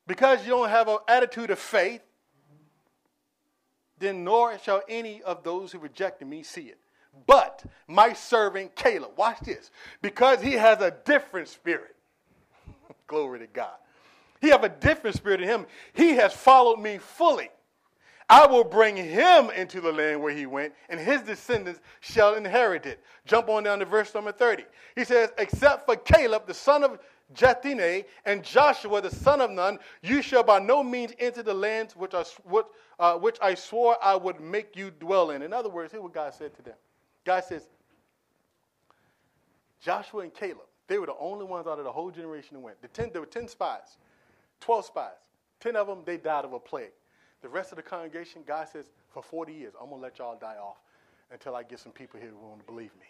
because 0.06 0.44
you 0.44 0.50
don't 0.50 0.68
have 0.68 0.88
an 0.88 0.98
attitude 1.08 1.50
of 1.50 1.58
faith, 1.58 2.02
then 3.98 4.22
nor 4.22 4.58
shall 4.58 4.82
any 4.88 5.22
of 5.22 5.42
those 5.42 5.72
who 5.72 5.78
rejected 5.78 6.28
me 6.28 6.42
see 6.42 6.62
it. 6.62 6.78
But 7.26 7.64
my 7.88 8.12
servant 8.12 8.74
Caleb, 8.74 9.12
watch 9.16 9.40
this, 9.40 9.70
because 10.02 10.40
he 10.40 10.52
has 10.52 10.80
a 10.80 10.92
different 11.04 11.48
spirit. 11.48 11.96
Glory 13.06 13.40
to 13.40 13.46
God. 13.46 13.74
He 14.40 14.50
have 14.50 14.64
a 14.64 14.68
different 14.68 15.16
spirit 15.16 15.40
in 15.40 15.48
him. 15.48 15.66
He 15.94 16.10
has 16.16 16.32
followed 16.32 16.78
me 16.78 16.98
fully. 16.98 17.50
I 18.34 18.46
will 18.48 18.64
bring 18.64 18.96
him 18.96 19.50
into 19.50 19.80
the 19.80 19.92
land 19.92 20.20
where 20.20 20.34
he 20.34 20.44
went, 20.44 20.74
and 20.88 20.98
his 20.98 21.22
descendants 21.22 21.80
shall 22.00 22.34
inherit 22.34 22.84
it. 22.84 22.98
Jump 23.26 23.48
on 23.48 23.62
down 23.62 23.78
to 23.78 23.84
verse 23.84 24.12
number 24.12 24.32
30. 24.32 24.64
He 24.96 25.04
says, 25.04 25.30
Except 25.38 25.86
for 25.86 25.94
Caleb, 25.94 26.44
the 26.48 26.52
son 26.52 26.82
of 26.82 26.98
Jephunneh, 27.32 28.04
and 28.24 28.42
Joshua, 28.42 29.00
the 29.00 29.14
son 29.14 29.40
of 29.40 29.52
Nun, 29.52 29.78
you 30.02 30.20
shall 30.20 30.42
by 30.42 30.58
no 30.58 30.82
means 30.82 31.12
enter 31.20 31.44
the 31.44 31.54
lands 31.54 31.94
which 31.94 32.12
I, 32.12 32.24
which, 32.42 32.66
uh, 32.98 33.14
which 33.18 33.38
I 33.40 33.54
swore 33.54 33.96
I 34.02 34.16
would 34.16 34.40
make 34.40 34.74
you 34.74 34.90
dwell 34.90 35.30
in. 35.30 35.40
In 35.40 35.52
other 35.52 35.68
words, 35.68 35.92
here's 35.92 36.02
what 36.02 36.12
God 36.12 36.34
said 36.34 36.56
to 36.56 36.62
them 36.62 36.74
God 37.24 37.44
says, 37.44 37.68
Joshua 39.80 40.22
and 40.22 40.34
Caleb, 40.34 40.66
they 40.88 40.98
were 40.98 41.06
the 41.06 41.16
only 41.20 41.44
ones 41.44 41.68
out 41.68 41.78
of 41.78 41.84
the 41.84 41.92
whole 41.92 42.10
generation 42.10 42.54
that 42.54 42.60
went. 42.60 42.82
The 42.82 42.88
ten, 42.88 43.10
there 43.12 43.20
were 43.20 43.28
10 43.28 43.46
spies, 43.46 43.96
12 44.58 44.86
spies. 44.86 45.12
10 45.60 45.76
of 45.76 45.86
them, 45.86 46.00
they 46.04 46.16
died 46.16 46.44
of 46.44 46.52
a 46.52 46.58
plague. 46.58 46.90
The 47.44 47.50
rest 47.50 47.72
of 47.72 47.76
the 47.76 47.82
congregation, 47.82 48.40
God 48.46 48.68
says, 48.72 48.86
for 49.10 49.22
40 49.22 49.52
years, 49.52 49.74
I'm 49.78 49.90
going 49.90 50.00
to 50.00 50.02
let 50.02 50.18
y'all 50.18 50.38
die 50.40 50.56
off 50.56 50.78
until 51.30 51.54
I 51.54 51.62
get 51.62 51.78
some 51.78 51.92
people 51.92 52.18
here 52.18 52.30
who 52.30 52.38
want 52.38 52.60
to 52.60 52.64
believe 52.64 52.92
me. 52.98 53.04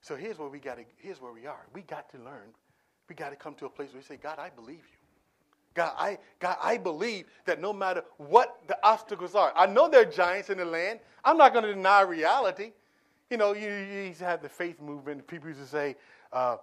So 0.00 0.14
here's 0.14 0.38
where 0.38 0.48
we 0.48 0.60
got 0.60 0.76
to, 0.76 0.84
here's 0.98 1.20
where 1.20 1.32
we 1.32 1.48
are. 1.48 1.66
We 1.74 1.82
got 1.82 2.08
to 2.12 2.18
learn. 2.18 2.54
We 3.08 3.16
got 3.16 3.30
to 3.30 3.36
come 3.36 3.56
to 3.56 3.66
a 3.66 3.68
place 3.68 3.88
where 3.88 3.98
we 3.98 4.04
say, 4.04 4.16
God, 4.16 4.38
I 4.38 4.48
believe 4.50 4.76
you. 4.76 4.98
God, 5.74 5.92
I, 5.98 6.18
God, 6.38 6.56
I 6.62 6.76
believe 6.76 7.24
that 7.44 7.60
no 7.60 7.72
matter 7.72 8.04
what 8.18 8.60
the 8.68 8.78
obstacles 8.84 9.34
are, 9.34 9.52
I 9.56 9.66
know 9.66 9.88
there 9.88 10.02
are 10.02 10.10
giants 10.10 10.48
in 10.48 10.58
the 10.58 10.64
land. 10.64 11.00
I'm 11.24 11.36
not 11.36 11.52
going 11.52 11.64
to 11.64 11.74
deny 11.74 12.02
reality. 12.02 12.70
You 13.28 13.38
know, 13.38 13.54
you, 13.54 13.68
you 13.72 14.02
used 14.02 14.20
to 14.20 14.24
have 14.24 14.40
the 14.40 14.48
faith 14.48 14.80
movement. 14.80 15.26
People 15.26 15.48
used 15.48 15.62
to 15.62 15.66
say, 15.66 15.96
uh, 16.32 16.58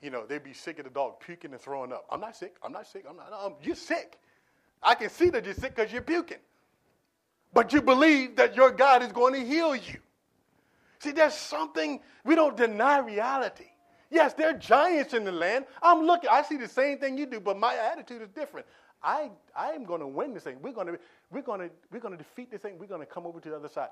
you 0.00 0.10
know, 0.10 0.26
they'd 0.26 0.44
be 0.44 0.52
sick 0.52 0.78
of 0.78 0.84
the 0.84 0.92
dog 0.92 1.18
puking 1.18 1.50
and 1.50 1.60
throwing 1.60 1.92
up. 1.92 2.06
I'm 2.08 2.20
not 2.20 2.36
sick. 2.36 2.54
I'm 2.62 2.70
not 2.70 2.86
sick. 2.86 3.04
I'm 3.10 3.16
not. 3.16 3.32
No, 3.32 3.56
you're 3.64 3.74
sick. 3.74 4.20
I 4.84 4.94
can 4.94 5.10
see 5.10 5.30
that 5.30 5.44
you're 5.44 5.54
sick 5.54 5.74
because 5.74 5.92
you're 5.92 6.02
puking. 6.02 6.38
But 7.52 7.72
you 7.72 7.80
believe 7.80 8.36
that 8.36 8.56
your 8.56 8.70
God 8.70 9.02
is 9.02 9.12
going 9.12 9.34
to 9.34 9.44
heal 9.44 9.74
you. 9.74 9.98
See, 10.98 11.12
there's 11.12 11.34
something, 11.34 12.00
we 12.24 12.34
don't 12.34 12.56
deny 12.56 12.98
reality. 12.98 13.66
Yes, 14.10 14.32
there 14.34 14.50
are 14.50 14.58
giants 14.58 15.14
in 15.14 15.24
the 15.24 15.32
land. 15.32 15.64
I'm 15.82 16.02
looking, 16.02 16.30
I 16.30 16.42
see 16.42 16.56
the 16.56 16.68
same 16.68 16.98
thing 16.98 17.18
you 17.18 17.26
do, 17.26 17.40
but 17.40 17.58
my 17.58 17.74
attitude 17.74 18.22
is 18.22 18.28
different. 18.28 18.66
I, 19.02 19.30
I 19.54 19.72
am 19.72 19.84
going 19.84 20.00
to 20.00 20.06
win 20.06 20.34
this 20.34 20.44
thing. 20.44 20.56
We're 20.62 20.72
going 20.72 20.86
to, 20.86 20.98
we're 21.30 21.42
going 21.42 21.60
to, 21.60 21.70
we're 21.92 22.00
going 22.00 22.16
to 22.16 22.18
defeat 22.18 22.50
this 22.50 22.60
thing. 22.60 22.78
We're 22.78 22.86
going 22.86 23.00
to 23.00 23.06
come 23.06 23.26
over 23.26 23.38
to 23.40 23.50
the 23.50 23.56
other 23.56 23.68
side. 23.68 23.88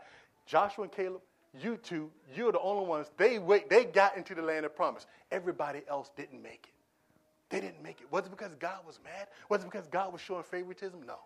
Joshua 0.46 0.84
and 0.84 0.92
Caleb, 0.92 1.20
you 1.60 1.76
two, 1.76 2.10
you're 2.34 2.52
the 2.52 2.60
only 2.60 2.86
ones. 2.86 3.10
They 3.18 3.38
wait. 3.38 3.68
They 3.68 3.84
got 3.84 4.16
into 4.16 4.34
the 4.34 4.42
land 4.42 4.64
of 4.64 4.74
promise. 4.74 5.06
Everybody 5.30 5.82
else 5.88 6.10
didn't 6.16 6.42
make 6.42 6.66
it. 6.68 6.81
They 7.52 7.60
didn't 7.60 7.82
make 7.82 8.00
it. 8.00 8.10
Was 8.10 8.24
it 8.24 8.30
because 8.30 8.54
God 8.54 8.78
was 8.86 8.98
mad? 9.04 9.28
Was 9.50 9.62
it 9.62 9.70
because 9.70 9.86
God 9.86 10.10
was 10.10 10.22
showing 10.22 10.42
favoritism? 10.42 11.00
No. 11.06 11.18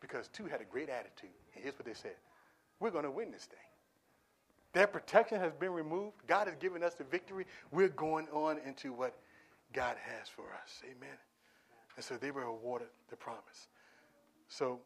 Because 0.00 0.26
two 0.28 0.46
had 0.46 0.60
a 0.60 0.64
great 0.64 0.88
attitude. 0.88 1.30
And 1.54 1.62
here's 1.62 1.78
what 1.78 1.86
they 1.86 1.94
said 1.94 2.16
We're 2.80 2.90
going 2.90 3.04
to 3.04 3.10
win 3.10 3.30
this 3.30 3.44
thing. 3.44 3.58
Their 4.72 4.88
protection 4.88 5.38
has 5.38 5.52
been 5.52 5.70
removed. 5.70 6.16
God 6.26 6.48
has 6.48 6.56
given 6.56 6.82
us 6.82 6.94
the 6.94 7.04
victory. 7.04 7.46
We're 7.70 7.88
going 7.88 8.26
on 8.32 8.58
into 8.66 8.92
what 8.92 9.14
God 9.72 9.96
has 9.96 10.28
for 10.28 10.46
us. 10.60 10.82
Amen. 10.84 11.16
And 11.94 12.04
so 12.04 12.16
they 12.16 12.32
were 12.32 12.42
awarded 12.42 12.88
the 13.08 13.16
promise. 13.16 13.68
So, 14.48 14.80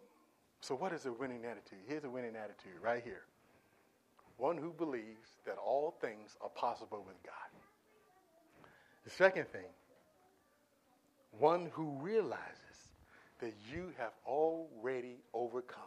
so 0.61 0.75
what 0.75 0.93
is 0.93 1.07
a 1.07 1.12
winning 1.12 1.47
attitude? 1.47 1.79
Here's 1.87 2.05
a 2.05 2.11
winning 2.11 2.37
attitude 2.37 2.75
right 2.83 3.03
here 3.03 3.23
one 4.37 4.57
who 4.57 4.71
believes 4.71 5.31
that 5.45 5.57
all 5.59 5.97
things 6.01 6.37
are 6.41 6.49
possible 6.51 7.03
with 7.05 7.21
God. 7.25 7.61
The 9.05 9.11
second 9.11 9.49
thing, 9.49 9.66
one 11.39 11.70
who 11.72 11.91
realizes 12.01 12.55
that 13.41 13.53
you 13.72 13.93
have 13.99 14.12
already 14.26 15.16
overcome. 15.32 15.82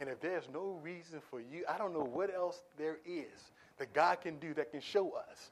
And 0.00 0.08
if 0.08 0.20
there's 0.20 0.48
no 0.52 0.80
reason 0.82 1.20
for 1.30 1.40
you, 1.40 1.64
I 1.68 1.78
don't 1.78 1.92
know 1.92 2.04
what 2.04 2.34
else 2.34 2.62
there 2.76 2.98
is 3.06 3.52
that 3.78 3.92
God 3.92 4.20
can 4.20 4.38
do 4.38 4.52
that 4.54 4.72
can 4.72 4.80
show 4.80 5.12
us, 5.12 5.50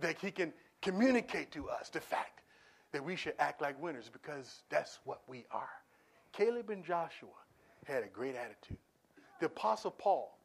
that 0.00 0.16
He 0.18 0.30
can 0.30 0.52
communicate 0.82 1.52
to 1.52 1.68
us 1.68 1.88
the 1.88 2.00
fact 2.00 2.40
that 2.92 3.04
we 3.04 3.14
should 3.14 3.34
act 3.38 3.62
like 3.62 3.80
winners 3.80 4.10
because 4.12 4.62
that's 4.70 4.98
what 5.04 5.22
we 5.28 5.44
are. 5.52 5.68
Caleb 6.32 6.70
and 6.70 6.84
Joshua 6.84 7.28
had 7.86 8.02
a 8.02 8.08
great 8.08 8.34
attitude. 8.34 8.78
The 9.38 9.46
Apostle 9.46 9.92
Paul 9.92 10.36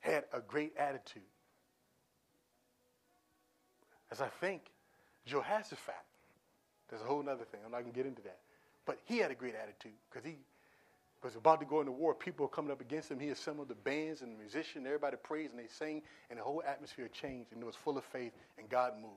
had 0.00 0.24
a 0.32 0.40
great 0.40 0.72
attitude. 0.76 1.22
As 4.10 4.20
I 4.20 4.28
think, 4.40 4.62
Jehoshaphat, 5.26 5.94
there's 6.92 7.02
a 7.02 7.06
whole 7.06 7.26
other 7.26 7.44
thing. 7.44 7.60
I'm 7.64 7.72
not 7.72 7.80
going 7.80 7.92
to 7.92 7.96
get 7.96 8.04
into 8.04 8.20
that. 8.22 8.36
But 8.84 8.98
he 9.06 9.16
had 9.16 9.30
a 9.30 9.34
great 9.34 9.54
attitude 9.54 9.96
because 10.10 10.28
he 10.28 10.36
was 11.24 11.36
about 11.36 11.60
to 11.60 11.66
go 11.66 11.80
into 11.80 11.90
war. 11.90 12.14
People 12.14 12.44
were 12.44 12.50
coming 12.50 12.70
up 12.70 12.82
against 12.82 13.10
him. 13.10 13.18
He 13.18 13.30
assembled 13.30 13.68
the 13.68 13.74
bands 13.74 14.20
and 14.20 14.34
the 14.34 14.38
musicians. 14.38 14.84
Everybody 14.84 15.16
praised 15.16 15.52
and 15.52 15.58
they 15.58 15.68
sang, 15.68 16.02
and 16.28 16.38
the 16.38 16.42
whole 16.42 16.62
atmosphere 16.66 17.08
changed, 17.08 17.52
and 17.52 17.62
it 17.62 17.64
was 17.64 17.76
full 17.76 17.96
of 17.96 18.04
faith, 18.04 18.32
and 18.58 18.68
God 18.68 18.92
moved. 19.00 19.14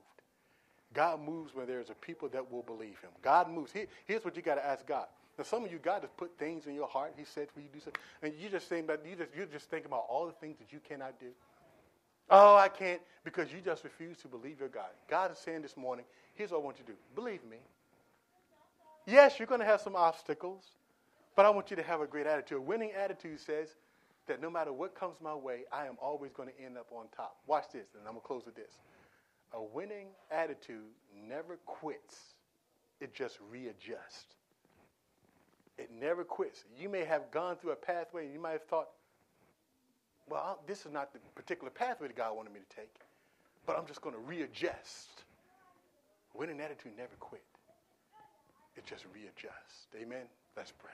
God 0.94 1.20
moves 1.20 1.54
when 1.54 1.66
there's 1.66 1.90
a 1.90 1.94
people 1.94 2.30
that 2.30 2.50
will 2.50 2.62
believe 2.62 2.98
him. 3.00 3.10
God 3.20 3.50
moves. 3.50 3.72
here's 4.06 4.24
what 4.24 4.36
you 4.36 4.42
got 4.42 4.54
to 4.54 4.64
ask 4.64 4.86
God. 4.86 5.06
Now, 5.36 5.44
some 5.44 5.62
of 5.62 5.70
you, 5.70 5.76
God 5.78 6.00
has 6.00 6.10
put 6.16 6.38
things 6.38 6.66
in 6.66 6.74
your 6.74 6.88
heart. 6.88 7.12
He 7.18 7.24
said 7.26 7.48
for 7.52 7.60
you 7.60 7.66
to 7.66 7.74
do 7.74 7.80
something. 7.80 8.00
And 8.22 8.32
you 8.40 8.48
just 8.48 8.70
saying 8.70 8.86
that 8.86 9.02
you 9.04 9.16
just 9.16 9.30
you're 9.36 9.44
just 9.44 9.68
thinking 9.68 9.88
about 9.88 10.06
all 10.08 10.24
the 10.24 10.32
things 10.32 10.56
that 10.60 10.72
you 10.72 10.80
cannot 10.88 11.20
do. 11.20 11.26
Oh, 12.30 12.56
I 12.56 12.68
can't 12.68 13.00
because 13.22 13.52
you 13.52 13.60
just 13.62 13.84
refuse 13.84 14.16
to 14.18 14.28
believe 14.28 14.58
your 14.58 14.68
God. 14.68 14.88
God 15.08 15.30
is 15.30 15.38
saying 15.38 15.62
this 15.62 15.76
morning, 15.76 16.04
here's 16.36 16.50
what 16.50 16.60
I 16.60 16.64
want 16.64 16.78
you 16.78 16.84
to 16.84 16.92
do. 16.92 16.98
Believe 17.14 17.44
me. 17.44 17.58
Yes, 19.06 19.38
you're 19.38 19.46
going 19.46 19.60
to 19.60 19.66
have 19.66 19.80
some 19.80 19.96
obstacles, 19.96 20.64
but 21.36 21.46
I 21.46 21.50
want 21.50 21.70
you 21.70 21.76
to 21.76 21.82
have 21.82 22.00
a 22.00 22.06
great 22.06 22.26
attitude. 22.26 22.58
A 22.58 22.60
winning 22.60 22.92
attitude 22.92 23.40
says 23.40 23.68
that 24.26 24.42
no 24.42 24.50
matter 24.50 24.72
what 24.72 24.94
comes 24.94 25.20
my 25.20 25.34
way, 25.34 25.62
I 25.72 25.86
am 25.86 25.96
always 26.00 26.32
going 26.32 26.48
to 26.48 26.64
end 26.64 26.76
up 26.76 26.86
on 26.92 27.06
top. 27.16 27.36
Watch 27.46 27.66
this, 27.72 27.86
and 27.94 28.02
I'm 28.06 28.14
going 28.14 28.22
to 28.22 28.26
close 28.26 28.44
with 28.44 28.56
this. 28.56 28.72
A 29.52 29.62
winning 29.62 30.08
attitude 30.30 30.90
never 31.28 31.56
quits, 31.66 32.16
it 33.00 33.14
just 33.14 33.38
readjusts. 33.50 34.34
It 35.78 35.90
never 35.92 36.24
quits. 36.24 36.64
You 36.78 36.88
may 36.88 37.04
have 37.04 37.30
gone 37.30 37.56
through 37.56 37.72
a 37.72 37.76
pathway 37.76 38.24
and 38.24 38.32
you 38.32 38.40
might 38.40 38.52
have 38.52 38.64
thought, 38.64 38.88
well, 40.28 40.60
this 40.66 40.86
is 40.86 40.92
not 40.92 41.12
the 41.12 41.20
particular 41.34 41.70
pathway 41.70 42.08
that 42.08 42.16
God 42.16 42.34
wanted 42.34 42.52
me 42.52 42.60
to 42.68 42.76
take, 42.76 42.94
but 43.66 43.78
I'm 43.78 43.86
just 43.86 44.00
going 44.00 44.14
to 44.14 44.20
readjust. 44.20 45.24
Winning 46.38 46.60
attitude 46.60 46.92
never 46.96 47.16
quit. 47.18 47.42
It 48.76 48.84
just 48.84 49.04
readjusts. 49.14 49.88
Amen? 49.96 50.26
Let's 50.56 50.72
pray. 50.72 50.92